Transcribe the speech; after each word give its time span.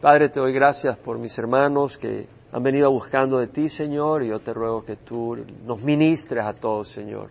Padre, 0.00 0.30
te 0.30 0.40
doy 0.40 0.54
gracias 0.54 0.96
por 0.96 1.18
mis 1.18 1.36
hermanos 1.38 1.98
que 1.98 2.26
han 2.52 2.62
venido 2.62 2.90
buscando 2.90 3.36
de 3.38 3.48
ti, 3.48 3.68
Señor, 3.68 4.22
y 4.22 4.28
yo 4.28 4.40
te 4.40 4.54
ruego 4.54 4.82
que 4.82 4.96
tú 4.96 5.36
nos 5.62 5.82
ministres 5.82 6.42
a 6.42 6.54
todos, 6.54 6.88
Señor. 6.88 7.30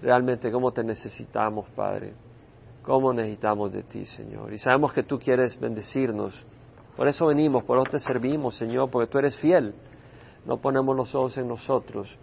Realmente, 0.00 0.52
cómo 0.52 0.70
te 0.70 0.84
necesitamos, 0.84 1.68
Padre. 1.70 2.14
Cómo 2.84 3.12
necesitamos 3.12 3.72
de 3.72 3.82
ti, 3.82 4.04
Señor. 4.04 4.52
Y 4.52 4.58
sabemos 4.58 4.92
que 4.92 5.02
tú 5.02 5.18
quieres 5.18 5.58
bendecirnos. 5.58 6.46
Por 6.96 7.08
eso 7.08 7.26
venimos, 7.26 7.64
por 7.64 7.78
eso 7.78 7.90
te 7.90 7.98
servimos, 7.98 8.54
Señor, 8.54 8.88
porque 8.88 9.10
tú 9.10 9.18
eres 9.18 9.36
fiel. 9.40 9.74
No 10.46 10.58
ponemos 10.58 10.94
los 10.94 11.12
ojos 11.16 11.38
en 11.38 11.48
nosotros 11.48 12.16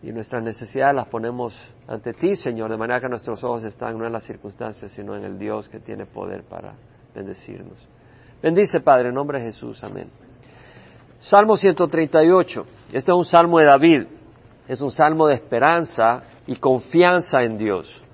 y 0.00 0.12
nuestras 0.12 0.44
necesidades 0.44 0.94
las 0.94 1.08
ponemos 1.08 1.58
ante 1.88 2.12
ti, 2.14 2.36
Señor, 2.36 2.70
de 2.70 2.76
manera 2.76 3.00
que 3.00 3.08
nuestros 3.08 3.42
ojos 3.42 3.64
están 3.64 3.98
no 3.98 4.06
en 4.06 4.12
las 4.12 4.22
circunstancias, 4.22 4.92
sino 4.92 5.16
en 5.16 5.24
el 5.24 5.40
Dios 5.40 5.68
que 5.68 5.80
tiene 5.80 6.06
poder 6.06 6.44
para 6.44 6.74
bendecirnos. 7.12 7.97
Bendice, 8.42 8.80
Padre, 8.80 9.08
en 9.08 9.14
nombre 9.14 9.40
de 9.40 9.46
Jesús. 9.46 9.82
Amén. 9.82 10.10
Salmo 11.18 11.56
138. 11.56 12.66
Este 12.92 13.10
es 13.10 13.16
un 13.16 13.24
salmo 13.24 13.58
de 13.58 13.64
David. 13.64 14.06
Es 14.68 14.80
un 14.80 14.92
salmo 14.92 15.26
de 15.26 15.34
esperanza 15.34 16.22
y 16.46 16.56
confianza 16.56 17.42
en 17.42 17.58
Dios. 17.58 18.04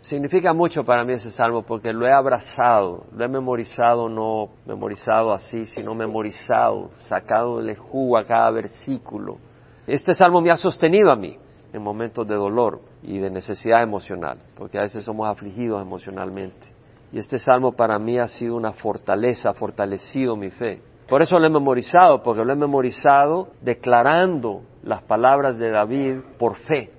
Significa 0.00 0.52
mucho 0.52 0.84
para 0.84 1.02
mí 1.04 1.14
ese 1.14 1.30
salmo 1.30 1.62
porque 1.62 1.92
lo 1.92 2.06
he 2.06 2.12
abrazado, 2.12 3.06
lo 3.16 3.24
he 3.24 3.28
memorizado, 3.28 4.08
no 4.08 4.50
memorizado 4.66 5.32
así, 5.32 5.64
sino 5.64 5.94
memorizado, 5.94 6.90
sacado 6.96 7.62
del 7.62 7.76
jugo 7.76 8.18
a 8.18 8.24
cada 8.24 8.50
versículo. 8.50 9.38
Este 9.86 10.14
salmo 10.14 10.40
me 10.40 10.50
ha 10.50 10.56
sostenido 10.56 11.10
a 11.10 11.16
mí 11.16 11.36
en 11.72 11.82
momentos 11.82 12.28
de 12.28 12.34
dolor 12.34 12.80
y 13.02 13.18
de 13.18 13.30
necesidad 13.30 13.82
emocional, 13.82 14.38
porque 14.54 14.78
a 14.78 14.82
veces 14.82 15.04
somos 15.04 15.26
afligidos 15.26 15.80
emocionalmente. 15.80 16.73
Y 17.14 17.18
este 17.18 17.38
salmo 17.38 17.70
para 17.70 17.96
mí 18.00 18.18
ha 18.18 18.26
sido 18.26 18.56
una 18.56 18.72
fortaleza, 18.72 19.50
ha 19.50 19.54
fortalecido 19.54 20.34
mi 20.34 20.50
fe. 20.50 20.82
Por 21.08 21.22
eso 21.22 21.38
lo 21.38 21.46
he 21.46 21.50
memorizado, 21.50 22.24
porque 22.24 22.44
lo 22.44 22.52
he 22.52 22.56
memorizado 22.56 23.50
declarando 23.60 24.62
las 24.82 25.00
palabras 25.02 25.56
de 25.56 25.70
David 25.70 26.16
por 26.40 26.56
fe, 26.56 26.90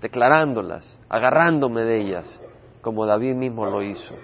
declarándolas, 0.00 0.98
agarrándome 1.08 1.82
de 1.82 2.00
ellas, 2.00 2.40
como 2.80 3.06
David 3.06 3.36
mismo 3.36 3.64
lo 3.64 3.84
hizo. 3.84 4.16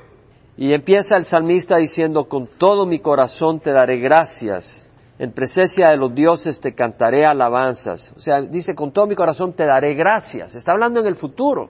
Y 0.56 0.72
empieza 0.72 1.17
el 1.17 1.25
salmista 1.25 1.77
diciendo, 1.77 2.28
con 2.28 2.48
todo 2.58 2.84
mi 2.84 2.98
corazón 2.98 3.61
te 3.61 3.70
daré 3.70 4.00
gracias, 4.00 4.84
en 5.20 5.30
presencia 5.30 5.91
de 5.91 5.98
los 5.98 6.12
dioses 6.12 6.61
te 6.61 6.75
cantaré 6.75 7.25
alabanzas. 7.25 8.12
O 8.17 8.19
sea, 8.19 8.41
dice, 8.42 8.75
con 8.75 8.91
todo 8.91 9.06
mi 9.06 9.14
corazón 9.14 9.52
te 9.52 9.67
daré 9.67 9.95
gracias. 9.95 10.56
Está 10.56 10.73
hablando 10.73 10.98
en 10.98 11.06
el 11.06 11.14
futuro. 11.14 11.69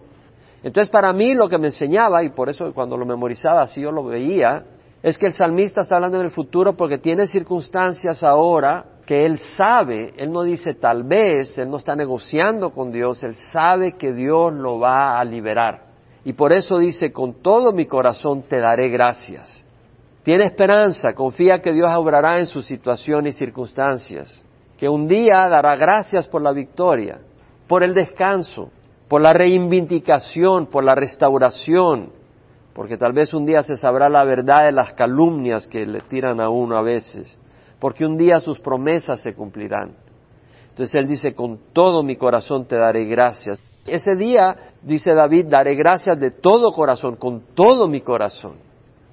Entonces, 0.69 0.91
para 0.91 1.14
mí 1.14 1.33
lo 1.33 1.48
que 1.48 1.56
me 1.56 1.69
enseñaba, 1.69 2.22
y 2.22 2.28
por 2.28 2.50
eso 2.50 2.74
cuando 2.74 2.94
lo 2.98 3.06
memorizaba 3.06 3.62
así 3.62 3.80
yo 3.80 3.91
lo 3.91 4.05
veía, 4.05 4.64
es 5.02 5.16
que 5.16 5.25
el 5.25 5.33
salmista 5.33 5.80
está 5.80 5.97
hablando 5.97 6.19
en 6.20 6.27
el 6.27 6.30
futuro 6.30 6.77
porque 6.77 6.98
tiene 6.98 7.27
circunstancias 7.27 8.22
ahora 8.22 8.84
que 9.06 9.25
él 9.25 9.38
sabe, 9.38 10.12
él 10.19 10.30
no 10.30 10.42
dice 10.42 10.75
tal 10.75 11.05
vez, 11.05 11.56
él 11.56 11.70
no 11.70 11.78
está 11.78 11.97
negociando 11.97 12.69
con 12.69 12.92
Dios, 12.92 13.22
él 13.22 13.34
sabe 13.34 13.97
que 13.97 14.12
Dios 14.12 14.52
lo 14.52 14.78
va 14.78 15.19
a 15.19 15.25
liberar. 15.25 15.84
Y 16.22 16.34
por 16.34 16.52
eso 16.52 16.77
dice, 16.77 17.12
con 17.12 17.41
todo 17.41 17.72
mi 17.72 17.86
corazón 17.86 18.42
te 18.42 18.60
daré 18.60 18.91
gracias. 18.91 19.64
Tiene 20.22 20.44
esperanza, 20.44 21.14
confía 21.14 21.62
que 21.62 21.72
Dios 21.72 21.91
obrará 21.97 22.41
en 22.41 22.47
su 22.47 22.60
situación 22.60 23.27
y 23.27 23.32
circunstancias, 23.32 24.44
que 24.77 24.86
un 24.86 25.08
día 25.08 25.48
dará 25.48 25.77
gracias 25.77 26.28
por 26.28 26.42
la 26.42 26.53
victoria, 26.53 27.20
por 27.66 27.82
el 27.82 27.94
descanso, 27.94 28.70
por 29.08 29.20
la 29.22 29.32
reivindicación, 29.32 30.66
por 30.66 30.84
la 30.84 30.94
restauración, 30.94 32.10
porque 32.74 32.96
tal 32.96 33.12
vez 33.12 33.32
un 33.34 33.46
día 33.46 33.62
se 33.62 33.76
sabrá 33.76 34.08
la 34.08 34.24
verdad 34.24 34.66
de 34.66 34.72
las 34.72 34.92
calumnias 34.92 35.66
que 35.66 35.86
le 35.86 36.00
tiran 36.00 36.40
a 36.40 36.50
uno 36.50 36.76
a 36.76 36.82
veces, 36.82 37.38
porque 37.80 38.04
un 38.04 38.16
día 38.16 38.38
sus 38.38 38.60
promesas 38.60 39.20
se 39.20 39.34
cumplirán. 39.34 39.94
Entonces 40.70 40.94
él 40.94 41.08
dice, 41.08 41.34
con 41.34 41.58
todo 41.72 42.02
mi 42.02 42.16
corazón 42.16 42.66
te 42.66 42.76
daré 42.76 43.04
gracias. 43.06 43.60
Ese 43.84 44.14
día, 44.14 44.74
dice 44.82 45.12
David, 45.14 45.47
daré 45.48 45.74
gracias 45.74 46.20
de 46.20 46.30
todo 46.30 46.70
corazón, 46.70 47.16
con 47.16 47.42
todo 47.54 47.88
mi 47.88 48.00
corazón. 48.00 48.67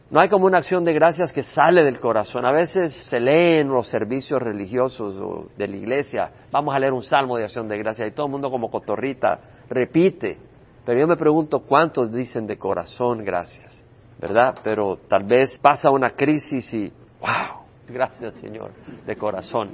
No 0.10 0.20
hay 0.20 0.30
como 0.30 0.46
una 0.46 0.60
acción 0.60 0.84
de 0.84 0.94
gracias 0.94 1.34
que 1.34 1.42
sale 1.42 1.84
del 1.84 2.00
corazón. 2.00 2.46
A 2.46 2.52
veces 2.52 2.94
se 3.10 3.20
leen 3.20 3.70
los 3.70 3.88
servicios 3.88 4.40
religiosos 4.40 5.16
de 5.58 5.68
la 5.68 5.76
iglesia, 5.76 6.32
vamos 6.52 6.76
a 6.76 6.80
leer 6.80 6.94
un 6.94 7.02
salmo 7.02 7.38
de 7.38 7.46
acción 7.46 7.68
de 7.68 7.78
gracias 7.78 8.10
y 8.10 8.12
todo 8.12 8.28
el 8.28 8.32
mundo 8.32 8.52
como 8.52 8.70
cotorrita 8.70 9.40
repite. 9.70 10.38
Pero 10.86 11.00
yo 11.00 11.08
me 11.08 11.18
pregunto 11.18 11.62
cuántos 11.62 12.12
dicen 12.12 12.46
de 12.46 12.58
corazón 12.58 13.24
gracias, 13.24 13.84
¿verdad? 14.20 14.60
Pero 14.64 15.00
tal 15.08 15.26
vez 15.26 15.60
pasa 15.60 15.90
una 15.90 16.12
crisis 16.12 16.72
y, 16.76 16.94
wow, 17.20 17.66
gracias 17.88 18.36
Señor, 18.36 18.72
de 19.08 19.16
corazón. 19.16 19.72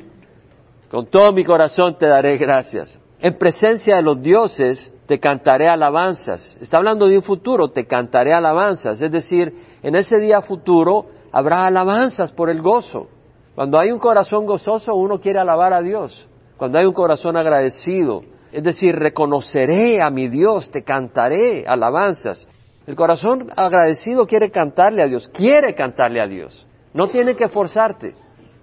Con 0.89 1.07
todo 1.07 1.33
mi 1.33 1.43
corazón 1.43 1.97
te 1.97 2.07
daré 2.07 2.37
gracias. 2.37 2.97
En 3.21 3.37
presencia 3.37 3.97
de 3.97 4.01
los 4.01 4.21
dioses 4.21 4.91
te 5.05 5.19
cantaré 5.19 5.69
alabanzas. 5.69 6.57
Está 6.59 6.77
hablando 6.77 7.07
de 7.07 7.17
un 7.17 7.23
futuro, 7.23 7.69
te 7.69 7.85
cantaré 7.85 8.33
alabanzas. 8.33 8.99
Es 8.99 9.11
decir, 9.11 9.53
en 9.83 9.95
ese 9.95 10.19
día 10.19 10.41
futuro 10.41 11.05
habrá 11.31 11.67
alabanzas 11.67 12.31
por 12.31 12.49
el 12.49 12.61
gozo. 12.61 13.09
Cuando 13.53 13.79
hay 13.79 13.91
un 13.91 13.99
corazón 13.99 14.47
gozoso, 14.47 14.95
uno 14.95 15.19
quiere 15.19 15.39
alabar 15.39 15.71
a 15.71 15.81
Dios. 15.81 16.27
Cuando 16.57 16.79
hay 16.79 16.85
un 16.85 16.93
corazón 16.93 17.37
agradecido, 17.37 18.23
es 18.51 18.63
decir, 18.63 18.95
reconoceré 18.95 20.01
a 20.01 20.09
mi 20.09 20.27
Dios, 20.27 20.71
te 20.71 20.83
cantaré 20.83 21.65
alabanzas. 21.67 22.47
El 22.87 22.95
corazón 22.95 23.49
agradecido 23.55 24.25
quiere 24.25 24.49
cantarle 24.49 25.03
a 25.03 25.07
Dios, 25.07 25.27
quiere 25.27 25.75
cantarle 25.75 26.21
a 26.21 26.27
Dios. 26.27 26.65
No 26.93 27.07
tiene 27.07 27.35
que 27.35 27.49
forzarte. 27.49 28.15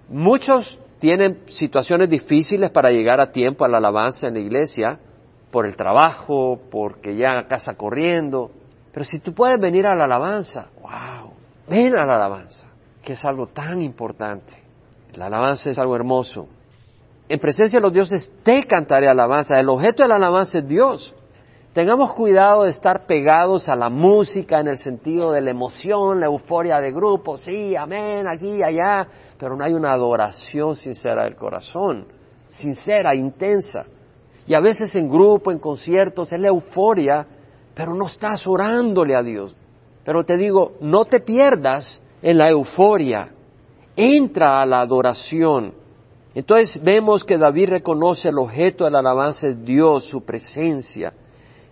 Muchos 0.09 0.77
tienen 0.99 1.43
situaciones 1.47 2.09
difíciles 2.09 2.69
para 2.71 2.91
llegar 2.91 3.19
a 3.19 3.31
tiempo 3.31 3.65
a 3.65 3.69
la 3.69 3.77
alabanza 3.77 4.27
en 4.27 4.35
la 4.35 4.39
iglesia, 4.39 4.99
por 5.49 5.65
el 5.65 5.75
trabajo, 5.75 6.59
porque 6.69 7.15
llegan 7.15 7.37
a 7.37 7.47
casa 7.47 7.73
corriendo. 7.75 8.51
Pero 8.91 9.05
si 9.05 9.19
tú 9.19 9.33
puedes 9.33 9.59
venir 9.59 9.87
a 9.87 9.95
la 9.95 10.05
alabanza, 10.05 10.69
wow, 10.81 11.33
ven 11.67 11.95
a 11.95 12.05
la 12.05 12.15
alabanza, 12.15 12.67
que 13.03 13.13
es 13.13 13.25
algo 13.25 13.47
tan 13.47 13.81
importante. 13.81 14.53
La 15.15 15.27
alabanza 15.27 15.69
es 15.69 15.79
algo 15.79 15.95
hermoso. 15.95 16.47
En 17.27 17.39
presencia 17.39 17.79
de 17.79 17.83
los 17.83 17.93
dioses 17.93 18.31
te 18.43 18.63
cantaré 18.63 19.07
alabanza. 19.07 19.59
El 19.59 19.69
objeto 19.69 20.03
de 20.03 20.09
la 20.09 20.15
alabanza 20.15 20.59
es 20.59 20.67
Dios. 20.67 21.15
Tengamos 21.73 22.13
cuidado 22.13 22.63
de 22.63 22.71
estar 22.71 23.05
pegados 23.05 23.69
a 23.69 23.75
la 23.75 23.91
música 23.91 24.59
en 24.59 24.69
el 24.69 24.79
sentido 24.79 25.31
de 25.31 25.41
la 25.41 25.51
emoción, 25.51 26.19
la 26.19 26.25
euforia 26.25 26.79
de 26.79 26.91
grupo, 26.91 27.37
sí, 27.37 27.75
amén, 27.75 28.27
aquí, 28.27 28.63
allá, 28.63 29.07
pero 29.37 29.55
no 29.55 29.63
hay 29.63 29.73
una 29.73 29.93
adoración 29.93 30.75
sincera 30.75 31.25
del 31.25 31.35
corazón, 31.35 32.07
sincera, 32.47 33.13
intensa. 33.13 33.85
Y 34.47 34.55
a 34.55 34.59
veces 34.61 34.95
en 34.95 35.09
grupo, 35.09 35.51
en 35.51 35.59
conciertos, 35.59 36.33
es 36.33 36.39
la 36.39 36.47
euforia, 36.47 37.27
pero 37.75 37.93
no 37.93 38.07
estás 38.07 38.47
orándole 38.47 39.15
a 39.15 39.21
Dios. 39.21 39.55
Pero 40.03 40.23
te 40.23 40.37
digo, 40.37 40.73
no 40.81 41.05
te 41.05 41.19
pierdas 41.19 42.01
en 42.23 42.39
la 42.39 42.49
euforia, 42.49 43.29
entra 43.95 44.59
a 44.59 44.65
la 44.65 44.81
adoración. 44.81 45.75
Entonces 46.33 46.81
vemos 46.83 47.23
que 47.23 47.37
David 47.37 47.69
reconoce 47.69 48.29
el 48.29 48.39
objeto 48.39 48.85
de 48.85 48.91
la 48.91 48.99
alabanza 48.99 49.49
es 49.49 49.63
Dios, 49.63 50.05
su 50.05 50.25
presencia. 50.25 51.13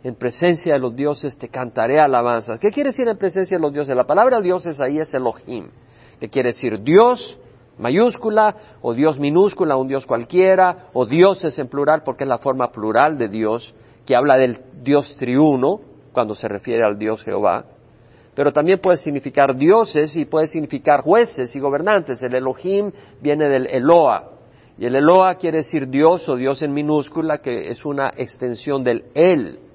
En 0.07 0.15
presencia 0.15 0.71
de 0.71 0.79
los 0.79 0.95
dioses 0.95 1.37
te 1.37 1.49
cantaré 1.49 1.99
alabanzas. 1.99 2.61
¿Qué 2.61 2.71
quiere 2.71 2.91
decir 2.91 3.09
en 3.09 3.17
presencia 3.17 3.57
de 3.57 3.61
los 3.61 3.73
dioses? 3.73 3.93
La 3.93 4.05
palabra 4.05 4.39
dioses 4.39 4.79
ahí 4.79 4.99
es 4.99 5.13
Elohim, 5.13 5.67
que 6.17 6.29
quiere 6.29 6.51
decir 6.51 6.81
Dios, 6.81 7.37
mayúscula 7.77 8.55
o 8.81 8.93
Dios 8.93 9.19
minúscula, 9.19 9.75
un 9.75 9.89
Dios 9.89 10.05
cualquiera, 10.05 10.87
o 10.93 11.05
dioses 11.05 11.59
en 11.59 11.67
plural 11.67 12.03
porque 12.05 12.23
es 12.23 12.29
la 12.29 12.37
forma 12.37 12.71
plural 12.71 13.17
de 13.17 13.27
Dios, 13.27 13.75
que 14.05 14.15
habla 14.15 14.37
del 14.37 14.61
Dios 14.81 15.13
triuno 15.17 15.81
cuando 16.13 16.35
se 16.35 16.47
refiere 16.47 16.85
al 16.85 16.97
Dios 16.97 17.21
Jehová. 17.25 17.65
Pero 18.33 18.53
también 18.53 18.79
puede 18.79 18.99
significar 18.99 19.57
dioses 19.57 20.15
y 20.15 20.23
puede 20.23 20.47
significar 20.47 21.01
jueces 21.01 21.53
y 21.53 21.59
gobernantes. 21.59 22.23
El 22.23 22.33
Elohim 22.33 22.93
viene 23.19 23.49
del 23.49 23.67
Eloa. 23.67 24.23
Y 24.77 24.85
el 24.85 24.95
Eloa 24.95 25.35
quiere 25.35 25.57
decir 25.57 25.89
Dios 25.89 26.29
o 26.29 26.37
Dios 26.37 26.61
en 26.61 26.73
minúscula, 26.73 27.39
que 27.39 27.69
es 27.69 27.83
una 27.83 28.09
extensión 28.15 28.85
del 28.85 29.03
El. 29.13 29.66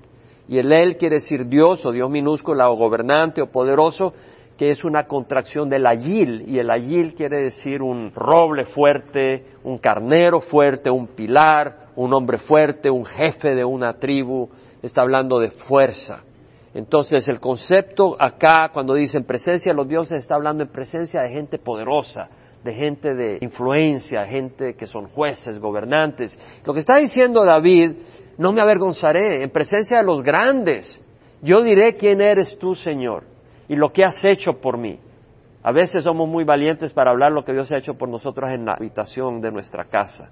Y 0.49 0.59
el 0.59 0.73
El 0.73 0.97
quiere 0.97 1.17
decir 1.17 1.47
Dios 1.47 1.85
o 1.87 1.93
Dios 1.93 2.11
minúscula 2.11 2.71
o 2.71 2.77
gobernante 2.77 3.43
o 3.43 3.51
poderoso, 3.51 4.13
que 4.57 4.71
es 4.71 4.85
una 4.85 5.07
contracción 5.07 5.69
del 5.69 5.87
ayil, 5.87 6.45
y 6.47 6.59
el 6.59 6.71
ayil 6.71 7.15
quiere 7.15 7.43
decir 7.43 7.83
un 7.83 8.13
roble 8.15 8.67
fuerte, 8.67 9.47
un 9.65 9.79
carnero 9.79 10.41
fuerte, 10.41 10.91
un 10.91 11.09
pilar, 11.09 11.89
un 11.97 12.13
hombre 12.13 12.39
fuerte, 12.39 12.91
un 12.91 13.05
jefe 13.05 13.55
de 13.55 13.65
una 13.65 13.95
tribu, 13.95 14.49
está 14.83 15.03
hablando 15.03 15.39
de 15.39 15.51
fuerza. 15.51 16.23
Entonces 16.75 17.29
el 17.29 17.41
concepto 17.41 18.17
acá, 18.19 18.71
cuando 18.73 18.95
dice 18.95 19.19
en 19.19 19.25
presencia 19.25 19.73
de 19.73 19.77
los 19.77 19.89
dioses, 19.89 20.21
está 20.21 20.35
hablando 20.37 20.63
en 20.63 20.71
presencia 20.71 21.23
de 21.23 21.31
gente 21.31 21.59
poderosa, 21.59 22.29
de 22.65 22.73
gente 22.73 23.15
de 23.15 23.39
influencia, 23.41 24.25
gente 24.27 24.75
que 24.75 24.87
son 24.87 25.09
jueces, 25.09 25.59
gobernantes. 25.59 26.39
Lo 26.65 26.73
que 26.73 26.81
está 26.81 26.97
diciendo 26.97 27.45
David, 27.45 27.97
no 28.39 28.53
me 28.53 28.61
avergonzaré, 28.61 29.43
en 29.43 29.51
presencia 29.51 29.99
de 29.99 30.05
los 30.05 30.23
grandes, 30.23 31.03
yo 31.43 31.63
diré 31.63 31.97
quién 31.97 32.21
eres 32.21 32.59
tú, 32.59 32.75
Señor 32.75 33.33
y 33.73 33.77
lo 33.77 33.91
que 33.91 34.05
has 34.05 34.23
hecho 34.23 34.61
por 34.61 34.77
mí. 34.77 34.99
A 35.63 35.73
veces 35.73 36.05
somos 36.05 36.29
muy 36.29 36.45
valientes 36.45 36.93
para 36.93 37.11
hablar 37.11 37.33
lo 37.33 37.43
que 37.43 37.55
Dios 37.55 37.73
ha 37.73 37.79
hecho 37.79 37.95
por 37.95 38.07
nosotros 38.07 38.51
en 38.51 38.67
la 38.67 38.75
habitación 38.75 39.41
de 39.41 39.51
nuestra 39.51 39.85
casa, 39.85 40.31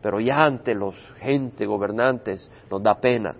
pero 0.00 0.20
ya 0.20 0.42
ante 0.42 0.72
los 0.72 0.94
gente, 1.18 1.66
gobernantes, 1.66 2.48
nos 2.70 2.80
da 2.80 3.00
pena. 3.00 3.34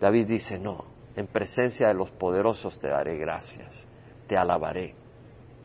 David 0.00 0.28
dice, 0.28 0.60
no, 0.60 0.84
en 1.16 1.26
presencia 1.26 1.88
de 1.88 1.94
los 1.94 2.10
poderosos 2.12 2.78
te 2.78 2.88
daré 2.88 3.18
gracias, 3.18 3.84
te 4.28 4.36
alabaré. 4.36 4.94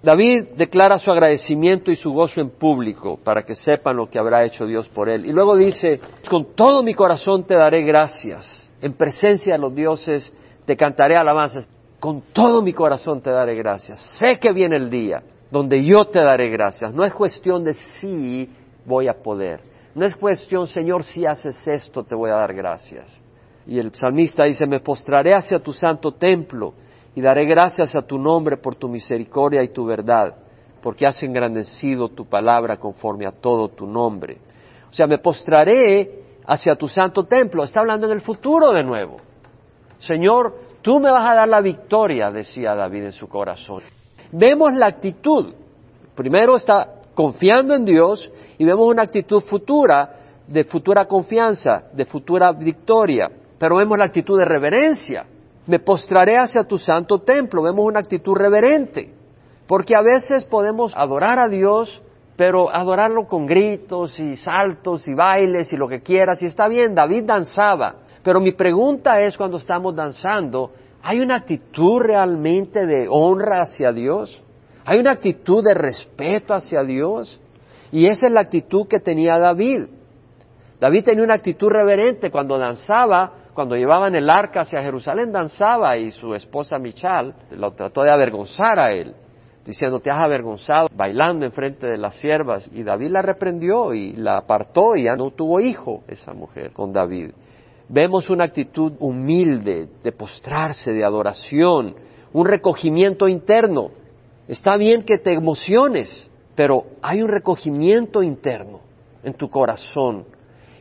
David 0.02 0.50
declara 0.56 1.00
su 1.00 1.12
agradecimiento 1.12 1.92
y 1.92 1.96
su 1.96 2.12
gozo 2.12 2.40
en 2.40 2.52
público 2.52 3.20
para 3.24 3.44
que 3.44 3.56
sepan 3.56 3.98
lo 3.98 4.10
que 4.10 4.20
habrá 4.20 4.46
hecho 4.46 4.66
Dios 4.66 4.88
por 4.90 5.10
él. 5.10 5.26
Y 5.26 5.32
luego 5.32 5.56
dice, 5.56 6.00
con 6.30 6.56
todo 6.56 6.84
mi 6.84 6.94
corazón 6.94 7.46
te 7.46 7.56
daré 7.56 7.82
gracias, 7.82 8.70
en 8.82 8.94
presencia 8.94 9.54
de 9.54 9.60
los 9.60 9.74
dioses 9.74 10.34
te 10.66 10.78
cantaré 10.78 11.16
alabanzas 11.16 11.68
con 12.00 12.22
todo 12.34 12.62
mi 12.62 12.74
corazón 12.74 13.22
te 13.22 13.32
daré 13.32 13.56
gracias. 13.56 14.00
Sé 14.20 14.40
que 14.40 14.54
viene 14.54 14.78
el 14.78 14.90
día 14.90 15.24
donde 15.50 15.84
yo 15.84 16.06
te 16.06 16.20
daré 16.20 16.50
gracias. 16.50 16.94
No 16.94 17.04
es 17.04 17.14
cuestión 17.14 17.64
de 17.64 17.74
si 17.74 18.50
voy 18.86 19.08
a 19.08 19.14
poder. 19.14 19.62
No 19.96 20.06
es 20.06 20.16
cuestión, 20.16 20.68
Señor, 20.68 21.04
si 21.04 21.26
haces 21.26 21.68
esto, 21.68 22.04
te 22.04 22.14
voy 22.14 22.30
a 22.30 22.36
dar 22.36 22.54
gracias. 22.54 23.22
Y 23.66 23.80
el 23.80 23.94
salmista 23.96 24.44
dice, 24.44 24.68
me 24.68 24.80
postraré 24.80 25.34
hacia 25.34 25.60
tu 25.60 25.74
santo 25.74 26.14
templo 26.14 26.74
y 27.18 27.22
daré 27.22 27.46
gracias 27.46 27.96
a 27.96 28.04
tu 28.04 28.20
nombre 28.20 28.58
por 28.58 28.76
tu 28.76 28.88
misericordia 28.88 29.64
y 29.64 29.70
tu 29.70 29.86
verdad, 29.86 30.36
porque 30.84 31.08
has 31.08 31.22
engrandecido 31.24 32.10
tu 32.10 32.26
palabra 32.30 32.78
conforme 32.78 33.26
a 33.26 33.32
todo 33.32 33.70
tu 33.70 33.88
nombre. 33.88 34.38
O 34.90 34.94
sea, 34.94 35.08
me 35.08 35.18
postraré 35.18 36.22
hacia 36.46 36.76
tu 36.76 36.88
santo 36.88 37.24
templo. 37.24 37.64
Está 37.64 37.80
hablando 37.80 38.06
en 38.06 38.14
el 38.14 38.22
futuro 38.22 38.72
de 38.72 38.84
nuevo. 38.84 39.18
Señor, 39.98 40.68
Tú 40.88 41.02
me 41.02 41.12
vas 41.12 41.30
a 41.30 41.36
dar 41.36 41.50
la 41.50 41.60
victoria, 41.60 42.32
decía 42.32 42.74
David 42.74 43.04
en 43.04 43.12
su 43.12 43.28
corazón. 43.28 43.82
Vemos 44.32 44.74
la 44.74 44.86
actitud. 44.86 45.54
Primero 46.16 46.56
está 46.56 47.02
confiando 47.14 47.76
en 47.76 47.84
Dios 47.84 48.32
y 48.58 48.64
vemos 48.64 48.88
una 48.88 49.02
actitud 49.02 49.42
futura, 49.42 50.16
de 50.48 50.64
futura 50.64 51.04
confianza, 51.04 51.90
de 51.92 52.06
futura 52.06 52.54
victoria. 52.54 53.30
Pero 53.60 53.76
vemos 53.76 53.98
la 53.98 54.06
actitud 54.06 54.40
de 54.40 54.46
reverencia. 54.46 55.26
Me 55.68 55.80
postraré 55.80 56.38
hacia 56.38 56.64
tu 56.64 56.78
santo 56.78 57.20
templo. 57.20 57.62
Vemos 57.62 57.86
una 57.86 58.00
actitud 58.00 58.34
reverente. 58.34 59.14
Porque 59.68 59.96
a 59.96 60.02
veces 60.02 60.46
podemos 60.46 60.94
adorar 60.96 61.40
a 61.40 61.48
Dios, 61.48 62.02
pero 62.36 62.74
adorarlo 62.74 63.28
con 63.28 63.46
gritos 63.46 64.18
y 64.20 64.38
saltos 64.38 65.08
y 65.08 65.14
bailes 65.14 65.72
y 65.74 65.78
lo 65.78 65.88
que 65.88 66.02
quieras. 66.02 66.42
Y 66.42 66.46
está 66.46 66.68
bien, 66.68 66.96
David 66.96 67.26
danzaba 67.26 68.08
pero 68.28 68.42
mi 68.42 68.52
pregunta 68.52 69.22
es 69.22 69.38
cuando 69.38 69.56
estamos 69.56 69.96
danzando, 69.96 70.74
¿hay 71.02 71.22
una 71.22 71.38
actitud 71.38 72.02
realmente 72.02 72.86
de 72.86 73.08
honra 73.10 73.62
hacia 73.62 73.94
Dios? 73.94 74.44
¿Hay 74.84 75.00
una 75.00 75.12
actitud 75.12 75.64
de 75.64 75.74
respeto 75.74 76.54
hacia 76.54 76.84
Dios? 76.84 77.42
Y 77.90 78.06
esa 78.06 78.28
es 78.28 78.34
la 78.34 78.42
actitud 78.42 78.86
que 78.90 79.00
tenía 79.00 79.38
David. 79.38 79.88
David 80.78 81.06
tenía 81.06 81.24
una 81.24 81.36
actitud 81.36 81.70
reverente 81.70 82.30
cuando 82.30 82.58
danzaba, 82.58 83.32
cuando 83.58 83.76
llevaban 83.76 84.14
el 84.14 84.30
arca 84.30 84.62
hacia 84.62 84.84
Jerusalén, 84.84 85.32
danzaba 85.32 85.98
y 85.98 86.12
su 86.12 86.36
esposa 86.36 86.78
Michal 86.78 87.34
lo 87.50 87.72
trató 87.74 88.04
de 88.04 88.12
avergonzar 88.12 88.78
a 88.78 88.92
él, 88.92 89.16
diciendo, 89.66 90.00
te 90.00 90.12
has 90.12 90.20
avergonzado, 90.20 90.88
bailando 90.96 91.44
enfrente 91.44 91.88
de 91.88 91.98
las 91.98 92.14
siervas. 92.20 92.70
Y 92.72 92.84
David 92.84 93.10
la 93.10 93.24
reprendió 93.24 93.96
y 93.96 94.14
la 94.14 94.38
apartó 94.38 94.96
y 94.96 95.06
ya 95.06 95.16
no 95.16 95.32
tuvo 95.32 95.60
hijo 95.60 96.04
esa 96.08 96.34
mujer 96.34 96.72
con 96.72 96.94
David 96.94 97.32
vemos 97.90 98.30
una 98.30 98.44
actitud 98.44 98.94
humilde, 99.00 99.88
de 100.04 100.12
postrarse, 100.12 100.92
de 100.92 101.04
adoración, 101.04 101.96
un 102.34 102.46
recogimiento 102.46 103.28
interno. 103.28 103.90
Está 104.48 104.78
bien 104.78 105.04
que 105.04 105.18
te 105.18 105.34
emociones, 105.34 106.30
pero 106.54 106.84
hay 107.02 107.22
un 107.22 107.30
recogimiento 107.30 108.22
interno 108.22 108.82
en 109.24 109.34
tu 109.34 109.50
corazón. 109.50 110.26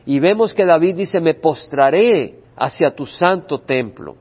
Y 0.05 0.19
vemos 0.19 0.53
que 0.53 0.65
David 0.65 0.95
dice, 0.95 1.19
me 1.19 1.33
postraré 1.33 2.46
hacia 2.57 2.95
tu 2.95 3.05
santo 3.05 3.59
templo. 3.59 4.15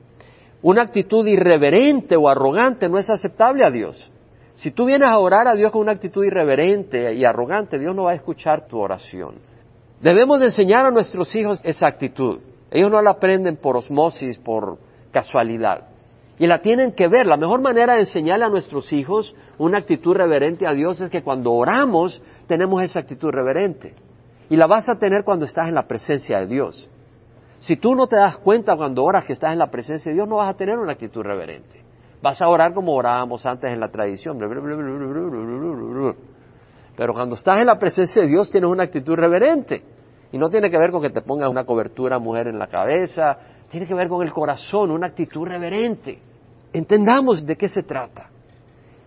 Una 0.63 0.83
actitud 0.83 1.27
irreverente 1.27 2.17
o 2.17 2.29
arrogante 2.29 2.89
no 2.89 2.99
es 2.99 3.09
aceptable 3.09 3.65
a 3.65 3.71
Dios. 3.71 4.11
Si 4.55 4.71
tú 4.71 4.87
vienes 4.87 5.09
a 5.09 5.19
orar 5.19 5.47
a 5.49 5.55
Dios 5.55 5.71
con 5.71 5.83
una 5.83 5.93
actitud 5.93 6.25
irreverente 6.25 7.15
y 7.15 7.25
arrogante, 7.25 7.79
Dios 7.79 7.95
no 7.95 8.05
va 8.05 8.13
a 8.13 8.15
escuchar 8.15 8.67
tu 8.67 8.79
oración. 8.79 9.35
Debemos 10.01 10.39
de 10.41 10.47
enseñar 10.47 10.87
a 10.87 10.91
nuestros 10.91 11.35
hijos 11.35 11.61
esa 11.63 11.87
actitud. 11.89 12.41
Ellos 12.71 12.91
no 12.91 13.01
la 13.03 13.13
aprenden 13.13 13.57
por 13.57 13.77
osmosis, 13.77 14.39
por 14.39 14.79
casualidad. 15.11 15.89
Y 16.39 16.47
la 16.47 16.61
tienen 16.61 16.93
que 16.93 17.09
ver. 17.09 17.27
La 17.27 17.37
mejor 17.37 17.61
manera 17.61 17.95
de 17.95 18.01
enseñarle 18.01 18.45
a 18.45 18.51
nuestros 18.51 18.93
hijos 18.93 19.35
una 19.59 19.79
actitud 19.79 20.15
reverente 20.15 20.67
a 20.67 20.73
Dios 20.73 21.01
es 21.01 21.11
que 21.11 21.23
cuando 21.23 21.53
oramos 21.53 22.23
tenemos 22.47 22.83
esa 22.83 23.01
actitud 23.01 23.31
reverente. 23.31 23.95
Y 24.51 24.57
la 24.57 24.67
vas 24.67 24.89
a 24.89 24.99
tener 24.99 25.25
cuando 25.25 25.47
estás 25.47 25.69
en 25.69 25.75
la 25.75 25.87
presencia 25.87 26.41
de 26.41 26.47
Dios. 26.47 26.91
Si 27.59 27.77
tú 27.77 27.95
no 27.95 28.07
te 28.07 28.17
das 28.17 28.37
cuenta 28.39 28.77
cuando 28.77 29.03
oras 29.03 29.25
que 29.25 29.33
estás 29.33 29.53
en 29.53 29.59
la 29.59 29.71
presencia 29.71 30.11
de 30.11 30.17
Dios, 30.17 30.29
no 30.29 30.37
vas 30.37 30.51
a 30.51 30.55
tener 30.55 30.79
una 30.79 30.93
actitud 30.93 31.23
reverente. 31.23 31.83
Vas 32.23 32.41
a 32.41 32.49
orar 32.49 32.75
como 32.75 32.95
orábamos 32.95 33.45
antes 33.47 33.73
en 33.73 33.81
la 33.81 33.89
tradición. 33.89 34.39
Pero 36.97 37.13
cuando 37.13 37.35
estás 37.35 37.59
en 37.59 37.67
la 37.67 37.79
presencia 37.79 38.23
de 38.23 38.29
Dios 38.29 38.51
tienes 38.51 38.71
una 38.71 38.85
actitud 38.85 39.15
reverente. 39.15 39.83
Y 40.33 40.39
no 40.39 40.51
tiene 40.51 40.71
que 40.71 40.79
ver 40.79 40.91
con 40.91 41.03
que 41.03 41.11
te 41.11 41.23
pongas 41.23 41.49
una 41.49 41.65
cobertura 41.65 42.19
mujer 42.19 42.49
en 42.49 42.59
la 42.59 42.67
cabeza, 42.67 43.39
tiene 43.71 43.87
que 43.87 43.95
ver 43.95 44.09
con 44.09 44.23
el 44.23 44.33
corazón, 44.33 44.91
una 44.91 45.07
actitud 45.07 45.47
reverente. 45.47 46.19
Entendamos 46.73 47.45
de 47.47 47.57
qué 47.57 47.69
se 47.69 47.83
trata. 47.83 48.29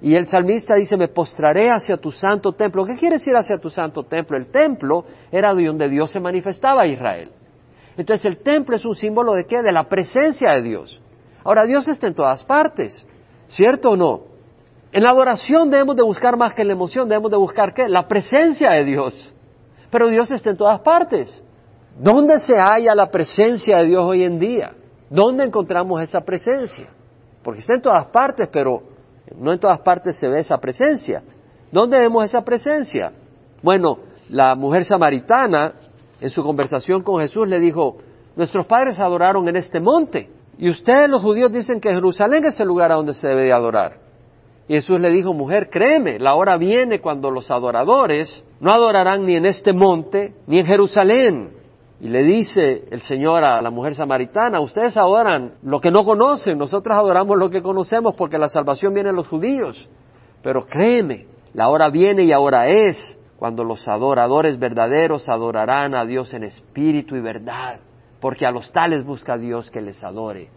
Y 0.01 0.15
el 0.15 0.27
salmista 0.27 0.75
dice, 0.75 0.95
me 0.95 1.09
postraré 1.09 1.69
hacia 1.69 1.97
tu 1.97 2.09
santo 2.09 2.53
templo. 2.53 2.85
¿Qué 2.85 2.95
quiere 2.95 3.15
decir 3.15 3.35
hacia 3.35 3.57
tu 3.57 3.69
santo 3.69 4.03
templo? 4.03 4.37
El 4.37 4.47
templo 4.47 5.03
era 5.29 5.53
donde 5.53 5.89
Dios 5.89 6.09
se 6.09 6.21
manifestaba 6.21 6.83
a 6.83 6.87
Israel. 6.87 7.31
Entonces 7.99 8.25
el 8.25 8.37
templo 8.37 8.75
es 8.75 8.85
un 8.85 8.95
símbolo 8.95 9.33
de 9.33 9.45
qué? 9.45 9.61
De 9.61 9.71
la 9.71 9.89
presencia 9.89 10.51
de 10.51 10.61
Dios. 10.61 11.01
Ahora 11.43 11.65
Dios 11.65 11.87
está 11.87 12.07
en 12.07 12.15
todas 12.15 12.43
partes, 12.45 13.05
¿cierto 13.49 13.91
o 13.91 13.97
no? 13.97 14.21
En 14.91 15.03
la 15.03 15.11
adoración 15.11 15.69
debemos 15.69 15.95
de 15.95 16.03
buscar 16.03 16.37
más 16.37 16.53
que 16.53 16.63
la 16.63 16.73
emoción, 16.73 17.09
debemos 17.09 17.29
de 17.29 17.37
buscar 17.37 17.73
qué? 17.73 17.89
La 17.89 18.07
presencia 18.07 18.71
de 18.71 18.85
Dios. 18.85 19.33
Pero 19.91 20.07
Dios 20.07 20.31
está 20.31 20.49
en 20.49 20.57
todas 20.57 20.79
partes. 20.79 21.43
¿Dónde 21.99 22.39
se 22.39 22.55
halla 22.55 22.95
la 22.95 23.11
presencia 23.11 23.79
de 23.79 23.87
Dios 23.87 24.03
hoy 24.03 24.23
en 24.23 24.39
día? 24.39 24.71
¿Dónde 25.09 25.43
encontramos 25.43 26.01
esa 26.01 26.21
presencia? 26.21 26.87
Porque 27.43 27.59
está 27.59 27.75
en 27.75 27.81
todas 27.81 28.05
partes, 28.05 28.47
pero 28.49 28.81
no 29.35 29.51
en 29.51 29.59
todas 29.59 29.81
partes 29.81 30.17
se 30.17 30.27
ve 30.27 30.39
esa 30.39 30.57
presencia. 30.57 31.21
¿Dónde 31.71 31.99
vemos 31.99 32.23
esa 32.23 32.41
presencia? 32.41 33.11
Bueno, 33.61 33.99
la 34.29 34.55
mujer 34.55 34.85
samaritana, 34.85 35.73
en 36.21 36.29
su 36.29 36.43
conversación 36.43 37.03
con 37.03 37.21
Jesús, 37.21 37.47
le 37.47 37.59
dijo, 37.59 37.97
nuestros 38.35 38.65
padres 38.65 38.99
adoraron 38.99 39.47
en 39.47 39.55
este 39.55 39.79
monte, 39.79 40.29
y 40.57 40.69
ustedes 40.69 41.09
los 41.09 41.21
judíos 41.21 41.51
dicen 41.51 41.79
que 41.79 41.93
Jerusalén 41.93 42.45
es 42.45 42.59
el 42.59 42.67
lugar 42.67 42.91
a 42.91 42.95
donde 42.95 43.13
se 43.13 43.27
debe 43.27 43.53
adorar. 43.53 44.09
Y 44.67 44.73
Jesús 44.73 44.99
le 44.99 45.09
dijo, 45.09 45.33
mujer, 45.33 45.69
créeme, 45.69 46.19
la 46.19 46.35
hora 46.35 46.55
viene 46.57 47.01
cuando 47.01 47.31
los 47.31 47.49
adoradores 47.49 48.43
no 48.59 48.71
adorarán 48.71 49.25
ni 49.25 49.35
en 49.35 49.45
este 49.45 49.73
monte 49.73 50.35
ni 50.45 50.59
en 50.59 50.65
Jerusalén. 50.65 51.49
Y 52.01 52.07
le 52.07 52.23
dice 52.23 52.85
el 52.91 53.01
Señor 53.01 53.43
a 53.43 53.61
la 53.61 53.71
mujer 53.71 53.95
samaritana, 53.95 54.59
ustedes 54.59 54.95
adoran 54.95 55.53
lo 55.63 55.81
que 55.81 55.91
no 55.91 56.05
conocen, 56.05 56.57
nosotros 56.57 56.95
adoramos 56.95 57.37
lo 57.37 57.49
que 57.49 57.63
conocemos 57.63 58.13
porque 58.13 58.37
la 58.37 58.47
salvación 58.47 58.93
viene 58.93 59.09
en 59.09 59.15
los 59.15 59.27
judíos. 59.27 59.89
Pero 60.43 60.65
créeme, 60.65 61.25
la 61.53 61.69
hora 61.69 61.89
viene 61.89 62.23
y 62.23 62.31
ahora 62.31 62.67
es 62.67 63.18
cuando 63.39 63.63
los 63.63 63.87
adoradores 63.87 64.59
verdaderos 64.59 65.27
adorarán 65.29 65.95
a 65.95 66.05
Dios 66.05 66.33
en 66.33 66.43
espíritu 66.43 67.15
y 67.15 67.21
verdad, 67.21 67.79
porque 68.19 68.45
a 68.45 68.51
los 68.51 68.71
tales 68.71 69.03
busca 69.03 69.37
Dios 69.37 69.71
que 69.71 69.81
les 69.81 70.03
adore 70.03 70.49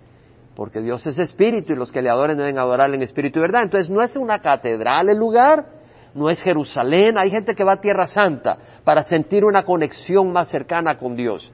porque 0.54 0.80
Dios 0.80 1.06
es 1.06 1.18
espíritu 1.18 1.72
y 1.72 1.76
los 1.76 1.90
que 1.90 2.02
le 2.02 2.10
adoren 2.10 2.36
deben 2.36 2.58
adorarle 2.58 2.96
en 2.96 3.02
espíritu 3.02 3.38
y 3.38 3.42
verdad. 3.42 3.62
Entonces 3.62 3.90
no 3.90 4.02
es 4.02 4.16
una 4.16 4.38
catedral 4.38 5.08
el 5.08 5.18
lugar, 5.18 5.64
no 6.14 6.28
es 6.28 6.42
Jerusalén, 6.42 7.16
hay 7.18 7.30
gente 7.30 7.54
que 7.54 7.64
va 7.64 7.74
a 7.74 7.80
Tierra 7.80 8.06
Santa 8.06 8.58
para 8.84 9.02
sentir 9.02 9.44
una 9.44 9.62
conexión 9.64 10.30
más 10.32 10.48
cercana 10.48 10.96
con 10.96 11.16
Dios. 11.16 11.50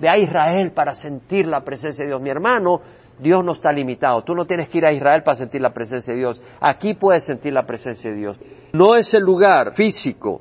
Ve 0.00 0.08
a 0.08 0.16
Israel 0.16 0.72
para 0.72 0.94
sentir 0.94 1.46
la 1.46 1.62
presencia 1.62 2.04
de 2.04 2.10
Dios. 2.10 2.22
Mi 2.22 2.30
hermano, 2.30 2.80
Dios 3.18 3.44
no 3.44 3.52
está 3.52 3.72
limitado. 3.72 4.22
Tú 4.22 4.34
no 4.34 4.46
tienes 4.46 4.68
que 4.68 4.78
ir 4.78 4.86
a 4.86 4.92
Israel 4.92 5.22
para 5.24 5.36
sentir 5.36 5.60
la 5.60 5.74
presencia 5.74 6.14
de 6.14 6.20
Dios. 6.20 6.42
Aquí 6.60 6.94
puedes 6.94 7.24
sentir 7.24 7.52
la 7.52 7.66
presencia 7.66 8.10
de 8.10 8.16
Dios. 8.16 8.38
No 8.72 8.94
es 8.94 9.12
el 9.12 9.22
lugar 9.22 9.74
físico, 9.74 10.40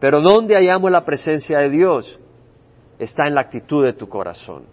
pero 0.00 0.20
donde 0.20 0.56
hallamos 0.56 0.90
la 0.90 1.04
presencia 1.04 1.58
de 1.58 1.68
Dios 1.68 2.18
está 2.98 3.26
en 3.26 3.34
la 3.34 3.42
actitud 3.42 3.84
de 3.84 3.92
tu 3.92 4.08
corazón. 4.08 4.64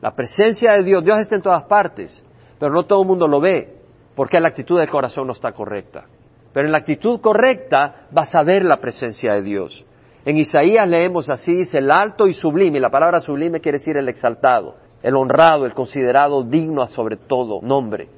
La 0.00 0.14
presencia 0.14 0.72
de 0.72 0.84
Dios, 0.84 1.04
Dios 1.04 1.18
está 1.18 1.36
en 1.36 1.42
todas 1.42 1.64
partes, 1.64 2.22
pero 2.58 2.72
no 2.72 2.84
todo 2.84 3.02
el 3.02 3.08
mundo 3.08 3.26
lo 3.26 3.40
ve, 3.40 3.74
porque 4.14 4.38
la 4.38 4.48
actitud 4.48 4.78
del 4.78 4.88
corazón 4.88 5.26
no 5.26 5.32
está 5.32 5.52
correcta. 5.52 6.04
Pero 6.52 6.66
en 6.66 6.72
la 6.72 6.78
actitud 6.78 7.20
correcta 7.20 8.06
vas 8.12 8.34
a 8.34 8.44
ver 8.44 8.64
la 8.64 8.80
presencia 8.80 9.34
de 9.34 9.42
Dios. 9.42 9.84
En 10.24 10.36
Isaías 10.36 10.88
leemos 10.88 11.28
así, 11.28 11.52
dice 11.52 11.78
el 11.78 11.90
alto 11.90 12.26
y 12.28 12.32
sublime, 12.32 12.78
y 12.78 12.80
la 12.80 12.90
palabra 12.90 13.18
sublime 13.18 13.60
quiere 13.60 13.78
decir 13.78 13.96
el 13.96 14.08
exaltado, 14.08 14.76
el 15.02 15.16
honrado, 15.16 15.66
el 15.66 15.74
considerado 15.74 16.44
digno 16.44 16.86
sobre 16.86 17.16
todo 17.16 17.60
nombre. 17.60 18.08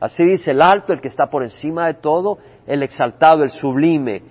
Así 0.00 0.24
dice 0.24 0.50
el 0.50 0.60
alto, 0.60 0.92
el 0.92 1.00
que 1.00 1.08
está 1.08 1.26
por 1.26 1.42
encima 1.42 1.86
de 1.86 1.94
todo, 1.94 2.38
el 2.66 2.82
exaltado, 2.82 3.42
el 3.42 3.50
sublime, 3.50 4.22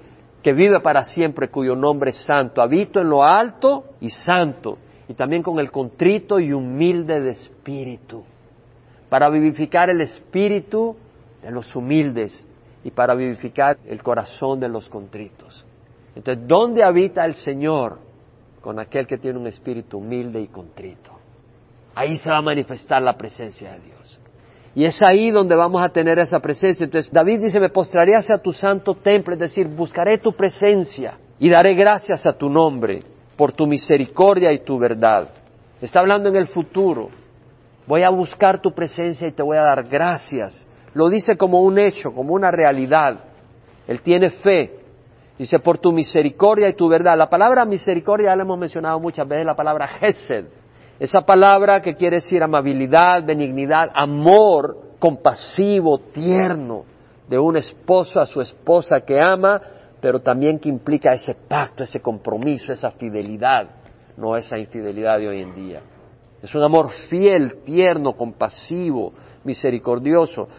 que 0.41 0.53
vive 0.53 0.79
para 0.79 1.03
siempre, 1.03 1.49
cuyo 1.49 1.75
nombre 1.75 2.11
es 2.11 2.25
santo. 2.25 2.61
Habito 2.61 2.99
en 2.99 3.09
lo 3.09 3.23
alto 3.23 3.85
y 3.99 4.09
santo, 4.09 4.77
y 5.07 5.13
también 5.13 5.43
con 5.43 5.59
el 5.59 5.71
contrito 5.71 6.39
y 6.39 6.51
humilde 6.51 7.19
de 7.19 7.31
espíritu, 7.31 8.23
para 9.09 9.29
vivificar 9.29 9.89
el 9.89 10.01
espíritu 10.01 10.95
de 11.41 11.51
los 11.51 11.75
humildes 11.75 12.45
y 12.83 12.91
para 12.91 13.13
vivificar 13.13 13.77
el 13.85 14.01
corazón 14.01 14.59
de 14.59 14.69
los 14.69 14.89
contritos. 14.89 15.65
Entonces, 16.15 16.47
¿dónde 16.47 16.83
habita 16.83 17.25
el 17.25 17.35
Señor? 17.35 17.99
Con 18.61 18.79
aquel 18.79 19.07
que 19.07 19.17
tiene 19.17 19.39
un 19.39 19.47
espíritu 19.47 19.97
humilde 19.97 20.39
y 20.39 20.47
contrito. 20.47 21.11
Ahí 21.95 22.15
se 22.17 22.29
va 22.29 22.37
a 22.37 22.41
manifestar 22.41 23.01
la 23.01 23.17
presencia 23.17 23.71
de 23.73 23.79
Dios. 23.79 24.20
Y 24.73 24.85
es 24.85 25.01
ahí 25.01 25.31
donde 25.31 25.55
vamos 25.55 25.81
a 25.81 25.89
tener 25.89 26.17
esa 26.19 26.39
presencia. 26.39 26.85
Entonces 26.85 27.11
David 27.11 27.41
dice, 27.41 27.59
me 27.59 27.69
postraré 27.69 28.15
hacia 28.15 28.37
tu 28.37 28.53
santo 28.53 28.95
templo, 28.95 29.33
es 29.33 29.39
decir, 29.39 29.67
buscaré 29.67 30.17
tu 30.17 30.33
presencia 30.33 31.17
y 31.39 31.49
daré 31.49 31.73
gracias 31.73 32.25
a 32.25 32.33
tu 32.33 32.49
nombre 32.49 33.01
por 33.35 33.51
tu 33.51 33.67
misericordia 33.67 34.51
y 34.53 34.59
tu 34.59 34.79
verdad. 34.79 35.29
Está 35.81 35.99
hablando 35.99 36.29
en 36.29 36.35
el 36.35 36.47
futuro. 36.47 37.09
Voy 37.85 38.03
a 38.03 38.09
buscar 38.09 38.61
tu 38.61 38.71
presencia 38.71 39.27
y 39.27 39.31
te 39.31 39.43
voy 39.43 39.57
a 39.57 39.63
dar 39.63 39.83
gracias. 39.83 40.67
Lo 40.93 41.09
dice 41.09 41.35
como 41.35 41.61
un 41.61 41.77
hecho, 41.77 42.13
como 42.13 42.33
una 42.33 42.51
realidad. 42.51 43.19
Él 43.87 44.01
tiene 44.01 44.29
fe. 44.29 44.77
Dice, 45.37 45.59
por 45.59 45.79
tu 45.79 45.91
misericordia 45.91 46.69
y 46.69 46.75
tu 46.75 46.87
verdad. 46.87 47.17
La 47.17 47.29
palabra 47.29 47.65
misericordia 47.65 48.35
la 48.35 48.43
hemos 48.43 48.59
mencionado 48.59 48.99
muchas 48.99 49.27
veces, 49.27 49.45
la 49.45 49.55
palabra 49.55 49.87
Gesed 49.87 50.60
esa 51.01 51.21
palabra 51.21 51.81
que 51.81 51.95
quiere 51.95 52.17
decir 52.17 52.43
amabilidad, 52.43 53.25
benignidad, 53.25 53.89
amor 53.95 54.97
compasivo, 54.99 55.97
tierno, 55.97 56.85
de 57.27 57.39
un 57.39 57.57
esposo 57.57 58.19
a 58.19 58.27
su 58.27 58.39
esposa 58.39 59.01
que 59.01 59.19
ama, 59.19 59.59
pero 59.99 60.19
también 60.19 60.59
que 60.59 60.69
implica 60.69 61.11
ese 61.11 61.33
pacto, 61.33 61.83
ese 61.83 62.01
compromiso, 62.01 62.71
esa 62.71 62.91
fidelidad, 62.91 63.67
no 64.15 64.35
esa 64.35 64.59
infidelidad 64.59 65.17
de 65.17 65.27
hoy 65.27 65.41
en 65.41 65.55
día. 65.55 65.81
Es 66.39 66.53
un 66.53 66.61
amor 66.61 66.91
fiel, 67.09 67.63
tierno, 67.63 68.13
compasivo, 68.13 69.11
misericordioso. 69.43 70.49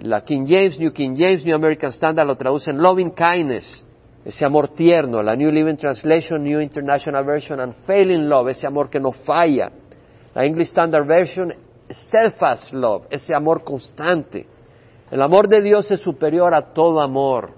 La 0.00 0.24
King 0.24 0.44
James, 0.44 0.76
New 0.80 0.92
King 0.92 1.14
James, 1.16 1.44
New 1.44 1.54
American 1.54 1.92
Standard 1.92 2.26
lo 2.26 2.34
traducen 2.36 2.82
loving 2.82 3.12
kindness, 3.12 3.84
ese 4.24 4.44
amor 4.44 4.70
tierno. 4.70 5.22
La 5.22 5.36
New 5.36 5.52
Living 5.52 5.76
Translation, 5.76 6.42
New 6.42 6.60
International 6.60 7.24
Version, 7.24 7.60
and 7.60 7.74
failing 7.86 8.28
love, 8.28 8.50
ese 8.50 8.66
amor 8.66 8.90
que 8.90 8.98
no 8.98 9.12
falla. 9.12 9.70
La 10.34 10.44
English 10.44 10.68
Standard 10.68 11.06
Version, 11.06 11.54
steadfast 11.88 12.72
love, 12.72 13.06
ese 13.10 13.34
amor 13.34 13.62
constante. 13.62 14.46
El 15.10 15.22
amor 15.22 15.48
de 15.48 15.62
Dios 15.62 15.90
es 15.92 16.00
superior 16.00 16.54
a 16.54 16.72
todo 16.72 17.00
amor. 17.00 17.52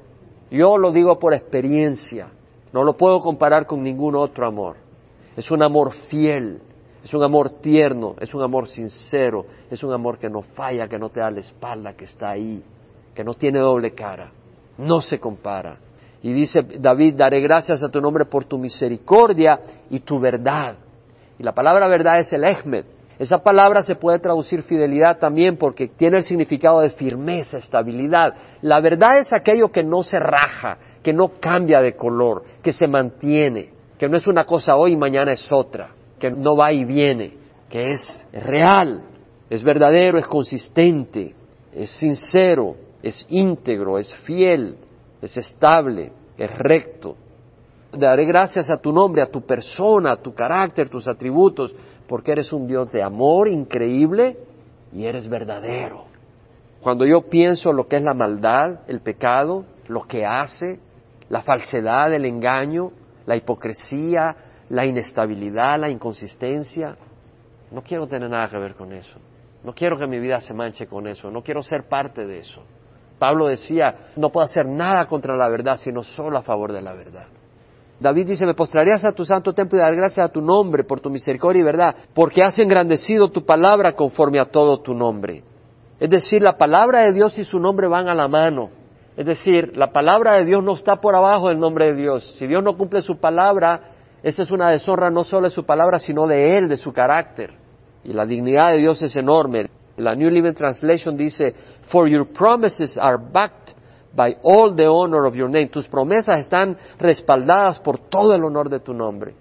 Yo 0.50 0.76
lo 0.76 0.92
digo 0.92 1.18
por 1.18 1.32
experiencia, 1.32 2.28
no 2.72 2.84
lo 2.84 2.96
puedo 2.96 3.20
comparar 3.20 3.66
con 3.66 3.82
ningún 3.82 4.14
otro 4.14 4.46
amor. 4.46 4.76
Es 5.36 5.50
un 5.50 5.62
amor 5.62 5.92
fiel, 6.08 6.60
es 7.02 7.14
un 7.14 7.22
amor 7.22 7.60
tierno, 7.60 8.14
es 8.20 8.34
un 8.34 8.42
amor 8.42 8.68
sincero, 8.68 9.46
es 9.70 9.82
un 9.82 9.92
amor 9.92 10.18
que 10.18 10.28
no 10.28 10.42
falla, 10.42 10.86
que 10.86 10.98
no 10.98 11.08
te 11.08 11.20
da 11.20 11.30
la 11.30 11.40
espalda, 11.40 11.94
que 11.94 12.04
está 12.04 12.30
ahí, 12.30 12.62
que 13.14 13.24
no 13.24 13.34
tiene 13.34 13.58
doble 13.58 13.92
cara, 13.92 14.30
no 14.76 15.00
se 15.00 15.18
compara. 15.18 15.78
Y 16.22 16.32
dice 16.32 16.62
David, 16.78 17.14
daré 17.16 17.40
gracias 17.40 17.82
a 17.82 17.88
tu 17.88 18.00
nombre 18.00 18.26
por 18.26 18.44
tu 18.44 18.58
misericordia 18.58 19.60
y 19.88 20.00
tu 20.00 20.18
verdad. 20.18 20.76
Y 21.38 21.42
la 21.42 21.52
palabra 21.52 21.88
verdad 21.88 22.20
es 22.20 22.32
el 22.32 22.44
Ehmed. 22.44 22.84
Esa 23.18 23.38
palabra 23.38 23.82
se 23.82 23.94
puede 23.94 24.18
traducir 24.18 24.62
fidelidad 24.62 25.18
también 25.18 25.56
porque 25.56 25.88
tiene 25.88 26.18
el 26.18 26.24
significado 26.24 26.80
de 26.80 26.90
firmeza, 26.90 27.58
estabilidad. 27.58 28.34
La 28.60 28.80
verdad 28.80 29.18
es 29.18 29.32
aquello 29.32 29.72
que 29.72 29.82
no 29.82 30.02
se 30.02 30.18
raja, 30.18 30.78
que 31.02 31.14
no 31.14 31.32
cambia 31.40 31.80
de 31.80 31.96
color, 31.96 32.42
que 32.62 32.74
se 32.74 32.86
mantiene, 32.86 33.70
que 33.98 34.08
no 34.08 34.18
es 34.18 34.26
una 34.26 34.44
cosa 34.44 34.76
hoy 34.76 34.92
y 34.92 34.96
mañana 34.96 35.32
es 35.32 35.50
otra, 35.50 35.88
que 36.18 36.30
no 36.30 36.56
va 36.56 36.72
y 36.72 36.84
viene, 36.84 37.32
que 37.70 37.92
es 37.92 38.26
real, 38.32 39.02
es 39.48 39.64
verdadero, 39.64 40.18
es 40.18 40.26
consistente, 40.26 41.34
es 41.72 41.90
sincero, 41.90 42.76
es 43.02 43.26
íntegro, 43.30 43.98
es 43.98 44.14
fiel, 44.14 44.76
es 45.22 45.38
estable, 45.38 46.12
es 46.36 46.50
recto 46.58 47.16
daré 47.98 48.24
gracias 48.24 48.70
a 48.70 48.76
tu 48.76 48.92
nombre, 48.92 49.22
a 49.22 49.26
tu 49.26 49.42
persona, 49.42 50.12
a 50.12 50.16
tu 50.16 50.34
carácter, 50.34 50.88
tus 50.88 51.08
atributos, 51.08 51.74
porque 52.06 52.32
eres 52.32 52.52
un 52.52 52.66
Dios 52.66 52.90
de 52.92 53.02
amor 53.02 53.48
increíble 53.48 54.36
y 54.92 55.04
eres 55.04 55.28
verdadero. 55.28 56.04
Cuando 56.80 57.04
yo 57.04 57.22
pienso 57.22 57.72
lo 57.72 57.88
que 57.88 57.96
es 57.96 58.02
la 58.02 58.14
maldad, 58.14 58.80
el 58.86 59.00
pecado, 59.00 59.64
lo 59.88 60.02
que 60.02 60.24
hace, 60.24 60.78
la 61.28 61.42
falsedad, 61.42 62.12
el 62.12 62.24
engaño, 62.24 62.92
la 63.26 63.36
hipocresía, 63.36 64.36
la 64.68 64.86
inestabilidad, 64.86 65.78
la 65.78 65.90
inconsistencia, 65.90 66.96
no 67.70 67.82
quiero 67.82 68.06
tener 68.06 68.30
nada 68.30 68.48
que 68.48 68.58
ver 68.58 68.74
con 68.74 68.92
eso. 68.92 69.18
No 69.64 69.74
quiero 69.74 69.98
que 69.98 70.06
mi 70.06 70.20
vida 70.20 70.40
se 70.40 70.54
manche 70.54 70.86
con 70.86 71.08
eso. 71.08 71.30
No 71.30 71.42
quiero 71.42 71.62
ser 71.62 71.88
parte 71.88 72.24
de 72.24 72.38
eso. 72.38 72.62
Pablo 73.18 73.48
decía, 73.48 74.10
no 74.16 74.30
puedo 74.30 74.44
hacer 74.44 74.66
nada 74.66 75.06
contra 75.06 75.36
la 75.36 75.48
verdad, 75.48 75.76
sino 75.76 76.02
solo 76.02 76.38
a 76.38 76.42
favor 76.42 76.72
de 76.72 76.82
la 76.82 76.92
verdad. 76.92 77.26
David 77.98 78.26
dice, 78.26 78.44
me 78.44 78.54
postrarías 78.54 79.04
a 79.04 79.12
tu 79.12 79.24
santo 79.24 79.54
templo 79.54 79.78
y 79.78 79.82
dar 79.82 79.94
gracias 79.96 80.28
a 80.28 80.32
tu 80.32 80.42
nombre 80.42 80.84
por 80.84 81.00
tu 81.00 81.08
misericordia 81.08 81.60
y 81.60 81.64
verdad, 81.64 81.94
porque 82.14 82.42
has 82.42 82.58
engrandecido 82.58 83.30
tu 83.30 83.44
palabra 83.44 83.92
conforme 83.92 84.38
a 84.38 84.44
todo 84.44 84.80
tu 84.80 84.92
nombre. 84.92 85.42
Es 85.98 86.10
decir, 86.10 86.42
la 86.42 86.58
palabra 86.58 87.00
de 87.00 87.12
Dios 87.12 87.38
y 87.38 87.44
su 87.44 87.58
nombre 87.58 87.88
van 87.88 88.08
a 88.08 88.14
la 88.14 88.28
mano. 88.28 88.70
Es 89.16 89.24
decir, 89.24 89.76
la 89.76 89.92
palabra 89.92 90.34
de 90.34 90.44
Dios 90.44 90.62
no 90.62 90.74
está 90.74 90.96
por 90.96 91.14
abajo 91.14 91.48
del 91.48 91.58
nombre 91.58 91.86
de 91.86 91.94
Dios. 91.94 92.34
Si 92.38 92.46
Dios 92.46 92.62
no 92.62 92.76
cumple 92.76 93.00
su 93.00 93.18
palabra, 93.18 93.92
esa 94.22 94.42
es 94.42 94.50
una 94.50 94.70
deshonra 94.70 95.10
no 95.10 95.24
solo 95.24 95.48
de 95.48 95.54
su 95.54 95.64
palabra, 95.64 95.98
sino 95.98 96.26
de 96.26 96.58
Él, 96.58 96.68
de 96.68 96.76
su 96.76 96.92
carácter. 96.92 97.54
Y 98.04 98.12
la 98.12 98.26
dignidad 98.26 98.72
de 98.72 98.78
Dios 98.78 99.00
es 99.00 99.16
enorme. 99.16 99.70
La 99.96 100.14
New 100.14 100.28
Living 100.28 100.52
Translation 100.52 101.16
dice, 101.16 101.54
For 101.88 102.06
your 102.08 102.26
promises 102.30 102.98
are 102.98 103.16
backed 103.16 103.75
by 104.16 104.38
all 104.42 104.74
the 104.74 104.86
honor 104.86 105.26
of 105.26 105.34
your 105.34 105.48
name. 105.48 105.68
Tus 105.68 105.86
promesas 105.86 106.40
están 106.40 106.76
respaldadas 106.98 107.78
por 107.80 107.98
todo 107.98 108.34
el 108.34 108.42
honor 108.42 108.68
de 108.68 108.80
tu 108.80 108.94
nombre. 108.94 109.34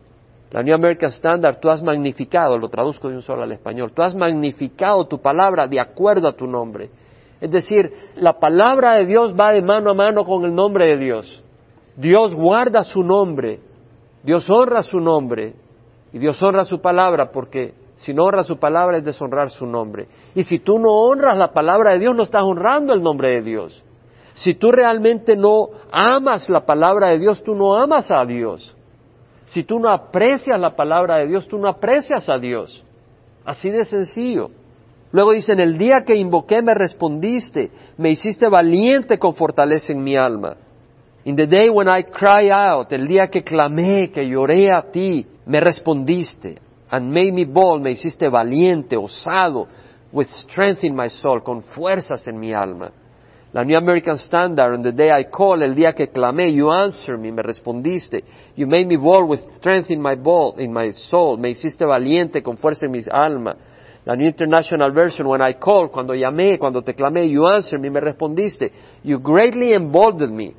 La 0.51 0.62
New 0.62 0.75
American 0.75 1.12
Standard, 1.12 1.60
tú 1.60 1.70
has 1.70 1.82
magnificado, 1.82 2.58
lo 2.58 2.70
traduzco 2.70 3.10
de 3.10 3.15
un 3.15 3.22
solo 3.22 3.44
al 3.44 3.51
español, 3.51 3.91
tú 3.94 4.01
has 4.01 4.15
magnificado 4.15 5.05
tu 5.08 5.20
palabra 5.20 5.67
de 5.67 5.79
acuerdo 5.79 6.27
a 6.27 6.34
tu 6.34 6.48
nombre. 6.48 6.89
Es 7.41 7.51
decir, 7.51 7.91
la 8.15 8.39
palabra 8.39 8.94
de 8.94 9.05
Dios 9.05 9.34
va 9.38 9.51
de 9.51 9.62
mano 9.62 9.91
a 9.91 9.94
mano 9.94 10.24
con 10.24 10.46
el 10.46 10.53
nombre 10.53 10.88
de 10.88 10.98
Dios. 10.98 11.44
Dios 11.98 12.34
guarda 12.34 12.84
su 12.84 13.03
nombre, 13.03 13.60
Dios 14.24 14.50
honra 14.50 14.84
su 14.84 15.00
nombre 15.00 15.53
y 16.13 16.20
Dios 16.20 16.41
honra 16.41 16.65
su 16.65 16.79
palabra 16.79 17.32
porque 17.32 17.74
si 17.96 18.13
no 18.13 18.24
honra 18.25 18.44
su 18.44 18.58
palabra 18.58 18.98
es 18.98 19.03
deshonrar 19.03 19.50
su 19.50 19.65
nombre. 19.65 20.08
Y 20.34 20.44
si 20.44 20.60
tú 20.60 20.79
no 20.79 20.89
honras 20.89 21.38
la 21.38 21.53
palabra 21.53 21.91
de 21.91 22.00
Dios, 22.00 22.15
no 22.15 22.24
estás 22.24 22.44
honrando 22.44 22.94
el 22.94 23.01
nombre 23.01 23.29
de 23.36 23.41
Dios. 23.41 23.84
Si 24.36 24.54
tú 24.54 24.72
realmente 24.72 25.36
no 25.36 25.70
amas 25.92 26.50
la 26.50 26.65
palabra 26.65 27.10
de 27.10 27.20
Dios, 27.20 27.42
tú 27.44 27.56
no 27.56 27.75
amas 27.75 28.12
a 28.12 28.25
Dios. 28.25 28.75
Si 29.46 29.63
tú 29.63 29.80
no 29.80 29.89
aprecias 29.89 30.60
la 30.60 30.75
palabra 30.75 31.18
de 31.18 31.27
Dios, 31.27 31.48
tú 31.48 31.58
no 31.58 31.70
aprecias 31.70 32.27
a 32.27 32.38
Dios. 32.38 32.84
Así 33.46 33.70
de 33.70 33.86
sencillo. 33.86 34.50
Luego 35.12 35.32
dice, 35.32 35.54
en 35.54 35.62
el 35.62 35.77
día 35.77 36.04
que 36.04 36.15
invoqué 36.15 36.62
me 36.62 36.74
respondiste, 36.74 37.72
me 37.98 38.10
hiciste 38.10 38.50
valiente 38.50 39.18
con 39.18 39.36
fortaleza 39.36 39.94
en 39.94 40.04
mi 40.04 40.18
alma. 40.18 40.58
In 41.24 41.38
the 41.38 41.48
day 41.48 41.70
when 41.70 41.88
I 41.88 42.04
cry 42.04 42.50
out, 42.51 42.92
el 42.92 43.08
día 43.08 43.30
que 43.30 43.44
clamé, 43.44 44.12
que 44.12 44.27
lloré 44.27 44.72
a 44.72 44.92
ti, 44.92 45.25
me 45.46 45.62
respondiste. 45.62 46.60
And 46.89 47.10
made 47.12 47.32
me 47.32 47.46
bold, 47.46 47.82
me 47.82 47.92
hiciste 47.92 48.27
valiente, 48.27 48.98
osado, 48.98 49.68
with 50.12 50.27
strength 50.27 50.84
in 50.84 50.96
my 50.96 51.10
soul, 51.10 51.42
con 51.42 51.62
fuerzas 51.62 52.27
en 52.27 52.38
mi 52.38 52.54
alma. 52.54 52.92
La 53.56 53.64
New 53.64 53.78
American 53.78 54.18
Standard, 54.18 54.74
on 54.74 54.84
the 54.84 54.92
day 54.92 55.10
I 55.10 55.30
call, 55.32 55.64
el 55.64 55.74
día 55.74 55.94
que 55.94 56.10
clamé, 56.10 56.52
you 56.52 56.70
answered 56.70 57.18
me, 57.18 57.32
me 57.32 57.42
respondiste. 57.42 58.22
You 58.58 58.68
made 58.68 58.86
me 58.86 58.98
bold 58.98 59.30
with 59.30 59.40
strength 59.56 59.90
in 59.90 60.02
my, 60.02 60.16
ball, 60.16 60.56
in 60.60 60.74
my 60.74 60.92
soul. 60.92 61.38
Me 61.38 61.52
hiciste 61.52 61.86
valiente 61.86 62.44
con 62.44 62.58
fuerza 62.58 62.86
en 62.86 62.92
mi 62.92 63.02
alma. 63.10 63.56
La 64.04 64.14
New 64.14 64.28
International 64.28 64.92
Version, 64.92 65.26
when 65.26 65.42
I 65.42 65.54
called, 65.54 65.92
cuando 65.92 66.14
llamé, 66.14 66.60
cuando 66.60 66.82
te 66.82 66.94
clamé, 66.94 67.30
you 67.30 67.48
answered 67.48 67.80
me, 67.80 67.90
me 67.90 68.02
respondiste. 68.02 68.74
You 69.06 69.20
greatly 69.20 69.72
emboldened 69.72 70.34
me. 70.34 70.54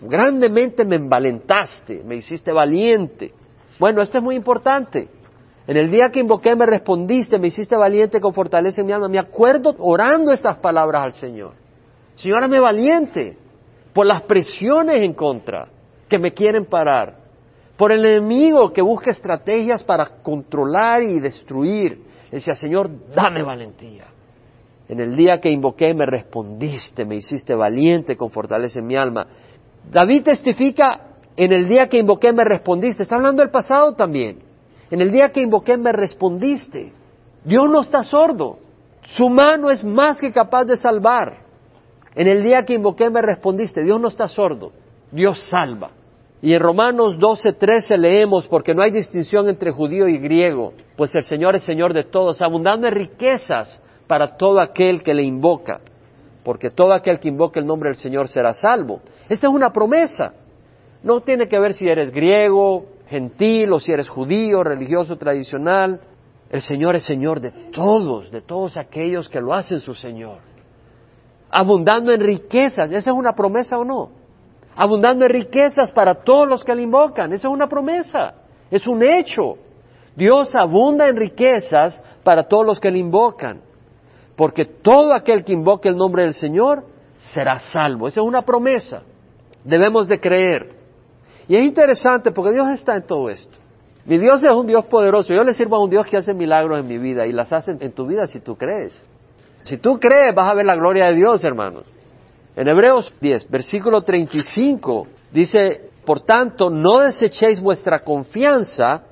Grandemente 0.00 0.86
me 0.86 0.96
envalentaste, 0.96 2.02
me 2.02 2.16
hiciste 2.16 2.50
valiente. 2.50 3.30
Bueno, 3.78 4.00
esto 4.00 4.16
es 4.16 4.24
muy 4.24 4.36
importante. 4.36 5.06
En 5.66 5.76
el 5.76 5.90
día 5.90 6.08
que 6.10 6.20
invoqué 6.20 6.56
me 6.56 6.64
respondiste, 6.64 7.38
me 7.38 7.48
hiciste 7.48 7.76
valiente 7.76 8.22
con 8.22 8.32
fortaleza 8.32 8.80
en 8.80 8.86
mi 8.86 8.94
alma. 8.94 9.08
Me 9.08 9.18
acuerdo 9.18 9.74
orando 9.80 10.32
estas 10.32 10.56
palabras 10.56 11.02
al 11.04 11.12
Señor. 11.12 11.60
Señor, 12.20 12.44
hazme 12.44 12.60
valiente 12.60 13.38
por 13.94 14.04
las 14.04 14.22
presiones 14.22 15.02
en 15.02 15.14
contra 15.14 15.68
que 16.06 16.18
me 16.18 16.34
quieren 16.34 16.66
parar, 16.66 17.16
por 17.78 17.92
el 17.92 18.04
enemigo 18.04 18.74
que 18.74 18.82
busca 18.82 19.10
estrategias 19.10 19.82
para 19.82 20.04
controlar 20.22 21.02
y 21.02 21.18
destruir. 21.18 22.04
Decía, 22.30 22.54
Señor, 22.54 22.90
dame 23.14 23.42
valentía. 23.42 24.04
En 24.86 25.00
el 25.00 25.16
día 25.16 25.40
que 25.40 25.48
invoqué 25.48 25.94
me 25.94 26.04
respondiste, 26.04 27.06
me 27.06 27.16
hiciste 27.16 27.54
valiente 27.54 28.16
con 28.18 28.30
fortaleza 28.30 28.80
en 28.80 28.86
mi 28.86 28.96
alma. 28.96 29.26
David 29.90 30.24
testifica, 30.24 31.14
en 31.34 31.52
el 31.52 31.66
día 31.68 31.88
que 31.88 32.00
invoqué 32.00 32.34
me 32.34 32.44
respondiste. 32.44 33.02
Está 33.02 33.16
hablando 33.16 33.40
del 33.40 33.50
pasado 33.50 33.94
también. 33.94 34.40
En 34.90 35.00
el 35.00 35.10
día 35.10 35.30
que 35.30 35.40
invoqué 35.40 35.78
me 35.78 35.92
respondiste. 35.92 36.92
Dios 37.44 37.70
no 37.70 37.80
está 37.80 38.02
sordo. 38.02 38.58
Su 39.16 39.30
mano 39.30 39.70
es 39.70 39.82
más 39.82 40.20
que 40.20 40.30
capaz 40.32 40.66
de 40.66 40.76
salvar. 40.76 41.49
En 42.14 42.26
el 42.26 42.42
día 42.42 42.64
que 42.64 42.74
invoqué 42.74 43.10
me 43.10 43.22
respondiste. 43.22 43.82
Dios 43.82 44.00
no 44.00 44.08
está 44.08 44.28
sordo. 44.28 44.72
Dios 45.12 45.40
salva. 45.48 45.90
Y 46.42 46.54
en 46.54 46.60
Romanos 46.60 47.18
12, 47.18 47.52
13 47.52 47.98
leemos, 47.98 48.48
porque 48.48 48.74
no 48.74 48.82
hay 48.82 48.90
distinción 48.90 49.48
entre 49.48 49.72
judío 49.72 50.08
y 50.08 50.18
griego, 50.18 50.72
pues 50.96 51.14
el 51.14 51.22
Señor 51.22 51.54
es 51.54 51.62
Señor 51.64 51.92
de 51.92 52.04
todos, 52.04 52.40
abundando 52.40 52.86
en 52.86 52.94
riquezas 52.94 53.78
para 54.06 54.38
todo 54.38 54.58
aquel 54.60 55.02
que 55.02 55.12
le 55.12 55.22
invoca, 55.22 55.80
porque 56.42 56.70
todo 56.70 56.94
aquel 56.94 57.20
que 57.20 57.28
invoque 57.28 57.60
el 57.60 57.66
nombre 57.66 57.90
del 57.90 57.96
Señor 57.96 58.28
será 58.28 58.54
salvo. 58.54 59.00
Esta 59.28 59.48
es 59.48 59.52
una 59.52 59.70
promesa. 59.70 60.32
No 61.02 61.20
tiene 61.20 61.46
que 61.46 61.58
ver 61.58 61.74
si 61.74 61.86
eres 61.86 62.10
griego, 62.10 62.86
gentil, 63.08 63.72
o 63.74 63.80
si 63.80 63.92
eres 63.92 64.08
judío, 64.08 64.64
religioso, 64.64 65.16
tradicional. 65.16 66.00
El 66.50 66.62
Señor 66.62 66.96
es 66.96 67.02
Señor 67.02 67.40
de 67.40 67.50
todos, 67.70 68.30
de 68.30 68.40
todos 68.40 68.78
aquellos 68.78 69.28
que 69.28 69.40
lo 69.42 69.52
hacen 69.52 69.80
su 69.80 69.94
Señor. 69.94 70.49
Abundando 71.50 72.12
en 72.12 72.20
riquezas, 72.20 72.90
¿esa 72.90 73.10
es 73.10 73.16
una 73.16 73.32
promesa 73.32 73.78
o 73.78 73.84
no? 73.84 74.10
Abundando 74.76 75.24
en 75.24 75.30
riquezas 75.32 75.90
para 75.92 76.14
todos 76.14 76.48
los 76.48 76.64
que 76.64 76.74
le 76.74 76.82
invocan, 76.82 77.32
esa 77.32 77.48
es 77.48 77.52
una 77.52 77.68
promesa, 77.68 78.34
es 78.70 78.86
un 78.86 79.02
hecho. 79.02 79.56
Dios 80.14 80.54
abunda 80.54 81.08
en 81.08 81.16
riquezas 81.16 82.00
para 82.22 82.44
todos 82.44 82.64
los 82.64 82.80
que 82.80 82.90
le 82.90 82.98
invocan 82.98 83.62
porque 84.40 84.64
todo 84.64 85.12
aquel 85.12 85.44
que 85.44 85.52
invoque 85.52 85.90
el 85.90 85.98
nombre 85.98 86.22
del 86.22 86.32
Señor 86.32 86.84
será 87.18 87.58
salvo. 87.58 88.08
Esa 88.08 88.22
es 88.22 88.26
una 88.26 88.40
promesa. 88.40 89.02
Debemos 89.62 90.08
de 90.08 90.18
creer. 90.18 90.70
Y 91.46 91.56
es 91.56 91.62
interesante 91.62 92.32
porque 92.32 92.52
Dios 92.52 92.70
está 92.70 92.96
en 92.96 93.02
todo 93.02 93.28
esto. 93.28 93.58
Mi 94.06 94.16
Dios 94.16 94.42
es 94.42 94.50
un 94.50 94.66
Dios 94.66 94.86
poderoso. 94.86 95.34
Yo 95.34 95.44
le 95.44 95.52
sirvo 95.52 95.76
a 95.76 95.84
un 95.84 95.90
Dios 95.90 96.06
que 96.08 96.16
hace 96.16 96.32
milagros 96.32 96.80
en 96.80 96.86
mi 96.86 96.96
vida 96.96 97.26
y 97.26 97.32
las 97.32 97.52
hace 97.52 97.72
en 97.72 97.92
tu 97.92 98.06
vida 98.06 98.26
si 98.28 98.40
tú 98.40 98.56
crees. 98.56 99.04
Si 99.64 99.78
tú 99.78 99.98
crees, 99.98 100.34
vas 100.34 100.50
a 100.50 100.54
ver 100.54 100.66
la 100.66 100.76
gloria 100.76 101.06
de 101.06 101.16
Dios, 101.16 101.44
hermanos. 101.44 101.84
En 102.56 102.68
Hebreos 102.68 103.12
10, 103.20 103.48
versículo 103.50 104.02
35, 104.02 105.06
dice, 105.32 105.90
por 106.04 106.20
tanto, 106.20 106.70
no 106.70 107.00
desechéis 107.00 107.60
vuestra 107.60 108.00
confianza. 108.00 109.02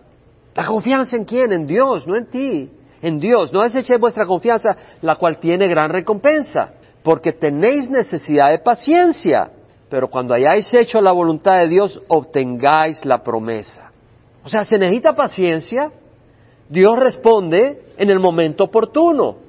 ¿La 0.55 0.67
confianza 0.67 1.17
en 1.17 1.25
quién? 1.25 1.53
En 1.53 1.67
Dios, 1.67 2.07
no 2.07 2.17
en 2.17 2.27
ti 2.27 2.71
en 3.03 3.19
Dios. 3.19 3.53
No 3.53 3.63
desechéis 3.63 4.01
vuestra 4.01 4.25
confianza, 4.25 4.77
la 5.03 5.17
cual 5.17 5.39
tiene 5.39 5.69
gran 5.69 5.91
recompensa, 5.91 6.73
porque 7.03 7.33
tenéis 7.33 7.91
necesidad 7.91 8.51
de 8.51 8.59
paciencia, 8.59 9.51
pero 9.89 10.09
cuando 10.09 10.35
hayáis 10.35 10.73
hecho 10.75 11.01
la 11.01 11.13
voluntad 11.13 11.59
de 11.59 11.69
Dios, 11.69 12.03
obtengáis 12.09 13.05
la 13.05 13.23
promesa. 13.23 13.91
O 14.45 14.49
sea, 14.49 14.65
se 14.65 14.79
necesita 14.79 15.15
paciencia. 15.15 15.91
Dios 16.69 16.99
responde 16.99 17.83
en 17.97 18.11
el 18.11 18.19
momento 18.19 18.65
oportuno. 18.65 19.48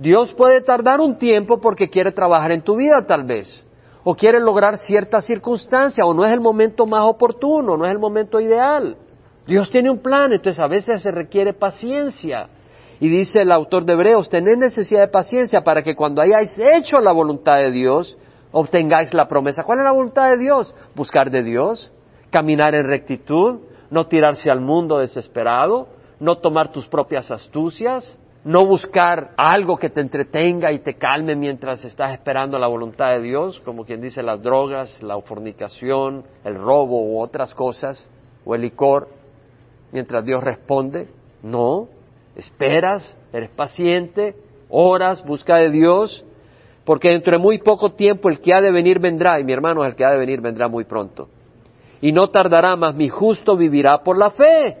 Dios 0.00 0.32
puede 0.32 0.62
tardar 0.62 0.98
un 0.98 1.18
tiempo 1.18 1.60
porque 1.60 1.90
quiere 1.90 2.10
trabajar 2.10 2.52
en 2.52 2.62
tu 2.62 2.76
vida 2.76 3.04
tal 3.06 3.24
vez, 3.24 3.66
o 4.02 4.14
quiere 4.14 4.40
lograr 4.40 4.78
cierta 4.78 5.20
circunstancia, 5.20 6.06
o 6.06 6.14
no 6.14 6.24
es 6.24 6.32
el 6.32 6.40
momento 6.40 6.86
más 6.86 7.02
oportuno, 7.04 7.76
no 7.76 7.84
es 7.84 7.92
el 7.92 7.98
momento 7.98 8.40
ideal. 8.40 8.96
Dios 9.46 9.70
tiene 9.70 9.90
un 9.90 9.98
plan, 9.98 10.32
entonces 10.32 10.58
a 10.58 10.68
veces 10.68 11.02
se 11.02 11.10
requiere 11.10 11.52
paciencia. 11.52 12.48
Y 12.98 13.10
dice 13.10 13.42
el 13.42 13.52
autor 13.52 13.84
de 13.84 13.92
Hebreos, 13.92 14.30
tened 14.30 14.56
necesidad 14.56 15.02
de 15.02 15.08
paciencia 15.08 15.60
para 15.60 15.82
que 15.82 15.94
cuando 15.94 16.22
hayáis 16.22 16.58
hecho 16.58 16.98
la 16.98 17.12
voluntad 17.12 17.58
de 17.58 17.70
Dios, 17.70 18.16
obtengáis 18.52 19.12
la 19.12 19.28
promesa. 19.28 19.64
¿Cuál 19.64 19.80
es 19.80 19.84
la 19.84 19.92
voluntad 19.92 20.30
de 20.30 20.38
Dios? 20.38 20.74
Buscar 20.94 21.30
de 21.30 21.42
Dios, 21.42 21.92
caminar 22.30 22.74
en 22.74 22.86
rectitud, 22.86 23.60
no 23.90 24.06
tirarse 24.06 24.50
al 24.50 24.62
mundo 24.62 24.96
desesperado, 24.96 25.88
no 26.20 26.38
tomar 26.38 26.72
tus 26.72 26.88
propias 26.88 27.30
astucias, 27.30 28.16
no 28.44 28.64
buscar 28.64 29.32
algo 29.36 29.76
que 29.76 29.90
te 29.90 30.00
entretenga 30.00 30.72
y 30.72 30.78
te 30.78 30.94
calme 30.94 31.36
mientras 31.36 31.84
estás 31.84 32.12
esperando 32.12 32.58
la 32.58 32.68
voluntad 32.68 33.10
de 33.10 33.20
Dios, 33.20 33.60
como 33.64 33.84
quien 33.84 34.00
dice 34.00 34.22
las 34.22 34.42
drogas, 34.42 35.02
la 35.02 35.20
fornicación, 35.20 36.24
el 36.44 36.54
robo 36.54 37.02
u 37.02 37.20
otras 37.20 37.54
cosas, 37.54 38.08
o 38.44 38.54
el 38.54 38.62
licor, 38.62 39.08
mientras 39.92 40.24
Dios 40.24 40.42
responde. 40.42 41.08
No, 41.42 41.88
esperas, 42.34 43.16
eres 43.32 43.50
paciente, 43.50 44.34
oras, 44.70 45.22
busca 45.24 45.56
de 45.56 45.70
Dios, 45.70 46.24
porque 46.84 47.10
dentro 47.10 47.32
de 47.32 47.38
muy 47.38 47.58
poco 47.58 47.92
tiempo 47.92 48.30
el 48.30 48.40
que 48.40 48.54
ha 48.54 48.62
de 48.62 48.72
venir 48.72 49.00
vendrá, 49.00 49.38
y 49.38 49.44
mi 49.44 49.52
hermano 49.52 49.84
el 49.84 49.94
que 49.94 50.04
ha 50.04 50.10
de 50.10 50.18
venir 50.18 50.40
vendrá 50.40 50.66
muy 50.66 50.84
pronto. 50.84 51.28
Y 52.00 52.12
no 52.12 52.30
tardará 52.30 52.74
más, 52.76 52.94
mi 52.94 53.10
justo 53.10 53.54
vivirá 53.54 54.02
por 54.02 54.16
la 54.16 54.30
fe. 54.30 54.76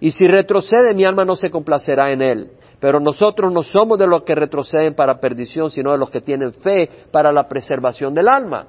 Y 0.00 0.10
si 0.10 0.26
retrocede, 0.26 0.94
mi 0.94 1.04
alma 1.04 1.24
no 1.24 1.36
se 1.36 1.48
complacerá 1.48 2.10
en 2.10 2.22
él. 2.22 2.50
Pero 2.82 2.98
nosotros 2.98 3.52
no 3.52 3.62
somos 3.62 3.96
de 3.96 4.08
los 4.08 4.24
que 4.24 4.34
retroceden 4.34 4.96
para 4.96 5.20
perdición, 5.20 5.70
sino 5.70 5.92
de 5.92 5.98
los 5.98 6.10
que 6.10 6.20
tienen 6.20 6.52
fe 6.52 6.90
para 7.12 7.30
la 7.30 7.46
preservación 7.46 8.12
del 8.12 8.26
alma. 8.28 8.66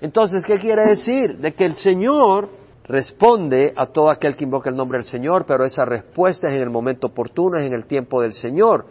Entonces, 0.00 0.42
¿qué 0.46 0.58
quiere 0.58 0.86
decir? 0.86 1.36
De 1.36 1.52
que 1.52 1.66
el 1.66 1.74
Señor 1.74 2.48
responde 2.84 3.74
a 3.76 3.84
todo 3.88 4.10
aquel 4.10 4.36
que 4.36 4.44
invoca 4.44 4.70
el 4.70 4.76
nombre 4.76 4.96
del 4.96 5.04
Señor, 5.04 5.44
pero 5.44 5.66
esa 5.66 5.84
respuesta 5.84 6.48
es 6.48 6.54
en 6.54 6.62
el 6.62 6.70
momento 6.70 7.08
oportuno, 7.08 7.58
es 7.58 7.66
en 7.66 7.74
el 7.74 7.84
tiempo 7.84 8.22
del 8.22 8.32
Señor. 8.32 8.86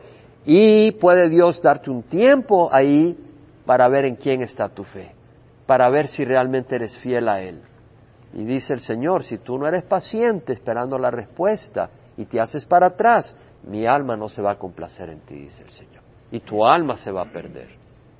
Y 0.45 0.91
puede 0.91 1.27
Dios 1.27 1.59
darte 1.59 1.89
un 1.89 2.03
tiempo 2.03 2.69
ahí 2.71 3.17
para 3.65 3.87
ver 3.87 4.05
en 4.05 4.15
quién 4.15 4.43
está 4.43 4.69
tu 4.69 4.83
fe, 4.83 5.11
para 5.65 5.89
ver 5.89 6.07
si 6.07 6.23
realmente 6.23 6.75
eres 6.75 6.95
fiel 6.99 7.29
a 7.29 7.41
Él. 7.41 7.61
Y 8.35 8.43
dice 8.43 8.75
el 8.75 8.79
Señor, 8.79 9.23
si 9.23 9.39
tú 9.39 9.57
no 9.57 9.67
eres 9.67 9.81
paciente 9.85 10.53
esperando 10.53 10.99
la 10.99 11.09
respuesta 11.09 11.89
y 12.15 12.25
te 12.25 12.39
haces 12.39 12.63
para 12.63 12.85
atrás, 12.85 13.35
mi 13.63 13.85
alma 13.85 14.15
no 14.15 14.29
se 14.29 14.41
va 14.41 14.51
a 14.51 14.57
complacer 14.57 15.09
en 15.09 15.19
ti, 15.21 15.35
dice 15.35 15.63
el 15.63 15.69
Señor. 15.69 16.01
Y 16.31 16.39
tu 16.39 16.65
alma 16.65 16.97
se 16.97 17.11
va 17.11 17.23
a 17.23 17.31
perder. 17.31 17.69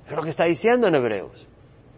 Es 0.06 0.14
lo 0.14 0.22
que 0.22 0.30
está 0.30 0.44
diciendo 0.44 0.86
en 0.86 0.94
Hebreos. 0.94 1.46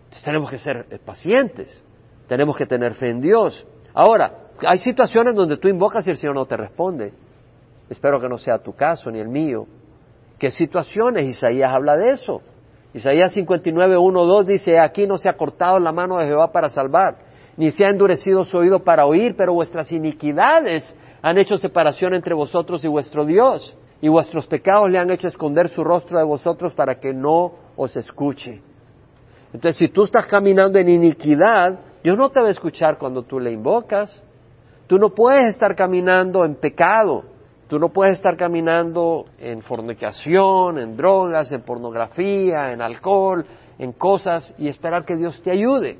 Entonces 0.04 0.24
tenemos 0.24 0.50
que 0.50 0.58
ser 0.58 1.00
pacientes. 1.04 1.82
Tenemos 2.28 2.56
que 2.56 2.66
tener 2.66 2.94
fe 2.94 3.10
en 3.10 3.20
Dios. 3.20 3.66
Ahora, 3.92 4.48
hay 4.66 4.78
situaciones 4.78 5.34
donde 5.34 5.56
tú 5.56 5.68
invocas 5.68 6.06
y 6.06 6.10
el 6.10 6.16
Señor 6.16 6.34
no 6.34 6.46
te 6.46 6.56
responde. 6.56 7.12
Espero 7.88 8.20
que 8.20 8.28
no 8.28 8.38
sea 8.38 8.58
tu 8.58 8.74
caso 8.74 9.10
ni 9.10 9.18
el 9.18 9.28
mío. 9.28 9.66
¿Qué 10.38 10.50
situaciones? 10.50 11.24
Isaías 11.24 11.72
habla 11.72 11.96
de 11.96 12.10
eso. 12.10 12.40
Isaías 12.94 13.32
59, 13.32 13.98
1, 13.98 14.24
2 14.24 14.46
dice, 14.46 14.78
aquí 14.78 15.06
no 15.06 15.18
se 15.18 15.28
ha 15.28 15.36
cortado 15.36 15.78
la 15.80 15.90
mano 15.90 16.16
de 16.18 16.26
Jehová 16.26 16.52
para 16.52 16.68
salvar, 16.68 17.16
ni 17.56 17.72
se 17.72 17.84
ha 17.84 17.90
endurecido 17.90 18.44
su 18.44 18.56
oído 18.56 18.84
para 18.84 19.04
oír, 19.04 19.34
pero 19.36 19.52
vuestras 19.52 19.90
iniquidades 19.90 20.94
han 21.24 21.38
hecho 21.38 21.56
separación 21.56 22.12
entre 22.12 22.34
vosotros 22.34 22.84
y 22.84 22.86
vuestro 22.86 23.24
Dios, 23.24 23.74
y 24.02 24.08
vuestros 24.08 24.46
pecados 24.46 24.90
le 24.90 24.98
han 24.98 25.10
hecho 25.10 25.26
esconder 25.26 25.68
su 25.68 25.82
rostro 25.82 26.18
de 26.18 26.24
vosotros 26.24 26.74
para 26.74 27.00
que 27.00 27.14
no 27.14 27.50
os 27.76 27.96
escuche. 27.96 28.60
Entonces, 29.54 29.78
si 29.78 29.88
tú 29.88 30.04
estás 30.04 30.26
caminando 30.26 30.78
en 30.78 30.90
iniquidad, 30.90 31.78
Dios 32.02 32.18
no 32.18 32.28
te 32.28 32.42
va 32.42 32.48
a 32.48 32.50
escuchar 32.50 32.98
cuando 32.98 33.22
tú 33.22 33.40
le 33.40 33.52
invocas. 33.52 34.22
Tú 34.86 34.98
no 34.98 35.14
puedes 35.14 35.46
estar 35.46 35.74
caminando 35.74 36.44
en 36.44 36.56
pecado. 36.56 37.24
Tú 37.68 37.78
no 37.78 37.88
puedes 37.88 38.16
estar 38.16 38.36
caminando 38.36 39.24
en 39.38 39.62
fornicación, 39.62 40.78
en 40.78 40.94
drogas, 40.94 41.50
en 41.52 41.62
pornografía, 41.62 42.70
en 42.70 42.82
alcohol, 42.82 43.46
en 43.78 43.92
cosas 43.92 44.54
y 44.58 44.68
esperar 44.68 45.06
que 45.06 45.16
Dios 45.16 45.40
te 45.42 45.52
ayude. 45.52 45.96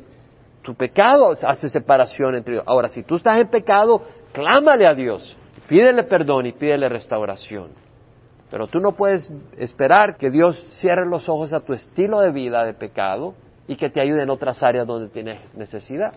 Tu 0.60 0.74
pecado 0.74 1.32
hace 1.46 1.70
separación 1.70 2.34
entre 2.34 2.54
Dios. 2.54 2.64
Ahora, 2.66 2.90
si 2.90 3.02
tú 3.04 3.16
estás 3.16 3.38
en 3.38 3.48
pecado, 3.48 4.02
clámale 4.34 4.86
a 4.86 4.94
Dios, 4.94 5.36
pídele 5.66 6.02
perdón 6.02 6.44
y 6.44 6.52
pídele 6.52 6.90
restauración. 6.90 7.70
Pero 8.50 8.66
tú 8.66 8.80
no 8.80 8.92
puedes 8.92 9.30
esperar 9.56 10.16
que 10.16 10.30
Dios 10.30 10.56
cierre 10.80 11.06
los 11.06 11.28
ojos 11.28 11.52
a 11.54 11.60
tu 11.60 11.72
estilo 11.72 12.20
de 12.20 12.30
vida 12.30 12.64
de 12.64 12.74
pecado 12.74 13.34
y 13.66 13.76
que 13.76 13.88
te 13.88 14.00
ayude 14.00 14.22
en 14.22 14.30
otras 14.30 14.62
áreas 14.62 14.86
donde 14.86 15.08
tienes 15.08 15.40
necesidad. 15.54 16.12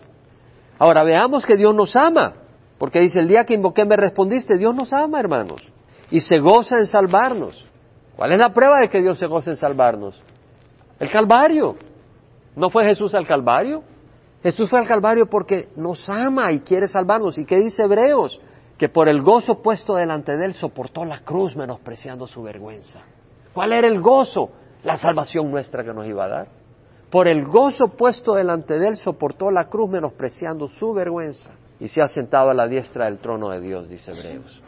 Ahora 0.78 1.02
veamos 1.02 1.46
que 1.46 1.56
Dios 1.56 1.74
nos 1.74 1.96
ama, 1.96 2.34
porque 2.78 3.00
dice, 3.00 3.20
el 3.20 3.28
día 3.28 3.44
que 3.44 3.54
invoqué 3.54 3.84
me 3.84 3.96
respondiste, 3.96 4.58
Dios 4.58 4.74
nos 4.74 4.92
ama, 4.92 5.18
hermanos, 5.18 5.66
y 6.10 6.20
se 6.20 6.38
goza 6.38 6.78
en 6.78 6.86
salvarnos. 6.86 7.66
¿Cuál 8.14 8.32
es 8.32 8.38
la 8.38 8.52
prueba 8.52 8.78
de 8.80 8.88
que 8.88 9.00
Dios 9.00 9.18
se 9.18 9.26
goza 9.26 9.50
en 9.50 9.56
salvarnos? 9.56 10.20
El 10.98 11.10
Calvario. 11.10 11.76
¿No 12.56 12.70
fue 12.70 12.84
Jesús 12.84 13.14
al 13.14 13.26
Calvario? 13.26 13.82
Jesús 14.42 14.70
fue 14.70 14.78
al 14.78 14.86
Calvario 14.86 15.26
porque 15.26 15.68
nos 15.76 16.08
ama 16.08 16.52
y 16.52 16.60
quiere 16.60 16.86
salvarnos. 16.86 17.38
¿Y 17.38 17.44
qué 17.44 17.56
dice 17.56 17.82
Hebreos? 17.82 18.40
Que 18.76 18.88
por 18.88 19.08
el 19.08 19.22
gozo 19.22 19.60
puesto 19.60 19.96
delante 19.96 20.36
de 20.36 20.44
él 20.46 20.54
soportó 20.54 21.04
la 21.04 21.20
cruz 21.20 21.56
menospreciando 21.56 22.26
su 22.26 22.42
vergüenza. 22.42 23.00
¿Cuál 23.52 23.72
era 23.72 23.88
el 23.88 24.00
gozo? 24.00 24.50
La 24.84 24.96
salvación 24.96 25.50
nuestra 25.50 25.82
que 25.82 25.92
nos 25.92 26.06
iba 26.06 26.24
a 26.24 26.28
dar. 26.28 26.48
Por 27.10 27.26
el 27.26 27.46
gozo 27.46 27.88
puesto 27.88 28.34
delante 28.34 28.78
de 28.78 28.88
él 28.88 28.96
soportó 28.96 29.50
la 29.50 29.68
cruz 29.68 29.90
menospreciando 29.90 30.68
su 30.68 30.92
vergüenza 30.92 31.50
y 31.80 31.88
se 31.88 32.02
ha 32.02 32.08
sentado 32.08 32.50
a 32.50 32.54
la 32.54 32.68
diestra 32.68 33.06
del 33.06 33.18
trono 33.18 33.50
de 33.50 33.60
Dios, 33.60 33.88
dice 33.88 34.12
Hebreos. 34.12 34.62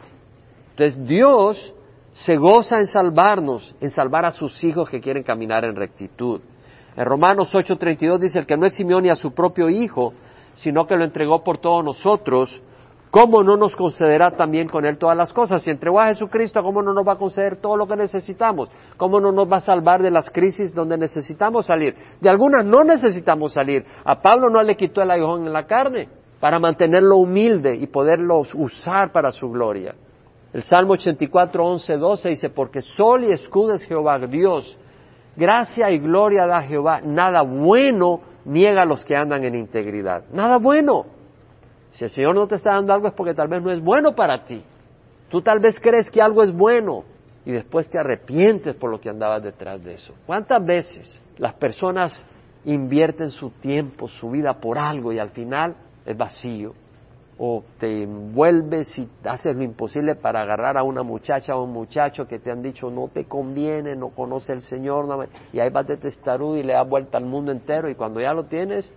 Entonces 0.71 1.07
Dios 1.07 1.75
se 2.13 2.35
goza 2.35 2.77
en 2.77 2.87
salvarnos, 2.87 3.75
en 3.79 3.89
salvar 3.89 4.25
a 4.25 4.31
sus 4.31 4.61
hijos 4.63 4.89
que 4.89 4.99
quieren 4.99 5.23
caminar 5.23 5.63
en 5.63 5.75
rectitud. 5.75 6.41
En 6.95 7.05
Romanos 7.05 7.53
8:32 7.53 8.19
dice, 8.19 8.39
el 8.39 8.45
que 8.45 8.57
no 8.57 8.65
eximió 8.65 8.99
ni 8.99 9.09
a 9.09 9.15
su 9.15 9.33
propio 9.33 9.69
hijo, 9.69 10.13
sino 10.55 10.85
que 10.85 10.95
lo 10.95 11.03
entregó 11.03 11.43
por 11.43 11.57
todos 11.59 11.83
nosotros, 11.83 12.61
¿cómo 13.09 13.43
no 13.43 13.55
nos 13.55 13.75
concederá 13.75 14.31
también 14.31 14.67
con 14.67 14.85
él 14.85 14.97
todas 14.97 15.15
las 15.15 15.31
cosas? 15.31 15.61
Si 15.61 15.71
entregó 15.71 16.01
a 16.01 16.07
Jesucristo, 16.07 16.61
¿cómo 16.61 16.81
no 16.81 16.93
nos 16.93 17.07
va 17.07 17.13
a 17.13 17.17
conceder 17.17 17.57
todo 17.61 17.77
lo 17.77 17.87
que 17.87 17.95
necesitamos? 17.95 18.69
¿Cómo 18.97 19.19
no 19.19 19.31
nos 19.31 19.49
va 19.49 19.57
a 19.57 19.61
salvar 19.61 20.01
de 20.01 20.11
las 20.11 20.29
crisis 20.29 20.73
donde 20.73 20.97
necesitamos 20.97 21.65
salir? 21.65 21.95
De 22.19 22.29
algunas 22.29 22.65
no 22.65 22.83
necesitamos 22.83 23.53
salir. 23.53 23.85
A 24.03 24.21
Pablo 24.21 24.49
no 24.49 24.61
le 24.61 24.75
quitó 24.75 25.01
el 25.01 25.11
aguijón 25.11 25.47
en 25.47 25.53
la 25.53 25.65
carne 25.65 26.09
para 26.41 26.59
mantenerlo 26.59 27.17
humilde 27.17 27.75
y 27.75 27.87
poderlo 27.87 28.43
usar 28.55 29.11
para 29.11 29.31
su 29.31 29.49
gloria. 29.49 29.95
El 30.51 30.63
Salmo 30.63 30.93
84, 30.93 31.65
11, 31.65 31.97
12 31.97 32.29
dice, 32.29 32.49
porque 32.49 32.81
sol 32.81 33.23
y 33.23 33.31
escudo 33.31 33.73
es 33.73 33.83
Jehová 33.83 34.19
Dios, 34.19 34.77
gracia 35.35 35.89
y 35.91 35.99
gloria 35.99 36.45
da 36.45 36.61
Jehová, 36.61 37.01
nada 37.01 37.41
bueno 37.41 38.21
niega 38.45 38.81
a 38.83 38.85
los 38.85 39.05
que 39.05 39.15
andan 39.15 39.43
en 39.43 39.55
integridad, 39.55 40.23
nada 40.31 40.57
bueno. 40.57 41.05
Si 41.91 42.05
el 42.05 42.09
Señor 42.09 42.35
no 42.35 42.47
te 42.47 42.55
está 42.55 42.73
dando 42.73 42.93
algo 42.93 43.07
es 43.07 43.13
porque 43.13 43.33
tal 43.33 43.47
vez 43.47 43.61
no 43.61 43.71
es 43.71 43.81
bueno 43.81 44.15
para 44.15 44.45
ti. 44.45 44.63
Tú 45.29 45.41
tal 45.41 45.59
vez 45.59 45.79
crees 45.79 46.09
que 46.09 46.21
algo 46.21 46.41
es 46.43 46.53
bueno 46.53 47.03
y 47.45 47.51
después 47.51 47.89
te 47.89 47.99
arrepientes 47.99 48.75
por 48.75 48.89
lo 48.89 48.99
que 48.99 49.09
andabas 49.09 49.43
detrás 49.43 49.83
de 49.83 49.95
eso. 49.95 50.13
¿Cuántas 50.25 50.63
veces 50.65 51.21
las 51.37 51.53
personas 51.53 52.25
invierten 52.65 53.31
su 53.31 53.49
tiempo, 53.49 54.07
su 54.07 54.29
vida 54.29 54.53
por 54.53 54.77
algo 54.77 55.11
y 55.11 55.19
al 55.19 55.31
final 55.31 55.75
es 56.05 56.17
vacío? 56.17 56.73
O 57.37 57.63
te 57.79 58.03
envuelves 58.03 58.97
y 58.99 59.07
haces 59.23 59.55
lo 59.55 59.63
imposible 59.63 60.15
para 60.15 60.41
agarrar 60.41 60.77
a 60.77 60.83
una 60.83 61.03
muchacha 61.03 61.55
o 61.55 61.63
un 61.63 61.71
muchacho 61.71 62.27
que 62.27 62.39
te 62.39 62.51
han 62.51 62.61
dicho 62.61 62.89
no 62.91 63.07
te 63.07 63.25
conviene, 63.25 63.95
no 63.95 64.09
conoce 64.09 64.53
el 64.53 64.61
Señor, 64.61 65.27
y 65.51 65.59
ahí 65.59 65.69
vas 65.69 65.87
de 65.87 65.97
testarudo 65.97 66.57
y 66.57 66.63
le 66.63 66.73
das 66.73 66.87
vuelta 66.87 67.17
al 67.17 67.25
mundo 67.25 67.51
entero 67.51 67.89
y 67.89 67.95
cuando 67.95 68.21
ya 68.21 68.33
lo 68.33 68.45
tienes, 68.45 68.91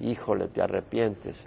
híjole, 0.00 0.48
te 0.48 0.60
arrepientes. 0.60 1.42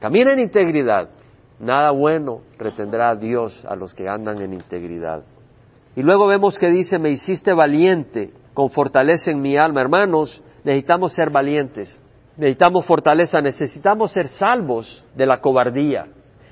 Camina 0.00 0.32
en 0.32 0.40
integridad, 0.40 1.10
nada 1.58 1.90
bueno 1.90 2.40
retendrá 2.58 3.10
a 3.10 3.16
Dios 3.16 3.64
a 3.64 3.76
los 3.76 3.94
que 3.94 4.08
andan 4.08 4.40
en 4.40 4.54
integridad. 4.54 5.22
Y 5.96 6.02
luego 6.02 6.26
vemos 6.26 6.58
que 6.58 6.68
dice, 6.68 6.98
me 6.98 7.10
hiciste 7.10 7.52
valiente, 7.52 8.32
con 8.54 8.70
fortaleza 8.70 9.30
en 9.30 9.40
mi 9.40 9.56
alma. 9.56 9.80
Hermanos, 9.80 10.42
necesitamos 10.64 11.12
ser 11.12 11.30
valientes. 11.30 12.00
Necesitamos 12.40 12.86
fortaleza, 12.86 13.42
necesitamos 13.42 14.12
ser 14.12 14.28
salvos 14.28 15.04
de 15.14 15.26
la 15.26 15.42
cobardía, 15.42 16.06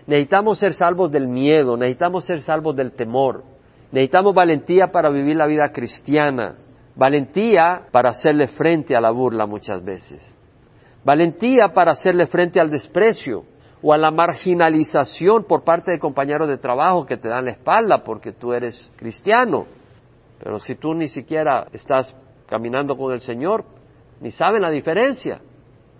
necesitamos 0.06 0.58
ser 0.58 0.74
salvos 0.74 1.10
del 1.10 1.28
miedo, 1.28 1.78
necesitamos 1.78 2.26
ser 2.26 2.42
salvos 2.42 2.76
del 2.76 2.92
temor, 2.92 3.42
necesitamos 3.90 4.34
valentía 4.34 4.88
para 4.88 5.08
vivir 5.08 5.36
la 5.36 5.46
vida 5.46 5.72
cristiana, 5.72 6.56
valentía 6.94 7.86
para 7.90 8.10
hacerle 8.10 8.48
frente 8.48 8.94
a 8.94 9.00
la 9.00 9.10
burla 9.10 9.46
muchas 9.46 9.82
veces, 9.82 10.36
valentía 11.06 11.72
para 11.72 11.92
hacerle 11.92 12.26
frente 12.26 12.60
al 12.60 12.70
desprecio 12.70 13.44
o 13.80 13.94
a 13.94 13.96
la 13.96 14.10
marginalización 14.10 15.44
por 15.44 15.64
parte 15.64 15.92
de 15.92 15.98
compañeros 15.98 16.50
de 16.50 16.58
trabajo 16.58 17.06
que 17.06 17.16
te 17.16 17.28
dan 17.28 17.46
la 17.46 17.52
espalda 17.52 18.04
porque 18.04 18.32
tú 18.32 18.52
eres 18.52 18.92
cristiano. 18.96 19.64
Pero 20.38 20.58
si 20.58 20.74
tú 20.74 20.92
ni 20.92 21.08
siquiera 21.08 21.66
estás 21.72 22.14
caminando 22.46 22.94
con 22.94 23.14
el 23.14 23.20
Señor, 23.20 23.64
ni 24.20 24.30
saben 24.30 24.60
la 24.60 24.70
diferencia 24.70 25.40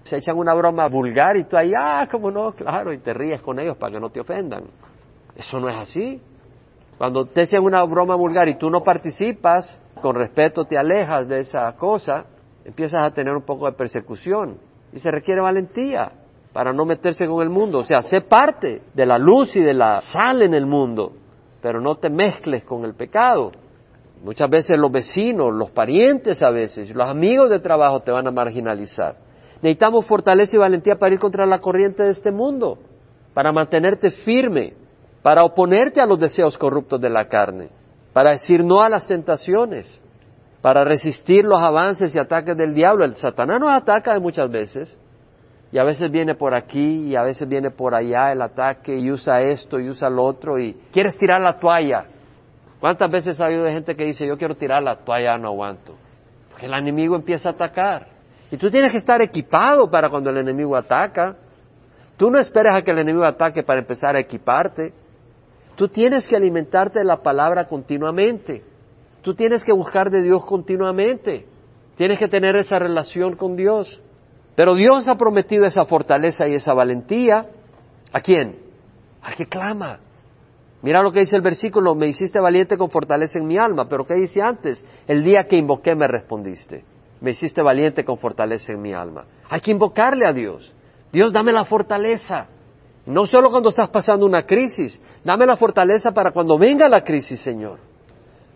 se 0.08 0.16
echan 0.16 0.36
una 0.36 0.54
broma 0.54 0.88
vulgar 0.88 1.36
y 1.36 1.44
tú 1.44 1.56
ahí, 1.56 1.72
ah, 1.76 2.08
cómo 2.10 2.30
no, 2.30 2.52
claro, 2.52 2.92
y 2.92 2.98
te 2.98 3.12
ríes 3.12 3.42
con 3.42 3.58
ellos 3.58 3.76
para 3.76 3.92
que 3.92 4.00
no 4.00 4.10
te 4.10 4.20
ofendan. 4.20 4.64
Eso 5.36 5.60
no 5.60 5.68
es 5.68 5.76
así. 5.76 6.20
Cuando 6.96 7.26
te 7.26 7.42
echan 7.42 7.62
una 7.62 7.84
broma 7.84 8.16
vulgar 8.16 8.48
y 8.48 8.56
tú 8.56 8.70
no 8.70 8.82
participas, 8.82 9.80
con 10.00 10.16
respeto 10.16 10.64
te 10.64 10.76
alejas 10.76 11.28
de 11.28 11.40
esa 11.40 11.70
cosa, 11.76 12.24
empiezas 12.64 13.02
a 13.02 13.10
tener 13.12 13.34
un 13.34 13.44
poco 13.44 13.66
de 13.66 13.72
persecución. 13.72 14.58
Y 14.92 14.98
se 14.98 15.10
requiere 15.10 15.40
valentía 15.40 16.10
para 16.52 16.72
no 16.72 16.84
meterse 16.84 17.26
con 17.26 17.42
el 17.42 17.50
mundo. 17.50 17.80
O 17.80 17.84
sea, 17.84 18.02
sé 18.02 18.22
parte 18.22 18.82
de 18.94 19.06
la 19.06 19.18
luz 19.18 19.54
y 19.54 19.60
de 19.60 19.74
la 19.74 20.00
sal 20.00 20.42
en 20.42 20.54
el 20.54 20.66
mundo, 20.66 21.12
pero 21.60 21.80
no 21.80 21.96
te 21.96 22.10
mezcles 22.10 22.64
con 22.64 22.84
el 22.84 22.94
pecado. 22.94 23.52
Muchas 24.24 24.50
veces 24.50 24.76
los 24.78 24.90
vecinos, 24.90 25.54
los 25.54 25.70
parientes 25.70 26.42
a 26.42 26.50
veces, 26.50 26.90
los 26.90 27.06
amigos 27.06 27.50
de 27.50 27.60
trabajo 27.60 28.00
te 28.00 28.10
van 28.10 28.26
a 28.26 28.30
marginalizar. 28.32 29.27
Necesitamos 29.62 30.06
fortaleza 30.06 30.56
y 30.56 30.58
valentía 30.58 30.96
para 30.96 31.14
ir 31.14 31.20
contra 31.20 31.46
la 31.46 31.58
corriente 31.58 32.02
de 32.02 32.10
este 32.10 32.30
mundo, 32.30 32.78
para 33.34 33.52
mantenerte 33.52 34.10
firme, 34.10 34.74
para 35.22 35.44
oponerte 35.44 36.00
a 36.00 36.06
los 36.06 36.18
deseos 36.18 36.56
corruptos 36.56 37.00
de 37.00 37.10
la 37.10 37.26
carne, 37.26 37.68
para 38.12 38.30
decir 38.30 38.64
no 38.64 38.80
a 38.80 38.88
las 38.88 39.06
tentaciones, 39.06 40.00
para 40.62 40.84
resistir 40.84 41.44
los 41.44 41.60
avances 41.60 42.14
y 42.14 42.18
ataques 42.18 42.56
del 42.56 42.74
diablo. 42.74 43.04
El 43.04 43.16
Satanás 43.16 43.60
nos 43.60 43.72
ataca 43.72 44.18
muchas 44.20 44.50
veces, 44.50 44.96
y 45.70 45.78
a 45.78 45.84
veces 45.84 46.10
viene 46.10 46.34
por 46.34 46.54
aquí 46.54 47.08
y 47.08 47.16
a 47.16 47.22
veces 47.22 47.46
viene 47.46 47.70
por 47.70 47.94
allá 47.94 48.32
el 48.32 48.40
ataque 48.40 48.96
y 48.96 49.10
usa 49.10 49.42
esto 49.42 49.78
y 49.78 49.88
usa 49.90 50.08
lo 50.08 50.24
otro 50.24 50.58
y 50.58 50.74
quieres 50.90 51.18
tirar 51.18 51.40
la 51.40 51.58
toalla. 51.58 52.06
¿Cuántas 52.80 53.10
veces 53.10 53.38
ha 53.40 53.46
habido 53.46 53.66
gente 53.66 53.94
que 53.94 54.04
dice 54.04 54.26
yo 54.26 54.38
quiero 54.38 54.54
tirar 54.54 54.82
la 54.82 54.96
toalla, 54.96 55.36
no 55.36 55.48
aguanto? 55.48 55.94
Porque 56.50 56.66
el 56.66 56.72
enemigo 56.72 57.16
empieza 57.16 57.50
a 57.50 57.52
atacar. 57.52 58.17
Y 58.50 58.56
tú 58.56 58.70
tienes 58.70 58.92
que 58.92 58.98
estar 58.98 59.20
equipado 59.20 59.90
para 59.90 60.08
cuando 60.08 60.30
el 60.30 60.38
enemigo 60.38 60.74
ataca. 60.76 61.36
Tú 62.16 62.30
no 62.30 62.38
esperas 62.38 62.74
a 62.74 62.82
que 62.82 62.90
el 62.90 62.98
enemigo 62.98 63.24
ataque 63.24 63.62
para 63.62 63.80
empezar 63.80 64.16
a 64.16 64.20
equiparte. 64.20 64.92
Tú 65.76 65.88
tienes 65.88 66.26
que 66.26 66.34
alimentarte 66.34 67.00
de 67.00 67.04
la 67.04 67.22
palabra 67.22 67.66
continuamente. 67.66 68.64
Tú 69.22 69.34
tienes 69.34 69.62
que 69.62 69.72
buscar 69.72 70.10
de 70.10 70.22
Dios 70.22 70.44
continuamente. 70.46 71.46
Tienes 71.96 72.18
que 72.18 72.28
tener 72.28 72.56
esa 72.56 72.78
relación 72.78 73.36
con 73.36 73.54
Dios. 73.54 74.00
Pero 74.56 74.74
Dios 74.74 75.06
ha 75.08 75.16
prometido 75.16 75.66
esa 75.66 75.84
fortaleza 75.84 76.48
y 76.48 76.54
esa 76.54 76.72
valentía. 76.72 77.46
¿A 78.12 78.20
quién? 78.20 78.58
Al 79.22 79.36
que 79.36 79.46
clama. 79.46 80.00
Mira 80.80 81.02
lo 81.02 81.12
que 81.12 81.20
dice 81.20 81.36
el 81.36 81.42
versículo, 81.42 81.94
me 81.94 82.06
hiciste 82.06 82.40
valiente 82.40 82.78
con 82.78 82.88
fortaleza 82.88 83.38
en 83.38 83.46
mi 83.46 83.58
alma, 83.58 83.88
pero 83.88 84.06
¿qué 84.06 84.14
dice 84.14 84.40
antes? 84.40 84.86
El 85.08 85.24
día 85.24 85.44
que 85.44 85.56
invoqué 85.56 85.94
me 85.94 86.06
respondiste 86.06 86.84
me 87.20 87.30
hiciste 87.30 87.62
valiente 87.62 88.04
con 88.04 88.18
fortaleza 88.18 88.72
en 88.72 88.80
mi 88.80 88.92
alma. 88.92 89.24
Hay 89.48 89.60
que 89.60 89.70
invocarle 89.70 90.26
a 90.26 90.32
Dios. 90.32 90.72
Dios, 91.12 91.32
dame 91.32 91.52
la 91.52 91.64
fortaleza. 91.64 92.46
No 93.06 93.26
solo 93.26 93.50
cuando 93.50 93.70
estás 93.70 93.88
pasando 93.88 94.26
una 94.26 94.44
crisis, 94.44 95.00
dame 95.24 95.46
la 95.46 95.56
fortaleza 95.56 96.12
para 96.12 96.30
cuando 96.30 96.58
venga 96.58 96.88
la 96.88 97.02
crisis, 97.02 97.40
Señor. 97.40 97.78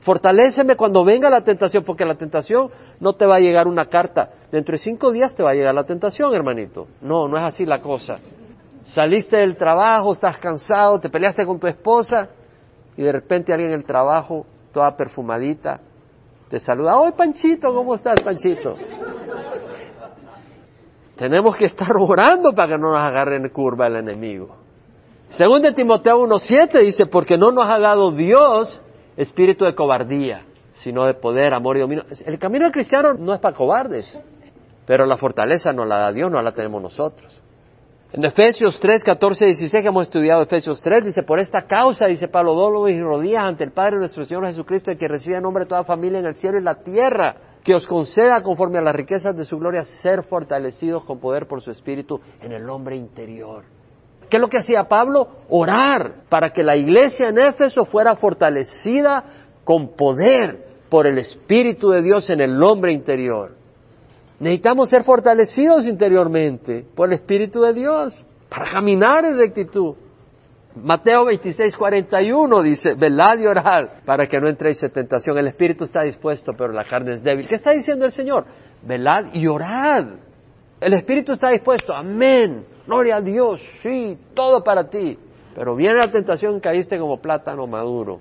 Fortaléceme 0.01 0.77
cuando 0.77 1.05
venga 1.05 1.31
la 1.31 1.43
tentación, 1.43 1.85
porque 1.85 2.05
la 2.05 2.17
tentación 2.17 2.71
no 3.01 3.15
te 3.15 3.25
va 3.25 3.37
a 3.37 3.41
llegar 3.41 3.69
una 3.69 3.87
carta. 3.87 4.31
Dentro 4.51 4.73
de 4.73 4.79
cinco 4.79 5.13
días 5.13 5.35
te 5.35 5.43
va 5.43 5.51
a 5.51 5.55
llegar 5.55 5.75
la 5.75 5.85
tentación, 5.85 6.35
hermanito. 6.35 6.89
No, 7.01 7.29
no 7.29 7.39
es 7.39 7.45
así 7.45 7.65
la 7.65 7.81
cosa. 7.81 8.17
Saliste 8.85 9.37
del 9.37 9.57
trabajo, 9.57 10.13
estás 10.13 10.39
cansado, 10.39 10.99
te 10.99 11.09
peleaste 11.09 11.47
con 11.47 11.59
tu 11.61 11.69
esposa 11.69 12.29
y 12.97 13.03
de 13.03 13.13
repente 13.13 13.53
alguien 13.53 13.71
en 13.71 13.79
el 13.79 13.85
trabajo, 13.85 14.45
toda 14.73 14.97
perfumadita, 14.97 15.81
te 16.53 16.61
saluda, 16.61 16.99
¡Hoy 16.99 17.13
Panchito! 17.13 17.73
¿Cómo 17.73 17.95
estás, 17.95 18.21
Panchito? 18.21 18.75
Tenemos 21.17 21.57
que 21.57 21.65
estar 21.65 21.97
orando 21.97 22.53
para 22.53 22.75
que 22.75 22.79
no 22.79 22.91
nos 22.91 22.99
agarre 22.99 23.37
en 23.37 23.49
curva 23.49 23.87
el 23.87 23.97
enemigo. 23.97 24.55
Según 25.31 25.63
de 25.63 25.73
Timoteo 25.73 26.21
1.7 26.27 26.85
dice, 26.85 27.07
porque 27.07 27.39
no 27.39 27.53
nos 27.53 27.67
ha 27.67 27.79
dado 27.79 28.13
Dios 28.13 28.83
espíritu 29.17 29.65
de 29.65 29.75
cobardía, 29.75 30.43
sino 30.75 31.07
de 31.07 31.15
poder, 31.15 31.55
amor 31.55 31.79
y 31.79 31.81
dominio. 31.81 32.05
El 32.27 32.39
camino 32.39 32.67
del 32.67 32.73
cristiano 32.75 33.15
no 33.15 33.33
es 33.33 33.41
para 33.41 33.57
cobardes, 33.57 34.21
pero 34.85 35.07
la 35.07 35.17
fortaleza 35.17 35.73
no 35.73 35.87
la 35.87 35.97
da 36.01 36.13
Dios, 36.13 36.31
no 36.31 36.43
la 36.43 36.51
tenemos 36.51 36.83
nosotros. 36.83 37.42
En 38.15 38.23
Efesios 38.27 38.79
3, 38.79 39.05
14, 39.05 39.47
16, 39.47 39.83
que 39.83 39.89
hemos 39.89 40.03
estudiado 40.05 40.43
Efesios 40.43 40.83
3, 40.83 41.03
dice, 41.03 41.23
por 41.23 41.39
esta 41.39 41.63
causa, 41.63 42.07
dice 42.07 42.29
Pablo, 42.29 42.53
dolo 42.53 42.87
y 42.87 43.01
rodillas 43.01 43.45
ante 43.45 43.65
el 43.65 43.73
Padre 43.73 43.97
nuestro 43.97 44.27
Señor 44.27 44.45
Jesucristo, 44.49 44.91
el 44.91 44.99
que 44.99 45.09
recibe 45.09 45.37
en 45.37 45.43
nombre 45.43 45.65
de 45.65 45.71
toda 45.71 45.85
familia 45.85 46.19
en 46.19 46.27
el 46.27 46.35
cielo 46.35 46.59
y 46.59 46.63
la 46.63 46.75
tierra, 46.75 47.37
que 47.65 47.75
os 47.75 47.87
conceda, 47.87 48.43
conforme 48.43 48.77
a 48.77 48.83
las 48.83 48.95
riquezas 48.95 49.35
de 49.35 49.45
su 49.45 49.59
gloria, 49.59 49.85
ser 49.85 50.25
fortalecidos 50.25 51.05
con 51.05 51.21
poder 51.21 51.47
por 51.47 51.63
su 51.63 51.71
Espíritu 51.71 52.21
en 52.43 52.53
el 52.53 52.69
hombre 52.69 52.97
interior. 52.97 53.65
¿Qué 54.29 54.37
es 54.37 54.41
lo 54.43 54.49
que 54.51 54.59
hacía 54.59 54.85
Pablo? 54.85 55.29
Orar 55.49 56.25
para 56.29 56.51
que 56.51 56.63
la 56.63 56.77
iglesia 56.77 57.31
en 57.31 57.39
Éfeso 57.39 57.87
fuera 57.87 58.15
fortalecida 58.17 59.25
con 59.65 59.97
poder 59.97 60.67
por 60.91 61.07
el 61.07 61.17
Espíritu 61.17 61.89
de 61.89 62.03
Dios 62.03 62.29
en 62.29 62.43
el 62.43 62.63
hombre 62.63 62.93
interior. 62.93 63.62
Necesitamos 64.43 64.91
ser 64.91 65.05
fortalecidos 65.05 65.87
interiormente 65.87 66.85
por 66.97 67.09
el 67.09 67.15
Espíritu 67.15 67.61
de 67.61 67.73
Dios 67.73 68.27
para 68.49 68.73
caminar 68.73 69.25
en 69.25 69.39
rectitud. 69.39 69.95
Mateo 70.75 71.27
26, 71.27 71.77
41 71.77 72.63
dice, 72.63 72.95
velad 72.95 73.39
y 73.39 73.47
orad 73.47 74.03
para 74.05 74.27
que 74.27 74.41
no 74.41 74.49
entréis 74.49 74.83
en 74.83 74.91
tentación. 74.91 75.39
El 75.39 75.47
espíritu 75.47 75.85
está 75.85 76.03
dispuesto, 76.03 76.55
pero 76.59 76.73
la 76.73 76.83
carne 76.83 77.13
es 77.13 77.23
débil. 77.23 77.47
¿Qué 77.47 77.55
está 77.55 77.71
diciendo 77.71 78.05
el 78.05 78.11
Señor? 78.11 78.47
Velad 78.83 79.33
y 79.33 79.47
orad. 79.47 80.07
El 80.81 80.95
espíritu 80.95 81.35
está 81.35 81.51
dispuesto. 81.51 81.95
Amén. 81.95 82.65
Gloria 82.85 83.19
a 83.19 83.21
Dios. 83.21 83.63
Sí, 83.81 84.19
todo 84.35 84.65
para 84.65 84.91
ti. 84.91 85.17
Pero 85.55 85.77
viene 85.77 85.99
la 85.99 86.11
tentación, 86.11 86.59
caíste 86.59 86.99
como 86.99 87.21
plátano 87.21 87.69
maduro. 87.69 88.21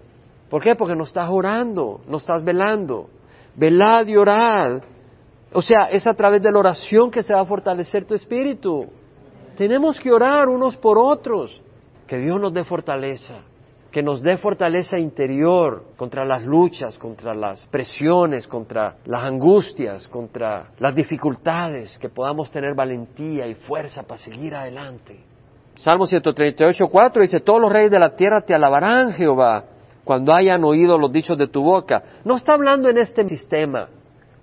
¿Por 0.51 0.61
qué? 0.61 0.75
Porque 0.75 0.95
no 0.95 1.05
estás 1.05 1.31
orando, 1.31 2.01
no 2.07 2.17
estás 2.17 2.43
velando. 2.43 3.09
Velad 3.55 4.05
y 4.05 4.17
orad. 4.17 4.83
O 5.53 5.61
sea, 5.61 5.85
es 5.85 6.07
a 6.07 6.13
través 6.13 6.41
de 6.41 6.51
la 6.51 6.59
oración 6.59 7.11
que 7.11 7.23
se 7.23 7.33
va 7.33 7.41
a 7.41 7.45
fortalecer 7.45 8.05
tu 8.05 8.13
espíritu. 8.13 8.87
Tenemos 9.57 9.99
que 9.99 10.11
orar 10.11 10.47
unos 10.47 10.77
por 10.77 10.97
otros. 10.97 11.61
Que 12.07 12.17
Dios 12.17 12.39
nos 12.39 12.53
dé 12.53 12.63
fortaleza, 12.63 13.35
que 13.91 14.01
nos 14.01 14.21
dé 14.21 14.37
fortaleza 14.37 14.97
interior 14.97 15.85
contra 15.97 16.25
las 16.25 16.43
luchas, 16.43 16.97
contra 16.97 17.33
las 17.33 17.67
presiones, 17.67 18.47
contra 18.47 18.97
las 19.05 19.23
angustias, 19.23 20.07
contra 20.07 20.71
las 20.79 20.95
dificultades, 20.95 21.97
que 21.97 22.09
podamos 22.09 22.51
tener 22.51 22.73
valentía 22.73 23.47
y 23.47 23.55
fuerza 23.55 24.03
para 24.03 24.17
seguir 24.17 24.55
adelante. 24.55 25.19
Salmo 25.75 26.05
138, 26.05 26.87
4 26.87 27.21
dice, 27.21 27.39
todos 27.39 27.61
los 27.61 27.71
reyes 27.71 27.91
de 27.91 27.99
la 27.99 28.15
tierra 28.15 28.41
te 28.41 28.53
alabarán, 28.53 29.13
Jehová, 29.13 29.63
cuando 30.03 30.33
hayan 30.33 30.63
oído 30.63 30.97
los 30.97 31.11
dichos 31.11 31.37
de 31.37 31.47
tu 31.47 31.63
boca. 31.63 32.03
No 32.25 32.35
está 32.35 32.53
hablando 32.53 32.89
en 32.89 32.97
este 32.97 33.27
sistema. 33.27 33.87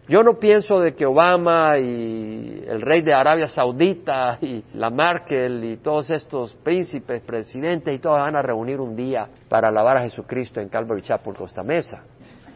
Yo 0.09 0.23
no 0.23 0.38
pienso 0.38 0.81
de 0.81 0.94
que 0.94 1.05
Obama 1.05 1.79
y 1.79 2.64
el 2.66 2.81
rey 2.81 3.03
de 3.03 3.12
Arabia 3.12 3.47
Saudita 3.51 4.38
y 4.40 4.64
la 4.73 4.88
Merkel 4.88 5.62
y 5.62 5.77
todos 5.77 6.09
estos 6.09 6.55
príncipes, 6.55 7.21
presidentes 7.21 7.94
y 7.94 7.99
todos 7.99 8.18
van 8.18 8.35
a 8.35 8.40
reunir 8.40 8.81
un 8.81 8.97
día 8.97 9.29
para 9.51 9.68
alabar 9.68 9.99
a 9.99 10.01
Jesucristo 10.01 10.61
en 10.61 10.71
Calvary 10.71 11.03
Chapel 11.03 11.35
Costa 11.35 11.62
Mesa. 11.62 12.05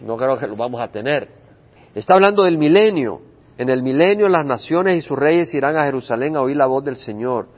No 0.00 0.16
creo 0.16 0.38
que 0.38 0.46
lo 0.46 0.56
vamos 0.56 0.80
a 0.80 0.88
tener. 0.88 1.28
Está 1.94 2.14
hablando 2.14 2.44
del 2.44 2.56
milenio. 2.56 3.20
En 3.58 3.68
el 3.68 3.82
milenio 3.82 4.30
las 4.30 4.46
naciones 4.46 4.96
y 4.96 5.06
sus 5.06 5.18
reyes 5.18 5.52
irán 5.52 5.76
a 5.76 5.84
Jerusalén 5.84 6.36
a 6.36 6.40
oír 6.40 6.56
la 6.56 6.66
voz 6.66 6.82
del 6.82 6.96
Señor. 6.96 7.48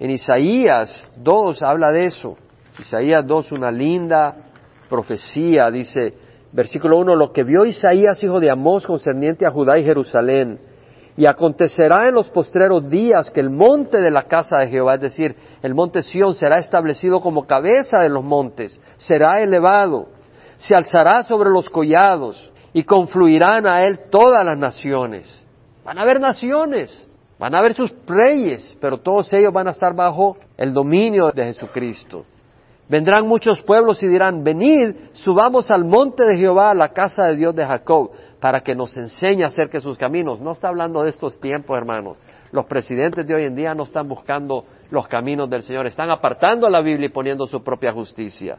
En 0.00 0.08
Isaías 0.08 1.12
2 1.16 1.62
habla 1.62 1.92
de 1.92 2.06
eso. 2.06 2.38
Isaías 2.78 3.26
2, 3.26 3.52
una 3.52 3.70
linda 3.70 4.34
profecía, 4.88 5.70
dice, 5.70 6.14
versículo 6.52 6.98
1, 6.98 7.16
lo 7.16 7.32
que 7.32 7.44
vio 7.44 7.64
Isaías, 7.64 8.22
hijo 8.22 8.40
de 8.40 8.50
Amós, 8.50 8.86
concerniente 8.86 9.46
a 9.46 9.50
Judá 9.50 9.78
y 9.78 9.84
Jerusalén. 9.84 10.60
Y 11.16 11.26
acontecerá 11.26 12.08
en 12.08 12.14
los 12.14 12.30
postreros 12.30 12.88
días 12.88 13.30
que 13.30 13.40
el 13.40 13.50
monte 13.50 14.00
de 14.00 14.10
la 14.10 14.22
casa 14.22 14.58
de 14.58 14.68
Jehová, 14.68 14.94
es 14.94 15.00
decir, 15.00 15.36
el 15.62 15.74
monte 15.74 16.02
Sión, 16.02 16.34
será 16.34 16.58
establecido 16.58 17.20
como 17.20 17.46
cabeza 17.46 18.00
de 18.00 18.08
los 18.08 18.24
montes, 18.24 18.80
será 18.96 19.42
elevado, 19.42 20.08
se 20.56 20.74
alzará 20.74 21.22
sobre 21.22 21.50
los 21.50 21.68
collados 21.68 22.50
y 22.72 22.84
confluirán 22.84 23.66
a 23.66 23.84
él 23.84 24.00
todas 24.10 24.44
las 24.44 24.56
naciones. 24.56 25.46
Van 25.84 25.98
a 25.98 26.02
haber 26.02 26.20
naciones, 26.20 27.06
van 27.38 27.54
a 27.54 27.58
haber 27.58 27.74
sus 27.74 27.94
reyes, 28.06 28.78
pero 28.80 28.98
todos 28.98 29.32
ellos 29.34 29.52
van 29.52 29.68
a 29.68 29.72
estar 29.72 29.94
bajo 29.94 30.36
el 30.56 30.72
dominio 30.72 31.30
de 31.32 31.44
Jesucristo. 31.44 32.24
Vendrán 32.92 33.26
muchos 33.26 33.62
pueblos 33.62 34.02
y 34.02 34.06
dirán, 34.06 34.44
venid, 34.44 34.94
subamos 35.12 35.70
al 35.70 35.82
monte 35.82 36.26
de 36.26 36.36
Jehová, 36.36 36.72
a 36.72 36.74
la 36.74 36.90
casa 36.90 37.24
de 37.24 37.36
Dios 37.36 37.56
de 37.56 37.64
Jacob, 37.64 38.10
para 38.38 38.60
que 38.60 38.74
nos 38.74 38.94
enseñe 38.98 39.44
acerca 39.44 39.78
de 39.78 39.80
sus 39.80 39.96
caminos. 39.96 40.42
No 40.42 40.50
está 40.50 40.68
hablando 40.68 41.02
de 41.02 41.08
estos 41.08 41.40
tiempos, 41.40 41.74
hermanos. 41.74 42.18
Los 42.50 42.66
presidentes 42.66 43.26
de 43.26 43.34
hoy 43.34 43.44
en 43.44 43.56
día 43.56 43.74
no 43.74 43.84
están 43.84 44.06
buscando 44.06 44.66
los 44.90 45.08
caminos 45.08 45.48
del 45.48 45.62
Señor, 45.62 45.86
están 45.86 46.10
apartando 46.10 46.68
la 46.68 46.82
Biblia 46.82 47.06
y 47.06 47.12
poniendo 47.12 47.46
su 47.46 47.64
propia 47.64 47.92
justicia. 47.92 48.58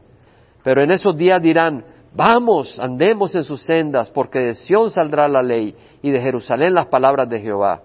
Pero 0.64 0.82
en 0.82 0.90
esos 0.90 1.16
días 1.16 1.40
dirán, 1.40 1.86
vamos, 2.16 2.80
andemos 2.80 3.36
en 3.36 3.44
sus 3.44 3.62
sendas, 3.62 4.10
porque 4.10 4.40
de 4.40 4.54
Sión 4.56 4.90
saldrá 4.90 5.28
la 5.28 5.44
ley 5.44 5.76
y 6.02 6.10
de 6.10 6.20
Jerusalén 6.20 6.74
las 6.74 6.88
palabras 6.88 7.30
de 7.30 7.40
Jehová. 7.40 7.84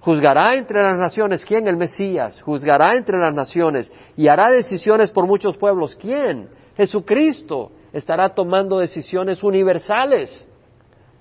Juzgará 0.00 0.54
entre 0.54 0.82
las 0.82 0.96
naciones, 0.96 1.44
¿quién? 1.44 1.66
El 1.66 1.76
Mesías. 1.76 2.40
Juzgará 2.42 2.94
entre 2.94 3.18
las 3.18 3.34
naciones 3.34 3.92
y 4.16 4.28
hará 4.28 4.50
decisiones 4.50 5.10
por 5.10 5.26
muchos 5.26 5.56
pueblos. 5.56 5.96
¿Quién? 5.96 6.48
Jesucristo 6.76 7.72
estará 7.92 8.28
tomando 8.34 8.78
decisiones 8.78 9.42
universales. 9.42 10.48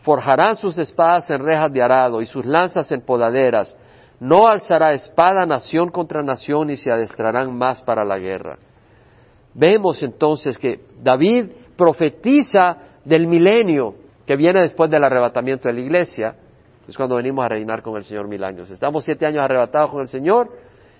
Forjará 0.01 0.55
sus 0.55 0.77
espadas 0.77 1.29
en 1.31 1.39
rejas 1.39 1.73
de 1.73 1.81
arado 1.81 2.21
y 2.21 2.27
sus 2.27 2.45
lanzas 2.45 2.91
en 2.91 3.01
podaderas. 3.01 3.75
No 4.19 4.47
alzará 4.47 4.93
espada 4.93 5.45
nación 5.45 5.89
contra 5.89 6.21
nación 6.21 6.69
y 6.69 6.77
se 6.77 6.91
adestrarán 6.91 7.55
más 7.57 7.81
para 7.81 8.05
la 8.05 8.19
guerra. 8.19 8.57
Vemos 9.53 10.03
entonces 10.03 10.57
que 10.57 10.81
David 11.01 11.49
profetiza 11.75 12.77
del 13.03 13.25
milenio 13.25 13.95
que 14.25 14.35
viene 14.35 14.61
después 14.61 14.89
del 14.91 15.03
arrebatamiento 15.03 15.67
de 15.67 15.73
la 15.73 15.79
iglesia 15.79 16.35
es 16.87 16.95
cuando 16.95 17.15
venimos 17.15 17.43
a 17.43 17.49
reinar 17.49 17.81
con 17.81 17.97
el 17.97 18.03
Señor 18.03 18.27
mil 18.27 18.43
años. 18.43 18.69
Estamos 18.69 19.03
siete 19.03 19.25
años 19.25 19.43
arrebatados 19.43 19.91
con 19.91 20.01
el 20.01 20.07
Señor 20.07 20.49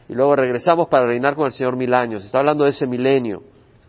y 0.10 0.14
luego 0.14 0.36
regresamos 0.36 0.88
para 0.88 1.06
reinar 1.06 1.36
con 1.36 1.46
el 1.46 1.52
Señor 1.52 1.78
mil 1.78 1.94
años. 1.94 2.26
Está 2.26 2.40
hablando 2.40 2.66
de 2.66 2.72
ese 2.72 2.86
milenio. 2.88 3.44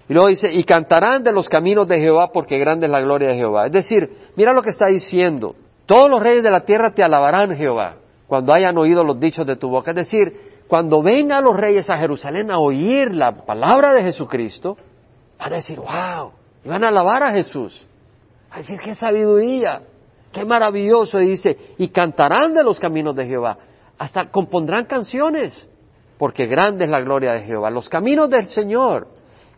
Y 0.08 0.14
luego 0.14 0.28
dice, 0.28 0.50
y 0.52 0.64
cantarán 0.64 1.22
de 1.22 1.32
los 1.32 1.48
caminos 1.48 1.86
de 1.88 1.98
Jehová 1.98 2.30
porque 2.32 2.58
grande 2.58 2.86
es 2.86 2.92
la 2.92 3.00
gloria 3.00 3.28
de 3.28 3.34
Jehová. 3.34 3.66
Es 3.66 3.72
decir, 3.72 4.10
mira 4.36 4.52
lo 4.52 4.62
que 4.62 4.70
está 4.70 4.86
diciendo. 4.86 5.54
Todos 5.86 6.08
los 6.08 6.22
reyes 6.22 6.42
de 6.42 6.50
la 6.50 6.64
tierra 6.64 6.92
te 6.92 7.02
alabarán, 7.02 7.56
Jehová, 7.56 7.96
cuando 8.26 8.52
hayan 8.52 8.76
oído 8.78 9.02
los 9.02 9.18
dichos 9.18 9.46
de 9.46 9.56
tu 9.56 9.68
boca. 9.68 9.90
Es 9.90 9.96
decir, 9.96 10.62
cuando 10.68 11.02
vengan 11.02 11.44
los 11.44 11.56
reyes 11.56 11.88
a 11.90 11.96
Jerusalén 11.96 12.50
a 12.50 12.58
oír 12.58 13.14
la 13.14 13.32
palabra 13.44 13.92
de 13.92 14.02
Jesucristo, 14.02 14.76
van 15.38 15.52
a 15.52 15.56
decir, 15.56 15.78
wow, 15.78 16.32
y 16.64 16.68
van 16.68 16.84
a 16.84 16.88
alabar 16.88 17.22
a 17.22 17.32
Jesús. 17.32 17.86
a 18.50 18.58
decir, 18.58 18.78
qué 18.80 18.94
sabiduría, 18.94 19.82
Qué 20.32 20.44
maravilloso. 20.44 21.18
Dice, 21.18 21.56
y 21.78 21.88
cantarán 21.88 22.54
de 22.54 22.62
los 22.62 22.78
caminos 22.78 23.16
de 23.16 23.26
Jehová. 23.26 23.58
Hasta 23.98 24.30
compondrán 24.30 24.84
canciones, 24.84 25.66
porque 26.18 26.46
grande 26.46 26.84
es 26.84 26.90
la 26.90 27.00
gloria 27.00 27.32
de 27.32 27.42
Jehová. 27.42 27.70
Los 27.70 27.88
caminos 27.88 28.30
del 28.30 28.46
Señor. 28.46 29.08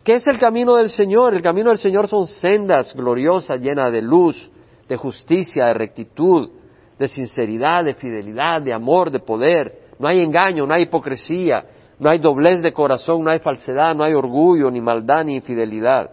¿Qué 0.03 0.15
es 0.15 0.27
el 0.27 0.39
camino 0.39 0.75
del 0.75 0.89
Señor? 0.89 1.35
El 1.35 1.43
camino 1.43 1.69
del 1.69 1.77
Señor 1.77 2.07
son 2.07 2.25
sendas 2.25 2.95
gloriosas, 2.95 3.59
llenas 3.59 3.91
de 3.91 4.01
luz, 4.01 4.49
de 4.87 4.97
justicia, 4.97 5.67
de 5.67 5.73
rectitud, 5.75 6.49
de 6.97 7.07
sinceridad, 7.07 7.85
de 7.85 7.93
fidelidad, 7.93 8.61
de 8.61 8.73
amor, 8.73 9.11
de 9.11 9.19
poder. 9.19 9.89
No 9.99 10.07
hay 10.07 10.21
engaño, 10.21 10.65
no 10.65 10.73
hay 10.73 10.83
hipocresía, 10.83 11.65
no 11.99 12.09
hay 12.09 12.17
doblez 12.17 12.63
de 12.63 12.73
corazón, 12.73 13.23
no 13.23 13.29
hay 13.29 13.39
falsedad, 13.39 13.95
no 13.95 14.03
hay 14.03 14.13
orgullo, 14.13 14.71
ni 14.71 14.81
maldad, 14.81 15.23
ni 15.23 15.35
infidelidad. 15.35 16.09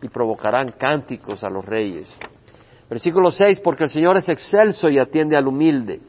Y 0.00 0.08
provocarán 0.08 0.72
cánticos 0.78 1.44
a 1.44 1.50
los 1.50 1.66
reyes. 1.66 2.10
Versículo 2.88 3.30
6, 3.30 3.60
porque 3.60 3.84
el 3.84 3.90
Señor 3.90 4.16
es 4.16 4.28
excelso 4.28 4.88
y 4.88 4.98
atiende 4.98 5.36
al 5.36 5.46
humilde, 5.46 6.00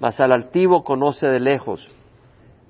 mas 0.00 0.18
al 0.20 0.32
altivo 0.32 0.82
conoce 0.82 1.28
de 1.28 1.40
lejos. 1.40 1.90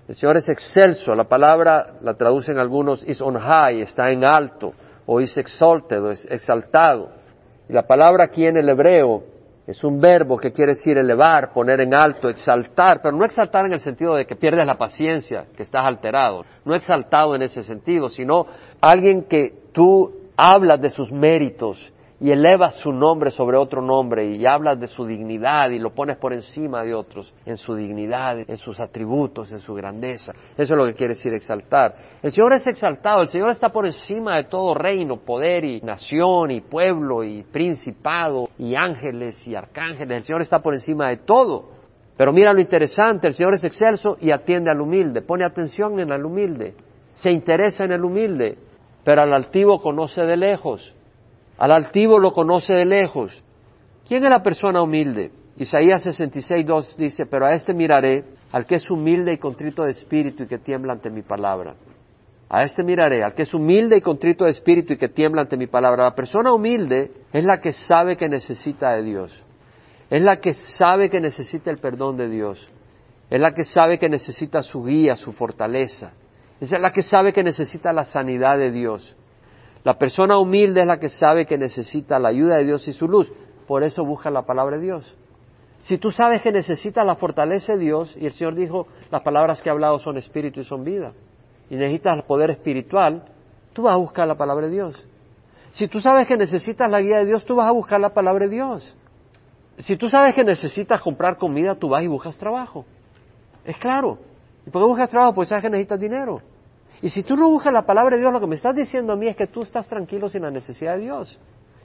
El 0.08 0.16
Señor 0.16 0.36
es 0.36 0.48
excelso, 0.48 1.14
la 1.14 1.24
palabra 1.24 1.94
la 2.02 2.14
traducen 2.14 2.58
algunos 2.58 3.06
is 3.08 3.20
on 3.20 3.38
high, 3.38 3.80
está 3.80 4.10
en 4.10 4.24
alto, 4.24 4.72
o 5.06 5.20
is 5.20 5.36
exalted, 5.36 6.02
o 6.02 6.10
es 6.10 6.24
exaltado. 6.30 7.10
Y 7.68 7.72
la 7.72 7.86
palabra 7.86 8.24
aquí 8.24 8.44
en 8.44 8.56
el 8.56 8.68
hebreo 8.68 9.22
es 9.64 9.84
un 9.84 10.00
verbo 10.00 10.36
que 10.36 10.50
quiere 10.50 10.72
decir 10.72 10.98
elevar, 10.98 11.52
poner 11.52 11.80
en 11.80 11.94
alto, 11.94 12.28
exaltar, 12.28 13.00
pero 13.00 13.16
no 13.16 13.24
exaltar 13.24 13.64
en 13.66 13.74
el 13.74 13.80
sentido 13.80 14.16
de 14.16 14.26
que 14.26 14.34
pierdes 14.34 14.66
la 14.66 14.76
paciencia, 14.76 15.46
que 15.56 15.62
estás 15.62 15.86
alterado, 15.86 16.44
no 16.64 16.74
exaltado 16.74 17.36
en 17.36 17.42
ese 17.42 17.62
sentido, 17.62 18.08
sino 18.08 18.44
alguien 18.80 19.22
que 19.22 19.54
tú 19.72 20.12
hablas 20.36 20.80
de 20.80 20.90
sus 20.90 21.12
méritos 21.12 21.91
y 22.22 22.30
elevas 22.30 22.76
su 22.76 22.92
nombre 22.92 23.32
sobre 23.32 23.56
otro 23.56 23.82
nombre 23.82 24.24
y 24.24 24.46
hablas 24.46 24.78
de 24.78 24.86
su 24.86 25.04
dignidad 25.04 25.70
y 25.70 25.80
lo 25.80 25.90
pones 25.90 26.16
por 26.18 26.32
encima 26.32 26.84
de 26.84 26.94
otros, 26.94 27.34
en 27.44 27.56
su 27.56 27.74
dignidad, 27.74 28.38
en 28.38 28.56
sus 28.58 28.78
atributos, 28.78 29.50
en 29.50 29.58
su 29.58 29.74
grandeza. 29.74 30.32
Eso 30.56 30.74
es 30.74 30.78
lo 30.78 30.86
que 30.86 30.94
quiere 30.94 31.14
decir 31.14 31.34
exaltar. 31.34 31.96
El 32.22 32.30
Señor 32.30 32.52
es 32.52 32.64
exaltado, 32.68 33.22
el 33.22 33.28
Señor 33.28 33.50
está 33.50 33.70
por 33.70 33.86
encima 33.86 34.36
de 34.36 34.44
todo 34.44 34.72
reino, 34.72 35.16
poder 35.16 35.64
y 35.64 35.80
nación 35.80 36.52
y 36.52 36.60
pueblo 36.60 37.24
y 37.24 37.42
principado 37.42 38.50
y 38.56 38.76
ángeles 38.76 39.44
y 39.48 39.56
arcángeles. 39.56 40.18
El 40.18 40.22
Señor 40.22 40.42
está 40.42 40.60
por 40.60 40.74
encima 40.74 41.08
de 41.08 41.16
todo. 41.16 41.70
Pero 42.16 42.32
mira 42.32 42.52
lo 42.52 42.60
interesante, 42.60 43.26
el 43.26 43.34
Señor 43.34 43.54
es 43.54 43.64
excelso 43.64 44.16
y 44.20 44.30
atiende 44.30 44.70
al 44.70 44.80
humilde, 44.80 45.22
pone 45.22 45.44
atención 45.44 45.98
en 45.98 46.12
el 46.12 46.24
humilde, 46.24 46.76
se 47.14 47.32
interesa 47.32 47.82
en 47.84 47.90
el 47.90 48.04
humilde, 48.04 48.58
pero 49.02 49.22
al 49.22 49.34
altivo 49.34 49.80
conoce 49.80 50.20
de 50.20 50.36
lejos. 50.36 50.94
Al 51.62 51.70
altivo 51.70 52.18
lo 52.18 52.32
conoce 52.32 52.72
de 52.74 52.84
lejos. 52.84 53.40
¿Quién 54.08 54.24
es 54.24 54.30
la 54.30 54.42
persona 54.42 54.82
humilde? 54.82 55.30
Isaías 55.54 56.02
66, 56.02 56.66
2 56.66 56.96
dice, 56.96 57.24
pero 57.30 57.46
a 57.46 57.52
este 57.52 57.72
miraré, 57.72 58.24
al 58.50 58.66
que 58.66 58.74
es 58.74 58.90
humilde 58.90 59.32
y 59.32 59.38
contrito 59.38 59.84
de 59.84 59.92
espíritu 59.92 60.42
y 60.42 60.48
que 60.48 60.58
tiembla 60.58 60.94
ante 60.94 61.08
mi 61.08 61.22
palabra. 61.22 61.76
A 62.48 62.64
este 62.64 62.82
miraré, 62.82 63.22
al 63.22 63.34
que 63.34 63.42
es 63.42 63.54
humilde 63.54 63.96
y 63.96 64.00
contrito 64.00 64.44
de 64.44 64.50
espíritu 64.50 64.94
y 64.94 64.96
que 64.96 65.08
tiembla 65.08 65.42
ante 65.42 65.56
mi 65.56 65.68
palabra. 65.68 66.02
La 66.02 66.16
persona 66.16 66.52
humilde 66.52 67.12
es 67.32 67.44
la 67.44 67.60
que 67.60 67.72
sabe 67.72 68.16
que 68.16 68.28
necesita 68.28 68.90
de 68.96 69.04
Dios. 69.04 69.40
Es 70.10 70.20
la 70.20 70.40
que 70.40 70.54
sabe 70.54 71.10
que 71.10 71.20
necesita 71.20 71.70
el 71.70 71.78
perdón 71.78 72.16
de 72.16 72.28
Dios. 72.28 72.68
Es 73.30 73.40
la 73.40 73.54
que 73.54 73.62
sabe 73.62 74.00
que 74.00 74.08
necesita 74.08 74.64
su 74.64 74.82
guía, 74.82 75.14
su 75.14 75.32
fortaleza. 75.32 76.10
Es 76.60 76.72
la 76.72 76.90
que 76.90 77.02
sabe 77.02 77.32
que 77.32 77.44
necesita 77.44 77.92
la 77.92 78.04
sanidad 78.04 78.58
de 78.58 78.72
Dios. 78.72 79.16
La 79.84 79.98
persona 79.98 80.38
humilde 80.38 80.80
es 80.80 80.86
la 80.86 80.98
que 80.98 81.08
sabe 81.08 81.46
que 81.46 81.58
necesita 81.58 82.18
la 82.18 82.28
ayuda 82.28 82.56
de 82.56 82.64
Dios 82.64 82.86
y 82.86 82.92
su 82.92 83.08
luz. 83.08 83.32
Por 83.66 83.82
eso 83.82 84.04
busca 84.04 84.30
la 84.30 84.42
palabra 84.42 84.76
de 84.76 84.84
Dios. 84.84 85.16
Si 85.80 85.98
tú 85.98 86.12
sabes 86.12 86.42
que 86.42 86.52
necesitas 86.52 87.04
la 87.04 87.16
fortaleza 87.16 87.72
de 87.72 87.78
Dios, 87.78 88.16
y 88.16 88.26
el 88.26 88.32
Señor 88.32 88.54
dijo, 88.54 88.86
las 89.10 89.22
palabras 89.22 89.60
que 89.60 89.68
he 89.68 89.72
hablado 89.72 89.98
son 89.98 90.16
espíritu 90.16 90.60
y 90.60 90.64
son 90.64 90.84
vida, 90.84 91.12
y 91.68 91.74
necesitas 91.74 92.18
el 92.18 92.22
poder 92.24 92.50
espiritual, 92.50 93.24
tú 93.72 93.82
vas 93.82 93.94
a 93.94 93.96
buscar 93.96 94.28
la 94.28 94.36
palabra 94.36 94.66
de 94.66 94.72
Dios. 94.72 95.08
Si 95.72 95.88
tú 95.88 96.00
sabes 96.00 96.28
que 96.28 96.36
necesitas 96.36 96.88
la 96.88 97.00
guía 97.00 97.18
de 97.18 97.26
Dios, 97.26 97.44
tú 97.44 97.56
vas 97.56 97.66
a 97.66 97.72
buscar 97.72 97.98
la 97.98 98.14
palabra 98.14 98.44
de 98.46 98.52
Dios. 98.52 98.96
Si 99.78 99.96
tú 99.96 100.08
sabes 100.08 100.34
que 100.34 100.44
necesitas 100.44 101.00
comprar 101.00 101.36
comida, 101.38 101.74
tú 101.74 101.88
vas 101.88 102.04
y 102.04 102.06
buscas 102.06 102.36
trabajo. 102.36 102.84
Es 103.64 103.76
claro. 103.78 104.18
¿Y 104.66 104.70
por 104.70 104.82
qué 104.82 104.86
buscas 104.86 105.08
trabajo? 105.08 105.34
Porque 105.34 105.48
sabes 105.48 105.64
que 105.64 105.70
necesitas 105.70 105.98
dinero. 105.98 106.40
Y 107.02 107.08
si 107.08 107.24
tú 107.24 107.36
no 107.36 107.50
buscas 107.50 107.72
la 107.72 107.82
palabra 107.82 108.16
de 108.16 108.22
Dios, 108.22 108.32
lo 108.32 108.38
que 108.38 108.46
me 108.46 108.54
estás 108.54 108.76
diciendo 108.76 109.12
a 109.12 109.16
mí 109.16 109.26
es 109.26 109.34
que 109.34 109.48
tú 109.48 109.62
estás 109.62 109.88
tranquilo 109.88 110.28
sin 110.28 110.42
la 110.42 110.52
necesidad 110.52 110.94
de 110.94 111.02
Dios. 111.02 111.38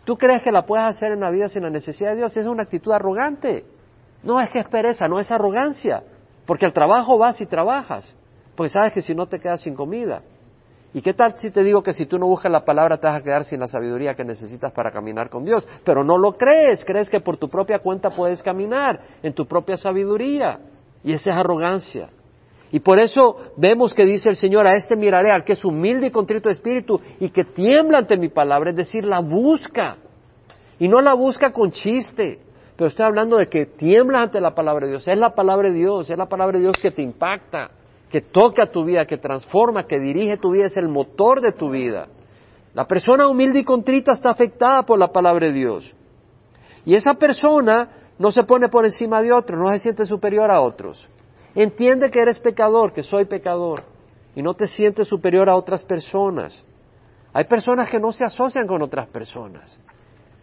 Tú 0.06 0.16
crees 0.16 0.44
que 0.44 0.52
la 0.52 0.66
puedes 0.66 0.86
hacer 0.86 1.12
en 1.12 1.20
la 1.22 1.32
vida 1.32 1.50
sin 1.50 1.64
la 1.64 1.72
necesidad 1.72 2.12
de 2.12 2.18
Dios. 2.18 2.38
Es 2.38 2.46
una 2.46 2.64
actitud 2.64 2.92
arrogante. 2.92 3.66
No 4.22 4.40
es 4.40 4.50
que 4.52 4.60
es 4.60 4.68
pereza, 4.68 5.08
no 5.08 5.20
es 5.20 5.32
arrogancia. 5.32 6.04
Porque 6.46 6.66
al 6.66 6.72
trabajo 6.72 7.18
vas 7.18 7.42
y 7.42 7.48
trabajas. 7.48 8.16
Porque 8.56 8.70
sabes 8.70 8.94
que 8.94 9.02
si 9.02 9.16
no 9.16 9.26
te 9.26 9.40
quedas 9.40 9.62
sin 9.62 9.74
comida. 9.74 10.22
¿Y 10.94 11.02
qué 11.02 11.14
tal 11.14 11.38
si 11.38 11.52
te 11.52 11.64
digo 11.64 11.82
que 11.82 11.94
si 11.94 12.06
tú 12.06 12.18
no 12.20 12.28
buscas 12.28 12.52
la 12.52 12.64
palabra 12.64 12.98
te 12.98 13.08
vas 13.08 13.20
a 13.20 13.24
quedar 13.24 13.44
sin 13.44 13.60
la 13.60 13.68
sabiduría 13.68 14.16
que 14.16 14.24
necesitas 14.24 14.72
para 14.72 14.92
caminar 14.92 15.30
con 15.30 15.44
Dios? 15.44 15.68
Pero 15.84 16.04
no 16.04 16.18
lo 16.18 16.38
crees, 16.38 16.86
crees 16.86 17.10
que 17.10 17.20
por 17.20 17.38
tu 17.38 17.50
propia 17.50 17.80
cuenta 17.80 18.12
puedes 18.12 18.42
caminar 18.44 19.00
en 19.24 19.34
tu 19.34 19.48
propia 19.48 19.78
sabiduría. 19.78 20.60
Y 21.04 21.12
esa 21.12 21.32
es 21.32 21.38
arrogancia. 21.38 22.10
Y 22.72 22.80
por 22.82 23.00
eso 23.00 23.38
vemos 23.56 23.94
que 23.94 24.06
dice 24.06 24.30
el 24.30 24.36
Señor, 24.36 24.68
a 24.68 24.74
este 24.74 24.96
miraré, 24.96 25.32
al 25.32 25.44
que 25.44 25.54
es 25.54 25.64
humilde 25.64 26.08
y 26.08 26.12
contrito 26.12 26.50
de 26.50 26.54
espíritu 26.54 27.00
y 27.20 27.30
que 27.30 27.46
tiembla 27.46 28.00
ante 28.00 28.18
mi 28.18 28.30
palabra, 28.30 28.72
es 28.72 28.76
decir, 28.76 29.06
la 29.06 29.20
busca. 29.20 29.98
Y 30.80 30.88
no 30.88 31.02
la 31.02 31.14
busca 31.14 31.52
con 31.54 31.72
chiste, 31.72 32.40
pero 32.76 32.90
estoy 32.90 33.06
hablando 33.06 33.38
de 33.38 33.48
que 33.48 33.66
tiembla 33.66 34.24
ante 34.24 34.42
la 34.42 34.54
palabra 34.54 34.86
de 34.86 34.92
Dios. 34.92 35.08
Es 35.08 35.18
la 35.18 35.34
palabra 35.34 35.70
de 35.70 35.76
Dios, 35.76 36.10
es 36.10 36.18
la 36.18 36.28
palabra 36.28 36.58
de 36.58 36.64
Dios 36.64 36.78
que 36.82 36.92
te 36.92 37.02
impacta, 37.02 37.72
que 38.12 38.22
toca 38.22 38.70
tu 38.70 38.84
vida, 38.84 39.06
que 39.06 39.18
transforma, 39.18 39.88
que 39.88 40.00
dirige 40.00 40.38
tu 40.38 40.52
vida, 40.52 40.66
es 40.66 40.78
el 40.78 40.90
motor 40.90 41.42
de 41.42 41.54
tu 41.54 41.70
vida. 41.72 42.08
La 42.74 42.86
persona 42.86 43.28
humilde 43.28 43.60
y 43.60 43.64
contrita 43.64 44.12
está 44.12 44.30
afectada 44.30 44.84
por 44.84 45.00
la 45.00 45.08
palabra 45.08 45.48
de 45.48 45.54
Dios. 45.54 45.96
Y 46.86 46.96
esa 46.96 47.16
persona 47.16 47.90
no 48.20 48.32
se 48.32 48.44
pone 48.44 48.70
por 48.70 48.86
encima 48.86 49.22
de 49.22 49.32
otros, 49.32 49.60
no 49.60 49.72
se 49.72 49.80
siente 49.80 50.06
superior 50.06 50.52
a 50.52 50.62
otros. 50.62 51.10
Entiende 51.58 52.12
que 52.12 52.22
eres 52.22 52.38
pecador, 52.38 52.93
que 52.93 53.02
soy 53.02 53.26
pecador, 53.26 53.82
y 54.36 54.43
no 54.43 54.54
te 54.54 54.67
sientes 54.67 55.08
superior 55.08 55.50
a 55.50 55.56
otras 55.56 55.84
personas. 55.84 56.63
Hay 57.34 57.46
personas 57.46 57.89
que 57.89 58.00
no 58.00 58.12
se 58.12 58.24
asocian 58.24 58.67
con 58.67 58.84
otras 58.84 59.08
personas, 59.08 59.82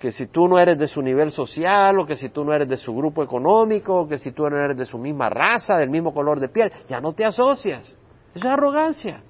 que 0.00 0.10
si 0.10 0.26
tú 0.26 0.48
no 0.48 0.58
eres 0.58 0.76
de 0.76 0.88
su 0.88 1.00
nivel 1.00 1.30
social, 1.30 2.00
o 2.00 2.04
que 2.04 2.16
si 2.16 2.30
tú 2.30 2.44
no 2.44 2.52
eres 2.52 2.68
de 2.68 2.76
su 2.76 2.92
grupo 2.92 3.22
económico, 3.22 4.00
o 4.00 4.08
que 4.08 4.18
si 4.18 4.32
tú 4.32 4.50
no 4.50 4.56
eres 4.56 4.76
de 4.76 4.86
su 4.86 4.98
misma 4.98 5.30
raza, 5.30 5.76
del 5.76 5.88
mismo 5.88 6.12
color 6.12 6.40
de 6.40 6.48
piel, 6.48 6.72
ya 6.88 7.00
no 7.00 7.12
te 7.12 7.24
asocias. 7.24 7.86
Eso 8.34 8.44
es 8.46 8.52
arrogancia. 8.52 9.22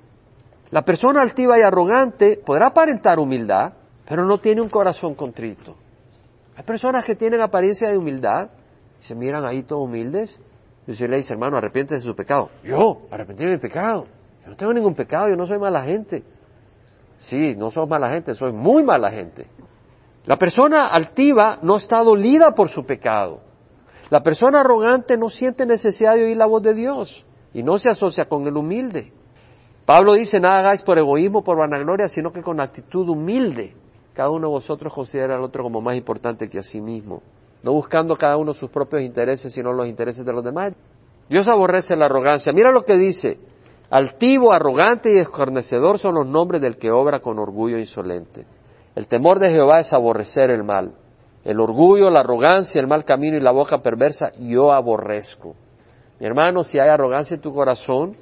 La 0.70 0.86
persona 0.86 1.20
altiva 1.20 1.58
y 1.58 1.62
arrogante 1.62 2.40
podrá 2.46 2.68
aparentar 2.68 3.18
humildad, 3.18 3.74
pero 4.08 4.24
no 4.24 4.38
tiene 4.38 4.62
un 4.62 4.70
corazón 4.70 5.14
contrito. 5.14 5.76
Hay 6.56 6.64
personas 6.64 7.04
que 7.04 7.14
tienen 7.14 7.42
apariencia 7.42 7.90
de 7.90 7.98
humildad, 7.98 8.48
se 9.00 9.14
miran 9.14 9.44
ahí 9.44 9.64
todos 9.64 9.82
humildes, 9.82 10.40
y 10.86 10.92
usted 10.92 11.08
le 11.08 11.16
dice, 11.16 11.32
hermano, 11.32 11.56
arrepiente 11.56 11.94
de 11.94 12.00
su 12.00 12.14
pecado. 12.14 12.50
Yo, 12.62 13.02
arrepentirme 13.10 13.52
de 13.52 13.56
mi 13.56 13.62
pecado. 13.62 14.06
Yo 14.42 14.50
no 14.50 14.56
tengo 14.56 14.72
ningún 14.72 14.94
pecado, 14.94 15.28
yo 15.28 15.36
no 15.36 15.46
soy 15.46 15.58
mala 15.58 15.82
gente. 15.82 16.22
Sí, 17.18 17.54
no 17.56 17.70
soy 17.70 17.86
mala 17.86 18.10
gente, 18.10 18.34
soy 18.34 18.52
muy 18.52 18.84
mala 18.84 19.10
gente. 19.10 19.46
La 20.26 20.36
persona 20.36 20.88
altiva 20.88 21.58
no 21.62 21.76
está 21.76 22.02
dolida 22.02 22.54
por 22.54 22.68
su 22.68 22.84
pecado. 22.84 23.40
La 24.10 24.22
persona 24.22 24.60
arrogante 24.60 25.16
no 25.16 25.30
siente 25.30 25.64
necesidad 25.64 26.14
de 26.14 26.24
oír 26.24 26.36
la 26.36 26.46
voz 26.46 26.62
de 26.62 26.74
Dios 26.74 27.24
y 27.54 27.62
no 27.62 27.78
se 27.78 27.90
asocia 27.90 28.26
con 28.26 28.46
el 28.46 28.56
humilde. 28.56 29.12
Pablo 29.86 30.12
dice, 30.14 30.38
nada 30.38 30.60
hagáis 30.60 30.82
por 30.82 30.98
egoísmo, 30.98 31.42
por 31.42 31.56
vanagloria, 31.58 32.08
sino 32.08 32.30
que 32.30 32.42
con 32.42 32.60
actitud 32.60 33.08
humilde. 33.08 33.74
Cada 34.12 34.30
uno 34.30 34.48
de 34.48 34.52
vosotros 34.52 34.92
considera 34.92 35.36
al 35.36 35.42
otro 35.42 35.62
como 35.62 35.80
más 35.80 35.96
importante 35.96 36.48
que 36.48 36.58
a 36.58 36.62
sí 36.62 36.80
mismo 36.80 37.22
no 37.64 37.72
buscando 37.72 38.14
cada 38.14 38.36
uno 38.36 38.52
sus 38.52 38.68
propios 38.68 39.00
intereses, 39.00 39.50
sino 39.50 39.72
los 39.72 39.86
intereses 39.86 40.24
de 40.24 40.32
los 40.34 40.44
demás. 40.44 40.74
Dios 41.30 41.48
aborrece 41.48 41.96
la 41.96 42.04
arrogancia. 42.04 42.52
Mira 42.52 42.70
lo 42.70 42.84
que 42.84 42.94
dice. 42.94 43.38
Altivo, 43.88 44.52
arrogante 44.52 45.14
y 45.14 45.18
escarnecedor 45.18 45.98
son 45.98 46.14
los 46.14 46.26
nombres 46.26 46.60
del 46.60 46.76
que 46.76 46.90
obra 46.90 47.20
con 47.20 47.38
orgullo 47.38 47.78
insolente. 47.78 48.44
El 48.94 49.06
temor 49.06 49.38
de 49.38 49.48
Jehová 49.48 49.80
es 49.80 49.94
aborrecer 49.94 50.50
el 50.50 50.62
mal. 50.62 50.92
El 51.42 51.58
orgullo, 51.58 52.10
la 52.10 52.20
arrogancia, 52.20 52.80
el 52.82 52.86
mal 52.86 53.04
camino 53.04 53.38
y 53.38 53.40
la 53.40 53.50
boca 53.50 53.78
perversa, 53.78 54.32
yo 54.38 54.70
aborrezco. 54.70 55.54
Mi 56.20 56.26
hermano, 56.26 56.64
si 56.64 56.78
hay 56.78 56.90
arrogancia 56.90 57.34
en 57.34 57.40
tu 57.40 57.54
corazón, 57.54 58.14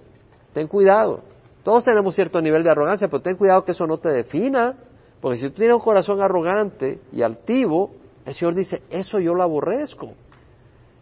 ten 0.52 0.68
cuidado. 0.68 1.20
Todos 1.64 1.82
tenemos 1.82 2.14
cierto 2.14 2.40
nivel 2.40 2.62
de 2.62 2.70
arrogancia, 2.70 3.08
pero 3.08 3.22
ten 3.22 3.36
cuidado 3.36 3.64
que 3.64 3.72
eso 3.72 3.88
no 3.88 3.98
te 3.98 4.08
defina, 4.08 4.76
porque 5.20 5.38
si 5.38 5.48
tú 5.48 5.54
tienes 5.56 5.74
un 5.74 5.82
corazón 5.82 6.20
arrogante 6.20 7.00
y 7.12 7.22
altivo, 7.22 8.01
el 8.24 8.34
Señor 8.34 8.54
dice, 8.54 8.82
eso 8.90 9.18
yo 9.18 9.34
lo 9.34 9.42
aborrezco. 9.42 10.12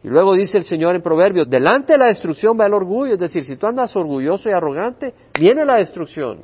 Y 0.03 0.09
luego 0.09 0.35
dice 0.35 0.57
el 0.57 0.65
Señor 0.65 0.95
en 0.95 1.03
Proverbios, 1.03 1.49
delante 1.51 1.93
de 1.93 1.99
la 1.99 2.07
destrucción 2.07 2.59
va 2.59 2.67
el 2.67 2.73
orgullo, 2.73 3.15
es 3.15 3.21
decir, 3.21 3.45
si 3.45 3.57
tú 3.57 3.67
andas 3.67 3.95
orgulloso 3.95 4.49
y 4.49 4.53
arrogante, 4.53 5.13
viene 5.39 5.65
la 5.65 5.77
destrucción. 5.77 6.41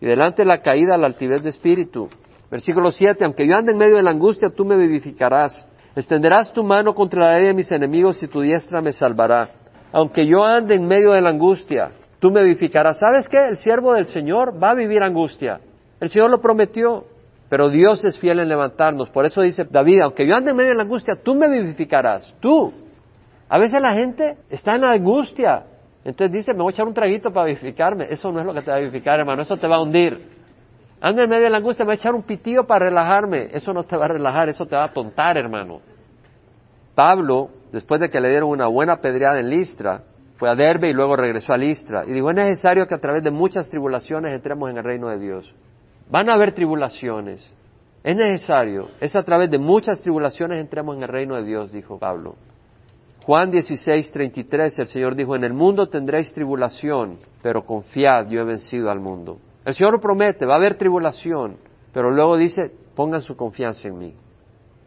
Y 0.00 0.06
delante 0.06 0.42
de 0.42 0.48
la 0.48 0.60
caída, 0.60 0.96
la 0.96 1.06
altivez 1.06 1.42
de 1.42 1.50
espíritu. 1.50 2.08
Versículo 2.50 2.90
7, 2.90 3.24
aunque 3.24 3.46
yo 3.46 3.56
ande 3.56 3.72
en 3.72 3.78
medio 3.78 3.96
de 3.96 4.02
la 4.02 4.10
angustia, 4.10 4.50
tú 4.50 4.64
me 4.64 4.76
vivificarás. 4.76 5.66
Extenderás 5.94 6.52
tu 6.52 6.64
mano 6.64 6.94
contra 6.94 7.26
la 7.26 7.36
ley 7.36 7.46
de 7.46 7.54
mis 7.54 7.70
enemigos 7.70 8.20
y 8.22 8.26
tu 8.26 8.40
diestra 8.40 8.80
me 8.80 8.92
salvará. 8.92 9.50
Aunque 9.92 10.26
yo 10.26 10.42
ande 10.42 10.74
en 10.74 10.86
medio 10.86 11.12
de 11.12 11.20
la 11.20 11.30
angustia, 11.30 11.92
tú 12.18 12.32
me 12.32 12.42
vivificarás. 12.42 12.98
¿Sabes 12.98 13.28
qué? 13.28 13.46
El 13.46 13.58
siervo 13.58 13.94
del 13.94 14.06
Señor 14.06 14.60
va 14.60 14.70
a 14.70 14.74
vivir 14.74 15.02
angustia. 15.04 15.60
El 16.00 16.08
Señor 16.08 16.30
lo 16.30 16.40
prometió. 16.40 17.04
Pero 17.54 17.68
Dios 17.68 18.04
es 18.04 18.18
fiel 18.18 18.40
en 18.40 18.48
levantarnos. 18.48 19.10
Por 19.10 19.26
eso 19.26 19.40
dice 19.40 19.64
David, 19.70 20.00
aunque 20.00 20.26
yo 20.26 20.34
ande 20.34 20.50
en 20.50 20.56
medio 20.56 20.70
de 20.70 20.74
la 20.74 20.82
angustia, 20.82 21.14
tú 21.14 21.36
me 21.36 21.48
vivificarás, 21.48 22.34
tú. 22.40 22.72
A 23.48 23.58
veces 23.58 23.80
la 23.80 23.92
gente 23.92 24.38
está 24.50 24.74
en 24.74 24.80
la 24.80 24.90
angustia. 24.90 25.62
Entonces 26.04 26.32
dice, 26.32 26.52
me 26.52 26.64
voy 26.64 26.72
a 26.72 26.74
echar 26.74 26.88
un 26.88 26.94
traguito 26.94 27.32
para 27.32 27.46
vivificarme. 27.46 28.06
Eso 28.10 28.32
no 28.32 28.40
es 28.40 28.46
lo 28.46 28.54
que 28.54 28.62
te 28.62 28.72
va 28.72 28.78
a 28.78 28.80
vivificar, 28.80 29.20
hermano. 29.20 29.42
Eso 29.42 29.56
te 29.56 29.68
va 29.68 29.76
a 29.76 29.82
hundir. 29.82 30.20
Ando 31.00 31.22
en 31.22 31.30
medio 31.30 31.44
de 31.44 31.50
la 31.50 31.58
angustia, 31.58 31.84
me 31.84 31.90
voy 31.90 31.92
a 31.92 31.94
echar 31.94 32.16
un 32.16 32.24
pitillo 32.24 32.66
para 32.66 32.86
relajarme. 32.86 33.46
Eso 33.52 33.72
no 33.72 33.84
te 33.84 33.96
va 33.96 34.06
a 34.06 34.08
relajar, 34.08 34.48
eso 34.48 34.66
te 34.66 34.74
va 34.74 34.86
a 34.86 34.92
tontar, 34.92 35.38
hermano. 35.38 35.80
Pablo, 36.96 37.50
después 37.70 38.00
de 38.00 38.10
que 38.10 38.20
le 38.20 38.30
dieron 38.30 38.48
una 38.48 38.66
buena 38.66 38.96
pedreada 38.96 39.38
en 39.38 39.48
Listra, 39.48 40.02
fue 40.38 40.50
a 40.50 40.56
Derbe 40.56 40.90
y 40.90 40.92
luego 40.92 41.14
regresó 41.14 41.52
a 41.52 41.56
Listra. 41.56 42.02
Y 42.04 42.10
dijo, 42.14 42.30
es 42.30 42.34
necesario 42.34 42.88
que 42.88 42.96
a 42.96 43.00
través 43.00 43.22
de 43.22 43.30
muchas 43.30 43.70
tribulaciones 43.70 44.34
entremos 44.34 44.68
en 44.72 44.78
el 44.78 44.82
reino 44.82 45.08
de 45.08 45.20
Dios. 45.20 45.54
Van 46.10 46.28
a 46.28 46.34
haber 46.34 46.54
tribulaciones. 46.54 47.46
Es 48.02 48.16
necesario. 48.16 48.88
Es 49.00 49.16
a 49.16 49.22
través 49.22 49.50
de 49.50 49.58
muchas 49.58 50.00
tribulaciones 50.02 50.60
entremos 50.60 50.96
en 50.96 51.02
el 51.02 51.08
reino 51.08 51.36
de 51.36 51.44
Dios, 51.44 51.72
dijo 51.72 51.98
Pablo. 51.98 52.34
Juan 53.24 53.50
16, 53.50 54.12
33, 54.12 54.78
el 54.80 54.86
Señor 54.86 55.14
dijo, 55.14 55.34
en 55.34 55.44
el 55.44 55.54
mundo 55.54 55.88
tendréis 55.88 56.34
tribulación, 56.34 57.18
pero 57.42 57.64
confiad, 57.64 58.28
yo 58.28 58.40
he 58.40 58.44
vencido 58.44 58.90
al 58.90 59.00
mundo. 59.00 59.38
El 59.64 59.72
Señor 59.72 59.98
promete, 59.98 60.44
va 60.44 60.54
a 60.54 60.56
haber 60.58 60.74
tribulación, 60.74 61.56
pero 61.94 62.10
luego 62.10 62.36
dice, 62.36 62.70
pongan 62.94 63.22
su 63.22 63.34
confianza 63.34 63.88
en 63.88 63.96
mí. 63.96 64.14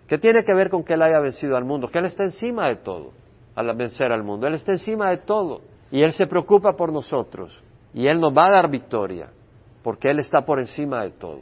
¿Qué 0.08 0.20
tiene 0.20 0.44
que 0.44 0.54
ver 0.54 0.70
con 0.70 0.84
que 0.84 0.94
Él 0.94 1.02
haya 1.02 1.20
vencido 1.20 1.58
al 1.58 1.66
mundo? 1.66 1.90
Que 1.90 1.98
Él 1.98 2.06
está 2.06 2.24
encima 2.26 2.68
de 2.68 2.76
todo 2.76 3.12
al 3.56 3.76
vencer 3.76 4.12
al 4.12 4.24
mundo. 4.24 4.46
Él 4.46 4.54
está 4.54 4.72
encima 4.72 5.10
de 5.10 5.18
todo 5.18 5.62
y 5.92 6.04
Él 6.04 6.14
se 6.14 6.28
preocupa 6.28 6.74
por 6.74 6.94
nosotros 6.94 7.60
y 7.92 8.06
Él 8.06 8.20
nos 8.20 8.38
va 8.38 8.46
a 8.46 8.52
dar 8.52 8.70
victoria 8.70 9.32
porque 9.84 10.10
Él 10.10 10.20
está 10.20 10.42
por 10.42 10.60
encima 10.60 11.04
de 11.04 11.12
todo. 11.12 11.42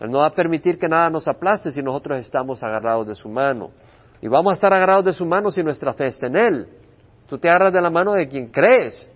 Él 0.00 0.10
no 0.10 0.18
va 0.18 0.26
a 0.26 0.34
permitir 0.34 0.78
que 0.78 0.88
nada 0.88 1.10
nos 1.10 1.28
aplaste 1.28 1.70
si 1.70 1.82
nosotros 1.82 2.18
estamos 2.18 2.62
agarrados 2.62 3.06
de 3.06 3.14
su 3.14 3.28
mano. 3.28 3.70
Y 4.20 4.28
vamos 4.28 4.52
a 4.52 4.54
estar 4.54 4.72
agarrados 4.72 5.04
de 5.04 5.12
su 5.12 5.24
mano 5.26 5.50
si 5.50 5.62
nuestra 5.62 5.92
fe 5.94 6.08
está 6.08 6.26
en 6.26 6.36
Él. 6.36 6.66
Tú 7.28 7.38
te 7.38 7.48
agarras 7.48 7.72
de 7.72 7.80
la 7.80 7.90
mano 7.90 8.12
de 8.12 8.26
quien 8.28 8.48
crees. 8.48 9.10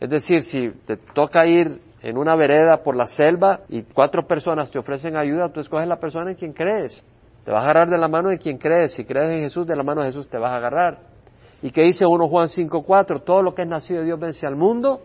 Es 0.00 0.08
decir, 0.08 0.42
si 0.42 0.70
te 0.86 0.96
toca 0.96 1.46
ir 1.46 1.80
en 2.02 2.16
una 2.16 2.34
vereda 2.36 2.82
por 2.82 2.96
la 2.96 3.06
selva 3.06 3.60
y 3.68 3.82
cuatro 3.82 4.26
personas 4.26 4.70
te 4.70 4.78
ofrecen 4.78 5.16
ayuda, 5.16 5.50
tú 5.50 5.60
escoges 5.60 5.86
la 5.86 6.00
persona 6.00 6.30
en 6.30 6.36
quien 6.36 6.52
crees. 6.52 7.04
Te 7.44 7.50
vas 7.50 7.60
a 7.60 7.64
agarrar 7.64 7.90
de 7.90 7.98
la 7.98 8.08
mano 8.08 8.30
de 8.30 8.38
quien 8.38 8.58
crees. 8.58 8.92
Si 8.94 9.04
crees 9.04 9.28
en 9.30 9.42
Jesús, 9.42 9.66
de 9.66 9.76
la 9.76 9.82
mano 9.82 10.00
de 10.00 10.08
Jesús 10.08 10.28
te 10.28 10.38
vas 10.38 10.52
a 10.52 10.56
agarrar. 10.56 10.98
¿Y 11.62 11.70
qué 11.70 11.82
dice 11.82 12.06
1 12.06 12.28
Juan 12.28 12.48
5.4? 12.48 13.24
Todo 13.24 13.42
lo 13.42 13.54
que 13.54 13.62
es 13.62 13.68
nacido 13.68 14.00
de 14.00 14.06
Dios 14.06 14.18
vence 14.18 14.46
al 14.46 14.56
mundo 14.56 15.02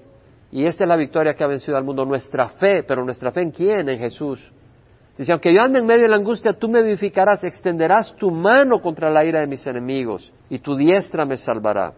y 0.52 0.66
esta 0.66 0.84
es 0.84 0.88
la 0.88 0.96
victoria 0.96 1.34
que 1.34 1.44
ha 1.44 1.48
vencido 1.48 1.78
al 1.78 1.84
mundo, 1.84 2.06
nuestra 2.06 2.50
fe, 2.50 2.84
pero 2.84 3.04
nuestra 3.04 3.32
fe 3.32 3.42
en 3.42 3.52
quién? 3.52 3.90
En 3.90 4.00
Jesús. 4.00 4.52
Dice, 5.18 5.32
aunque 5.32 5.54
yo 5.54 5.62
ande 5.62 5.80
en 5.80 5.86
medio 5.86 6.04
de 6.04 6.10
la 6.10 6.18
angustia, 6.18 6.54
tú 6.54 6.68
me 6.68 6.84
vivificarás, 6.84 7.44
extenderás 7.44 8.16
tu 8.16 8.32
mano 8.32 8.82
contra 8.82 9.10
la 9.10 9.24
ira 9.24 9.40
de 9.40 9.48
mis 9.48 9.66
enemigos 9.66 10.32
y 10.50 10.60
tu 10.60 10.76
diestra 10.76 11.26
me 11.26 11.38
salvará. 11.38 11.94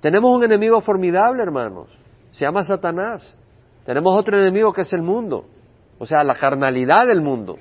Tenemos 0.00 0.36
un 0.36 0.44
enemigo 0.44 0.80
formidable, 0.80 1.42
hermanos. 1.42 1.88
Se 2.30 2.44
llama 2.44 2.62
Satanás. 2.62 3.36
Tenemos 3.84 4.16
otro 4.18 4.38
enemigo 4.38 4.72
que 4.72 4.82
es 4.82 4.92
el 4.92 5.02
mundo. 5.02 5.46
O 5.98 6.06
sea, 6.06 6.22
la 6.22 6.34
carnalidad 6.34 7.06
del 7.06 7.20
mundo. 7.20 7.56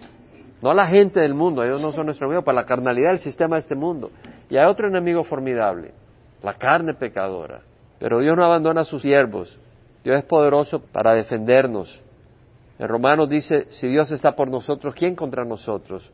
No 0.62 0.74
la 0.74 0.88
gente 0.88 1.20
del 1.20 1.34
mundo, 1.34 1.64
ellos 1.64 1.82
no 1.82 1.92
son 1.92 2.06
nuestro 2.06 2.28
enemigo, 2.28 2.44
para 2.44 2.62
la 2.62 2.66
carnalidad 2.66 3.10
del 3.10 3.20
sistema 3.20 3.56
de 3.56 3.62
este 3.62 3.76
mundo. 3.76 4.12
Y 4.50 4.58
hay 4.58 4.66
otro 4.66 4.88
enemigo 4.88 5.24
formidable, 5.24 5.94
la 6.42 6.54
carne 6.54 6.94
pecadora. 6.94 7.62
Pero 8.00 8.20
Dios 8.20 8.36
no 8.36 8.44
abandona 8.44 8.82
a 8.82 8.84
sus 8.86 9.02
siervos. 9.02 9.60
Dios 10.06 10.20
es 10.20 10.26
poderoso 10.26 10.80
para 10.92 11.16
defendernos. 11.16 12.00
En 12.78 12.88
Romanos 12.88 13.28
dice, 13.28 13.66
si 13.72 13.88
Dios 13.88 14.12
está 14.12 14.36
por 14.36 14.48
nosotros, 14.48 14.94
¿quién 14.94 15.16
contra 15.16 15.44
nosotros? 15.44 16.12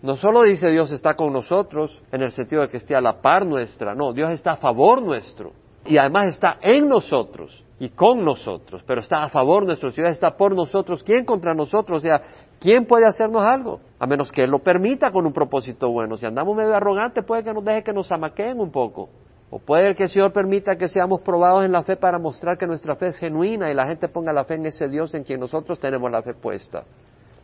No 0.00 0.16
solo 0.16 0.42
dice 0.42 0.70
Dios 0.70 0.90
está 0.90 1.12
con 1.12 1.30
nosotros 1.30 2.02
en 2.10 2.22
el 2.22 2.32
sentido 2.32 2.62
de 2.62 2.68
que 2.70 2.78
esté 2.78 2.96
a 2.96 3.02
la 3.02 3.20
par 3.20 3.44
nuestra, 3.44 3.94
no, 3.94 4.14
Dios 4.14 4.30
está 4.30 4.52
a 4.52 4.56
favor 4.56 5.02
nuestro 5.02 5.52
y 5.84 5.98
además 5.98 6.28
está 6.28 6.56
en 6.62 6.88
nosotros 6.88 7.62
y 7.78 7.90
con 7.90 8.24
nosotros, 8.24 8.82
pero 8.86 9.02
está 9.02 9.22
a 9.22 9.28
favor 9.28 9.66
nuestro, 9.66 9.90
si 9.90 10.00
Dios 10.00 10.12
está 10.12 10.34
por 10.34 10.54
nosotros, 10.54 11.02
¿quién 11.02 11.26
contra 11.26 11.52
nosotros? 11.52 11.98
O 11.98 12.00
sea, 12.00 12.22
¿quién 12.58 12.86
puede 12.86 13.04
hacernos 13.04 13.42
algo? 13.42 13.80
A 13.98 14.06
menos 14.06 14.32
que 14.32 14.44
Él 14.44 14.50
lo 14.50 14.60
permita 14.60 15.12
con 15.12 15.26
un 15.26 15.32
propósito 15.34 15.90
bueno. 15.90 16.16
Si 16.16 16.24
andamos 16.24 16.56
medio 16.56 16.74
arrogantes, 16.74 17.22
puede 17.22 17.44
que 17.44 17.52
nos 17.52 17.64
deje 17.64 17.82
que 17.82 17.92
nos 17.92 18.10
amaqueen 18.10 18.58
un 18.58 18.70
poco. 18.70 19.10
O 19.50 19.58
puede 19.58 19.96
que 19.96 20.04
el 20.04 20.08
Señor 20.08 20.32
permita 20.32 20.76
que 20.76 20.88
seamos 20.88 21.22
probados 21.22 21.64
en 21.64 21.72
la 21.72 21.82
fe 21.82 21.96
para 21.96 22.20
mostrar 22.20 22.56
que 22.56 22.68
nuestra 22.68 22.94
fe 22.94 23.08
es 23.08 23.18
genuina 23.18 23.68
y 23.68 23.74
la 23.74 23.86
gente 23.86 24.08
ponga 24.08 24.32
la 24.32 24.44
fe 24.44 24.54
en 24.54 24.66
ese 24.66 24.88
Dios 24.88 25.12
en 25.14 25.24
quien 25.24 25.40
nosotros 25.40 25.80
tenemos 25.80 26.08
la 26.10 26.22
fe 26.22 26.34
puesta. 26.34 26.84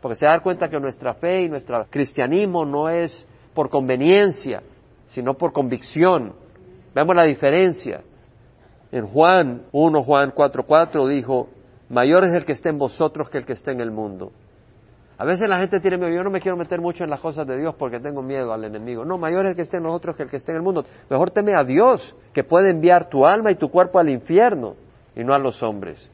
Porque 0.01 0.15
se 0.15 0.25
da 0.25 0.39
cuenta 0.39 0.69
que 0.69 0.79
nuestra 0.79 1.15
fe 1.15 1.43
y 1.43 1.49
nuestro 1.49 1.85
cristianismo 1.89 2.63
no 2.63 2.87
es 2.87 3.27
por 3.53 3.69
conveniencia, 3.69 4.63
sino 5.07 5.33
por 5.33 5.51
convicción. 5.51 6.33
Vemos 6.95 7.13
la 7.13 7.23
diferencia. 7.23 8.01
En 8.89 9.05
Juan 9.05 9.63
1, 9.73 10.03
Juan 10.03 10.31
4, 10.33 10.63
4 10.63 11.07
dijo, 11.07 11.49
mayor 11.89 12.23
es 12.23 12.33
el 12.33 12.45
que 12.45 12.53
esté 12.53 12.69
en 12.69 12.77
vosotros 12.77 13.29
que 13.29 13.39
el 13.39 13.45
que 13.45 13.53
esté 13.53 13.71
en 13.71 13.81
el 13.81 13.91
mundo. 13.91 14.31
A 15.19 15.25
veces 15.25 15.49
la 15.49 15.57
gente 15.57 15.79
tiene 15.79 15.97
miedo, 15.97 16.11
yo 16.11 16.23
no 16.23 16.29
me 16.29 16.39
quiero 16.39 16.55
meter 16.55 16.79
mucho 16.79 17.03
en 17.03 17.09
las 17.09 17.19
cosas 17.19 17.47
de 17.47 17.57
Dios 17.57 17.73
porque 17.75 17.99
tengo 17.99 18.21
miedo 18.21 18.53
al 18.53 18.63
enemigo. 18.63 19.03
No, 19.03 19.17
mayor 19.17 19.45
es 19.45 19.51
el 19.51 19.55
que 19.55 19.63
esté 19.63 19.77
en 19.77 19.83
nosotros 19.83 20.15
que 20.15 20.23
el 20.23 20.29
que 20.29 20.37
esté 20.37 20.51
en 20.51 20.57
el 20.57 20.63
mundo. 20.63 20.85
Mejor 21.09 21.31
teme 21.31 21.57
a 21.57 21.63
Dios, 21.63 22.15
que 22.33 22.43
puede 22.43 22.69
enviar 22.69 23.09
tu 23.09 23.25
alma 23.25 23.51
y 23.51 23.55
tu 23.55 23.69
cuerpo 23.69 23.97
al 23.97 24.09
infierno 24.09 24.75
y 25.15 25.23
no 25.23 25.33
a 25.33 25.39
los 25.39 25.63
hombres. 25.63 26.07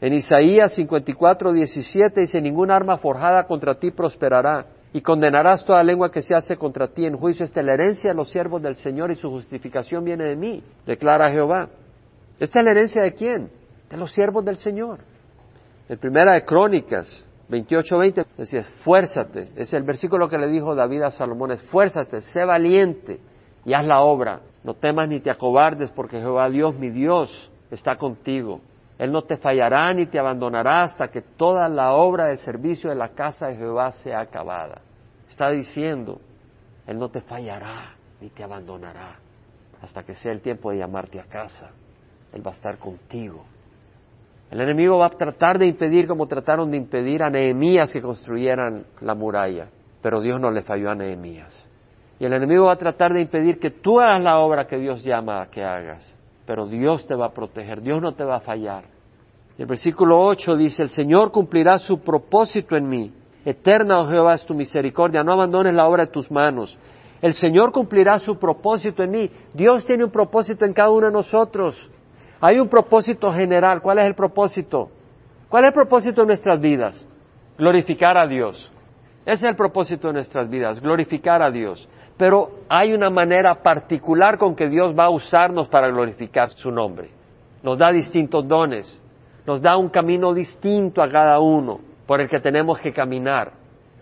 En 0.00 0.14
Isaías 0.14 0.74
54, 0.74 1.52
17 1.52 2.20
dice, 2.20 2.40
ningún 2.40 2.70
arma 2.70 2.96
forjada 2.96 3.46
contra 3.46 3.74
ti 3.74 3.90
prosperará 3.90 4.64
y 4.94 5.02
condenarás 5.02 5.64
toda 5.64 5.82
lengua 5.82 6.10
que 6.10 6.22
se 6.22 6.34
hace 6.34 6.56
contra 6.56 6.88
ti 6.88 7.04
en 7.04 7.18
juicio. 7.18 7.44
Esta 7.44 7.60
es 7.60 7.66
la 7.66 7.74
herencia 7.74 8.10
de 8.10 8.16
los 8.16 8.30
siervos 8.30 8.62
del 8.62 8.76
Señor 8.76 9.10
y 9.10 9.16
su 9.16 9.28
justificación 9.28 10.04
viene 10.04 10.24
de 10.24 10.36
mí, 10.36 10.64
declara 10.86 11.30
Jehová. 11.30 11.68
¿Esta 12.40 12.60
es 12.60 12.64
la 12.64 12.70
herencia 12.70 13.02
de 13.02 13.12
quién? 13.12 13.50
De 13.90 13.96
los 13.98 14.10
siervos 14.10 14.42
del 14.42 14.56
Señor. 14.56 15.00
En 15.88 15.98
Primera 15.98 16.32
de 16.32 16.44
Crónicas 16.44 17.26
28-20 17.52 18.26
decía, 18.36 18.60
esfuérzate. 18.60 19.50
Es 19.56 19.72
el 19.74 19.82
versículo 19.82 20.28
que 20.28 20.38
le 20.38 20.48
dijo 20.48 20.74
David 20.74 21.02
a 21.02 21.10
Salomón, 21.10 21.52
esfuérzate, 21.52 22.22
sé 22.22 22.44
valiente 22.44 23.20
y 23.64 23.74
haz 23.74 23.84
la 23.84 24.00
obra. 24.00 24.40
No 24.64 24.74
temas 24.74 25.08
ni 25.08 25.20
te 25.20 25.30
acobardes 25.30 25.90
porque 25.90 26.18
Jehová 26.18 26.48
Dios, 26.48 26.74
mi 26.74 26.90
Dios, 26.90 27.50
está 27.70 27.96
contigo. 27.96 28.60
Él 28.98 29.12
no 29.12 29.22
te 29.22 29.36
fallará 29.36 29.92
ni 29.92 30.06
te 30.06 30.18
abandonará 30.18 30.82
hasta 30.82 31.08
que 31.08 31.22
toda 31.22 31.68
la 31.68 31.92
obra 31.92 32.26
del 32.26 32.38
servicio 32.38 32.90
de 32.90 32.96
la 32.96 33.10
casa 33.10 33.48
de 33.48 33.56
Jehová 33.56 33.92
sea 33.92 34.20
acabada. 34.20 34.80
Está 35.28 35.50
diciendo, 35.50 36.20
Él 36.86 36.98
no 36.98 37.08
te 37.10 37.20
fallará 37.20 37.94
ni 38.20 38.30
te 38.30 38.44
abandonará 38.44 39.18
hasta 39.82 40.04
que 40.04 40.14
sea 40.14 40.32
el 40.32 40.40
tiempo 40.40 40.70
de 40.70 40.78
llamarte 40.78 41.18
a 41.18 41.24
casa. 41.24 41.70
Él 42.32 42.46
va 42.46 42.52
a 42.52 42.54
estar 42.54 42.78
contigo. 42.78 43.44
El 44.52 44.60
enemigo 44.60 44.98
va 44.98 45.06
a 45.06 45.10
tratar 45.10 45.58
de 45.58 45.66
impedir 45.66 46.06
como 46.06 46.26
trataron 46.26 46.70
de 46.70 46.76
impedir 46.76 47.22
a 47.22 47.30
Nehemías 47.30 47.90
que 47.90 48.02
construyeran 48.02 48.84
la 49.00 49.14
muralla, 49.14 49.68
pero 50.02 50.20
Dios 50.20 50.38
no 50.38 50.50
le 50.50 50.60
falló 50.60 50.90
a 50.90 50.94
Nehemías. 50.94 51.66
Y 52.20 52.26
el 52.26 52.34
enemigo 52.34 52.66
va 52.66 52.72
a 52.72 52.76
tratar 52.76 53.14
de 53.14 53.22
impedir 53.22 53.58
que 53.58 53.70
tú 53.70 53.98
hagas 53.98 54.20
la 54.20 54.40
obra 54.40 54.66
que 54.66 54.76
Dios 54.76 55.02
llama 55.02 55.40
a 55.40 55.46
que 55.46 55.64
hagas, 55.64 56.14
pero 56.44 56.66
Dios 56.66 57.06
te 57.06 57.14
va 57.14 57.28
a 57.28 57.32
proteger, 57.32 57.80
Dios 57.80 58.02
no 58.02 58.12
te 58.12 58.24
va 58.24 58.36
a 58.36 58.40
fallar. 58.40 58.84
El 59.56 59.64
versículo 59.64 60.20
8 60.20 60.54
dice, 60.56 60.82
el 60.82 60.90
Señor 60.90 61.32
cumplirá 61.32 61.78
su 61.78 62.00
propósito 62.00 62.76
en 62.76 62.86
mí. 62.90 63.10
Eterna, 63.46 64.02
oh 64.02 64.06
Jehová, 64.06 64.34
es 64.34 64.44
tu 64.44 64.52
misericordia, 64.52 65.24
no 65.24 65.32
abandones 65.32 65.72
la 65.72 65.88
obra 65.88 66.04
de 66.04 66.12
tus 66.12 66.30
manos. 66.30 66.78
El 67.22 67.32
Señor 67.32 67.72
cumplirá 67.72 68.18
su 68.18 68.38
propósito 68.38 69.02
en 69.02 69.12
mí. 69.12 69.30
Dios 69.54 69.86
tiene 69.86 70.04
un 70.04 70.10
propósito 70.10 70.66
en 70.66 70.74
cada 70.74 70.90
uno 70.90 71.06
de 71.06 71.12
nosotros. 71.12 71.88
Hay 72.44 72.58
un 72.58 72.68
propósito 72.68 73.32
general. 73.32 73.80
¿Cuál 73.80 74.00
es 74.00 74.04
el 74.04 74.16
propósito? 74.16 74.90
¿Cuál 75.48 75.62
es 75.62 75.68
el 75.68 75.74
propósito 75.74 76.22
de 76.22 76.26
nuestras 76.26 76.60
vidas? 76.60 77.06
Glorificar 77.56 78.18
a 78.18 78.26
Dios. 78.26 78.68
Ese 79.22 79.32
es 79.46 79.50
el 79.50 79.54
propósito 79.54 80.08
de 80.08 80.14
nuestras 80.14 80.50
vidas, 80.50 80.80
glorificar 80.80 81.40
a 81.40 81.52
Dios. 81.52 81.88
Pero 82.16 82.50
hay 82.68 82.92
una 82.92 83.10
manera 83.10 83.54
particular 83.62 84.38
con 84.38 84.56
que 84.56 84.68
Dios 84.68 84.92
va 84.98 85.04
a 85.04 85.10
usarnos 85.10 85.68
para 85.68 85.86
glorificar 85.86 86.50
su 86.50 86.72
nombre. 86.72 87.10
Nos 87.62 87.78
da 87.78 87.92
distintos 87.92 88.48
dones, 88.48 89.00
nos 89.46 89.62
da 89.62 89.76
un 89.76 89.88
camino 89.88 90.34
distinto 90.34 91.00
a 91.00 91.08
cada 91.08 91.38
uno 91.38 91.78
por 92.08 92.20
el 92.20 92.28
que 92.28 92.40
tenemos 92.40 92.80
que 92.80 92.92
caminar. 92.92 93.52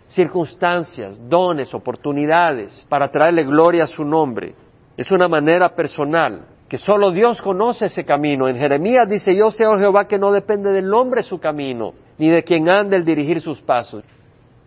Circunstancias, 0.06 1.18
dones, 1.28 1.74
oportunidades 1.74 2.86
para 2.88 3.08
traerle 3.08 3.44
gloria 3.44 3.84
a 3.84 3.86
su 3.86 4.02
nombre. 4.02 4.54
Es 4.96 5.10
una 5.10 5.28
manera 5.28 5.68
personal 5.68 6.40
que 6.70 6.78
solo 6.78 7.10
Dios 7.10 7.42
conoce 7.42 7.86
ese 7.86 8.04
camino. 8.04 8.46
En 8.46 8.56
Jeremías 8.56 9.08
dice, 9.08 9.34
yo 9.34 9.50
sé, 9.50 9.66
oh 9.66 9.76
Jehová, 9.76 10.06
que 10.06 10.20
no 10.20 10.30
depende 10.30 10.70
del 10.70 10.94
hombre 10.94 11.24
su 11.24 11.40
camino, 11.40 11.94
ni 12.16 12.28
de 12.28 12.44
quien 12.44 12.68
ande 12.68 12.94
el 12.94 13.04
dirigir 13.04 13.40
sus 13.40 13.60
pasos. 13.60 14.04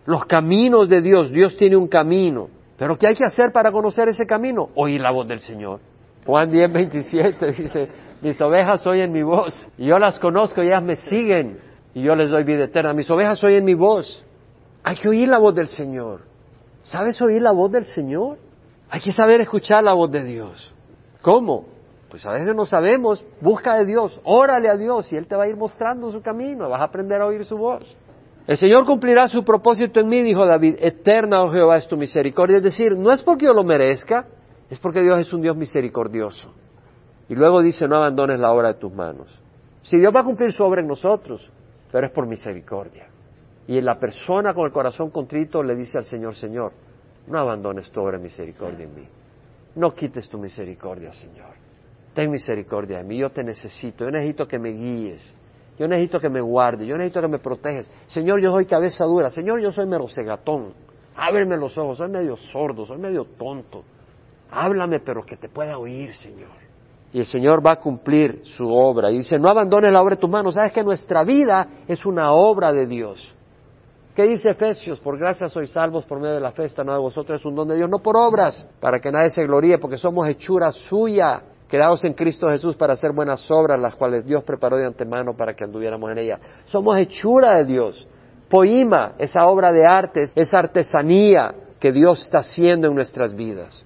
Los 0.05 0.25
caminos 0.25 0.89
de 0.89 1.01
Dios, 1.01 1.31
Dios 1.31 1.55
tiene 1.55 1.77
un 1.77 1.87
camino. 1.87 2.49
Pero 2.77 2.97
¿qué 2.97 3.07
hay 3.07 3.15
que 3.15 3.23
hacer 3.23 3.53
para 3.53 3.71
conocer 3.71 4.09
ese 4.09 4.25
camino? 4.25 4.67
Oír 4.75 4.99
la 4.99 5.11
voz 5.11 5.29
del 5.29 5.39
Señor. 5.39 5.79
Juan 6.25 6.51
10, 6.51 6.73
27 6.73 7.45
dice, 7.53 7.87
mis 8.21 8.39
ovejas 8.41 8.85
oyen 8.85 9.13
mi 9.13 9.23
voz, 9.23 9.65
y 9.77 9.85
yo 9.85 9.97
las 9.97 10.19
conozco 10.19 10.61
ellas 10.61 10.83
me 10.83 10.95
siguen, 10.95 11.57
y 11.93 12.01
yo 12.01 12.17
les 12.17 12.31
doy 12.31 12.43
vida 12.43 12.65
eterna. 12.65 12.93
Mis 12.93 13.09
ovejas 13.09 13.41
oyen 13.45 13.63
mi 13.63 13.75
voz. 13.75 14.25
Hay 14.83 14.97
que 14.97 15.07
oír 15.07 15.29
la 15.29 15.37
voz 15.37 15.55
del 15.55 15.67
Señor. 15.67 16.23
¿Sabes 16.81 17.21
oír 17.21 17.41
la 17.41 17.53
voz 17.53 17.71
del 17.71 17.85
Señor? 17.85 18.39
Hay 18.89 18.99
que 18.99 19.13
saber 19.13 19.39
escuchar 19.39 19.85
la 19.85 19.93
voz 19.93 20.11
de 20.11 20.25
Dios. 20.25 20.73
¿Cómo? 21.21 21.71
Pues 22.13 22.27
a 22.27 22.31
veces 22.31 22.55
no 22.55 22.67
sabemos, 22.67 23.25
busca 23.41 23.75
de 23.75 23.85
Dios, 23.85 24.21
órale 24.23 24.69
a 24.69 24.77
Dios 24.77 25.11
y 25.11 25.15
Él 25.15 25.25
te 25.25 25.35
va 25.35 25.45
a 25.45 25.47
ir 25.47 25.57
mostrando 25.57 26.11
su 26.11 26.21
camino, 26.21 26.69
vas 26.69 26.81
a 26.81 26.83
aprender 26.83 27.19
a 27.19 27.25
oír 27.25 27.43
su 27.43 27.57
voz. 27.57 27.97
El 28.45 28.55
Señor 28.55 28.85
cumplirá 28.85 29.27
su 29.27 29.43
propósito 29.43 29.99
en 29.99 30.09
mí, 30.09 30.21
dijo 30.21 30.45
David, 30.45 30.75
eterna, 30.77 31.41
oh 31.41 31.51
Jehová, 31.51 31.77
es 31.77 31.87
tu 31.87 31.97
misericordia. 31.97 32.57
Es 32.57 32.63
decir, 32.63 32.95
no 32.95 33.11
es 33.11 33.23
porque 33.23 33.45
yo 33.45 33.53
lo 33.55 33.63
merezca, 33.63 34.27
es 34.69 34.77
porque 34.77 35.01
Dios 35.01 35.21
es 35.21 35.33
un 35.33 35.41
Dios 35.41 35.57
misericordioso. 35.57 36.53
Y 37.29 37.33
luego 37.33 37.63
dice, 37.63 37.87
no 37.87 37.95
abandones 37.95 38.39
la 38.39 38.51
obra 38.51 38.73
de 38.73 38.79
tus 38.79 38.93
manos. 38.93 39.41
Si 39.81 39.97
Dios 39.97 40.13
va 40.15 40.19
a 40.19 40.23
cumplir 40.23 40.51
su 40.51 40.63
obra 40.63 40.81
en 40.81 40.87
nosotros, 40.87 41.49
pero 41.91 42.05
es 42.05 42.13
por 42.13 42.27
misericordia. 42.27 43.07
Y 43.67 43.81
la 43.81 43.95
persona 43.95 44.53
con 44.53 44.67
el 44.67 44.71
corazón 44.71 45.09
contrito 45.09 45.63
le 45.63 45.75
dice 45.75 45.97
al 45.97 46.03
Señor, 46.03 46.35
Señor, 46.35 46.73
no 47.25 47.39
abandones 47.39 47.89
tu 47.89 48.01
obra 48.01 48.19
de 48.19 48.23
misericordia 48.25 48.85
en 48.85 48.93
mí. 48.93 49.07
No 49.77 49.95
quites 49.95 50.29
tu 50.29 50.37
misericordia, 50.37 51.11
Señor 51.11 51.62
ten 52.13 52.31
misericordia 52.31 52.97
de 52.99 53.03
mí, 53.03 53.17
yo 53.17 53.29
te 53.29 53.43
necesito, 53.43 54.05
yo 54.05 54.11
necesito 54.11 54.47
que 54.47 54.59
me 54.59 54.69
guíes, 54.69 55.33
yo 55.77 55.87
necesito 55.87 56.19
que 56.19 56.29
me 56.29 56.41
guardes, 56.41 56.87
yo 56.87 56.95
necesito 56.95 57.21
que 57.21 57.27
me 57.27 57.39
proteges. 57.39 57.89
Señor, 58.07 58.41
yo 58.41 58.51
soy 58.51 58.65
cabeza 58.65 59.05
dura, 59.05 59.29
Señor, 59.29 59.59
yo 59.59 59.71
soy 59.71 59.85
mero 59.87 60.07
cegatón, 60.07 60.73
ábreme 61.15 61.57
los 61.57 61.77
ojos, 61.77 61.97
soy 61.97 62.09
medio 62.09 62.37
sordo, 62.37 62.85
soy 62.85 62.97
medio 62.97 63.25
tonto. 63.25 63.83
Háblame, 64.51 64.99
pero 64.99 65.25
que 65.25 65.35
te 65.35 65.49
pueda 65.49 65.79
oír, 65.79 66.13
Señor. 66.13 66.51
Y 67.11 67.19
el 67.19 67.25
Señor 67.25 67.65
va 67.65 67.71
a 67.71 67.75
cumplir 67.79 68.41
su 68.43 68.67
obra. 68.71 69.09
Y 69.11 69.17
dice, 69.17 69.39
no 69.39 69.49
abandones 69.49 69.91
la 69.91 70.01
obra 70.01 70.15
de 70.15 70.21
tus 70.21 70.29
manos. 70.29 70.55
Sabes 70.55 70.71
que 70.71 70.83
nuestra 70.83 71.23
vida 71.23 71.67
es 71.87 72.05
una 72.05 72.33
obra 72.33 72.71
de 72.71 72.85
Dios. 72.85 73.33
¿Qué 74.15 74.23
dice 74.23 74.51
Efesios? 74.51 74.99
Por 74.99 75.17
gracia 75.17 75.49
sois 75.49 75.71
salvos 75.71 76.05
por 76.05 76.19
medio 76.19 76.35
de 76.35 76.39
la 76.39 76.51
fe, 76.51 76.67
no 76.85 76.93
de 76.93 76.99
vosotros 76.99 77.39
es 77.39 77.45
un 77.45 77.55
don 77.55 77.67
de 77.67 77.75
Dios, 77.75 77.89
no 77.89 77.97
por 77.97 78.15
obras, 78.15 78.63
para 78.79 78.99
que 78.99 79.11
nadie 79.11 79.31
se 79.31 79.43
gloríe, 79.43 79.79
porque 79.79 79.97
somos 79.97 80.27
hechura 80.27 80.71
suya, 80.71 81.41
creados 81.73 82.05
en 82.05 82.13
Cristo 82.13 82.47
Jesús 82.49 82.75
para 82.75 82.93
hacer 82.93 83.13
buenas 83.13 83.49
obras, 83.49 83.79
las 83.79 83.95
cuales 83.95 84.23
Dios 84.23 84.43
preparó 84.43 84.77
de 84.77 84.85
antemano 84.85 85.35
para 85.35 85.55
que 85.55 85.63
anduviéramos 85.63 86.11
en 86.11 86.19
ellas. 86.19 86.39
Somos 86.65 86.95
hechura 86.99 87.55
de 87.55 87.65
Dios. 87.65 88.07
Poima, 88.47 89.13
esa 89.17 89.47
obra 89.47 89.71
de 89.71 89.83
arte, 89.83 90.23
esa 90.35 90.59
artesanía 90.59 91.51
que 91.79 91.91
Dios 91.91 92.21
está 92.21 92.41
haciendo 92.41 92.89
en 92.89 92.93
nuestras 92.93 93.35
vidas. 93.35 93.83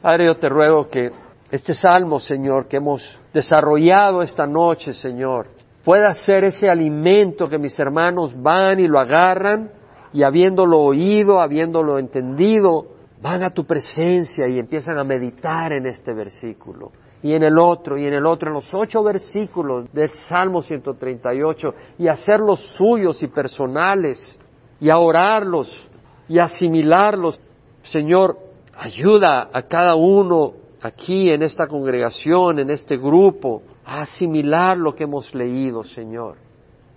Padre, 0.00 0.24
yo 0.24 0.38
te 0.38 0.48
ruego 0.48 0.88
que 0.88 1.12
este 1.50 1.74
salmo, 1.74 2.18
Señor, 2.18 2.66
que 2.66 2.78
hemos 2.78 3.02
desarrollado 3.30 4.22
esta 4.22 4.46
noche, 4.46 4.94
Señor, 4.94 5.48
pueda 5.84 6.14
ser 6.14 6.44
ese 6.44 6.70
alimento 6.70 7.46
que 7.46 7.58
mis 7.58 7.78
hermanos 7.78 8.32
van 8.34 8.80
y 8.80 8.88
lo 8.88 8.98
agarran 8.98 9.68
y 10.14 10.22
habiéndolo 10.22 10.80
oído, 10.80 11.42
habiéndolo 11.42 11.98
entendido, 11.98 12.86
van 13.26 13.42
a 13.42 13.50
tu 13.50 13.64
presencia 13.64 14.46
y 14.46 14.56
empiezan 14.56 15.00
a 15.00 15.02
meditar 15.02 15.72
en 15.72 15.84
este 15.86 16.14
versículo 16.14 16.92
y 17.24 17.34
en 17.34 17.42
el 17.42 17.58
otro 17.58 17.98
y 17.98 18.06
en 18.06 18.14
el 18.14 18.24
otro, 18.24 18.50
en 18.50 18.54
los 18.54 18.72
ocho 18.72 19.02
versículos 19.02 19.92
del 19.92 20.10
Salmo 20.28 20.62
138 20.62 21.74
y 21.98 22.06
hacerlos 22.06 22.60
suyos 22.76 23.20
y 23.24 23.26
personales 23.26 24.38
y 24.80 24.90
a 24.90 24.98
orarlos 24.98 25.88
y 26.28 26.38
asimilarlos. 26.38 27.40
Señor, 27.82 28.38
ayuda 28.78 29.50
a 29.52 29.62
cada 29.62 29.96
uno 29.96 30.52
aquí 30.80 31.28
en 31.28 31.42
esta 31.42 31.66
congregación, 31.66 32.60
en 32.60 32.70
este 32.70 32.96
grupo, 32.96 33.62
a 33.84 34.02
asimilar 34.02 34.78
lo 34.78 34.94
que 34.94 35.02
hemos 35.02 35.34
leído, 35.34 35.82
Señor. 35.82 36.36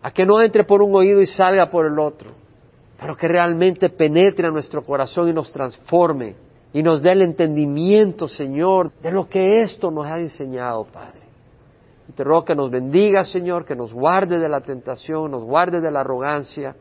a 0.03 0.11
que 0.11 0.27
no 0.27 0.41
entre 0.43 0.63
por 0.63 0.83
un 0.83 0.95
oído 0.95 1.21
y 1.21 1.25
salga 1.25 1.71
por 1.71 1.87
el 1.87 1.97
otro, 1.97 2.29
pero 2.99 3.15
que 3.15 3.27
realmente 3.27 3.89
penetre 3.89 4.47
a 4.47 4.51
nuestro 4.51 4.83
corazón 4.83 5.29
y 5.29 5.33
nos 5.33 5.51
transforme 5.51 6.35
y 6.73 6.83
nos 6.83 7.01
dé 7.01 7.13
el 7.13 7.21
entendimiento, 7.21 8.27
Señor, 8.27 8.91
de 9.01 9.11
lo 9.11 9.27
que 9.27 9.61
esto 9.61 9.89
nos 9.89 10.05
ha 10.05 10.19
enseñado, 10.19 10.85
Padre. 10.85 11.19
Y 12.07 12.11
te 12.11 12.23
ruego 12.23 12.43
que 12.43 12.55
nos 12.55 12.69
bendiga, 12.69 13.23
Señor, 13.23 13.65
que 13.65 13.75
nos 13.75 13.93
guarde 13.93 14.37
de 14.37 14.49
la 14.49 14.61
tentación, 14.61 15.31
nos 15.31 15.43
guarde 15.43 15.79
de 15.79 15.89
la 15.89 16.01
arrogancia, 16.01 16.75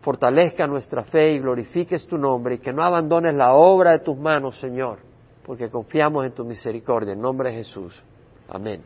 fortalezca 0.00 0.66
nuestra 0.66 1.04
fe 1.04 1.32
y 1.32 1.38
glorifiques 1.38 2.06
tu 2.06 2.16
nombre 2.16 2.54
y 2.54 2.58
que 2.58 2.72
no 2.72 2.82
abandones 2.82 3.34
la 3.34 3.52
obra 3.52 3.92
de 3.92 3.98
tus 4.00 4.16
manos, 4.16 4.58
Señor, 4.58 4.98
porque 5.44 5.68
confiamos 5.68 6.24
en 6.24 6.32
tu 6.32 6.44
misericordia. 6.44 7.12
En 7.12 7.20
nombre 7.20 7.50
de 7.50 7.56
Jesús. 7.56 8.02
Amén. 8.48 8.80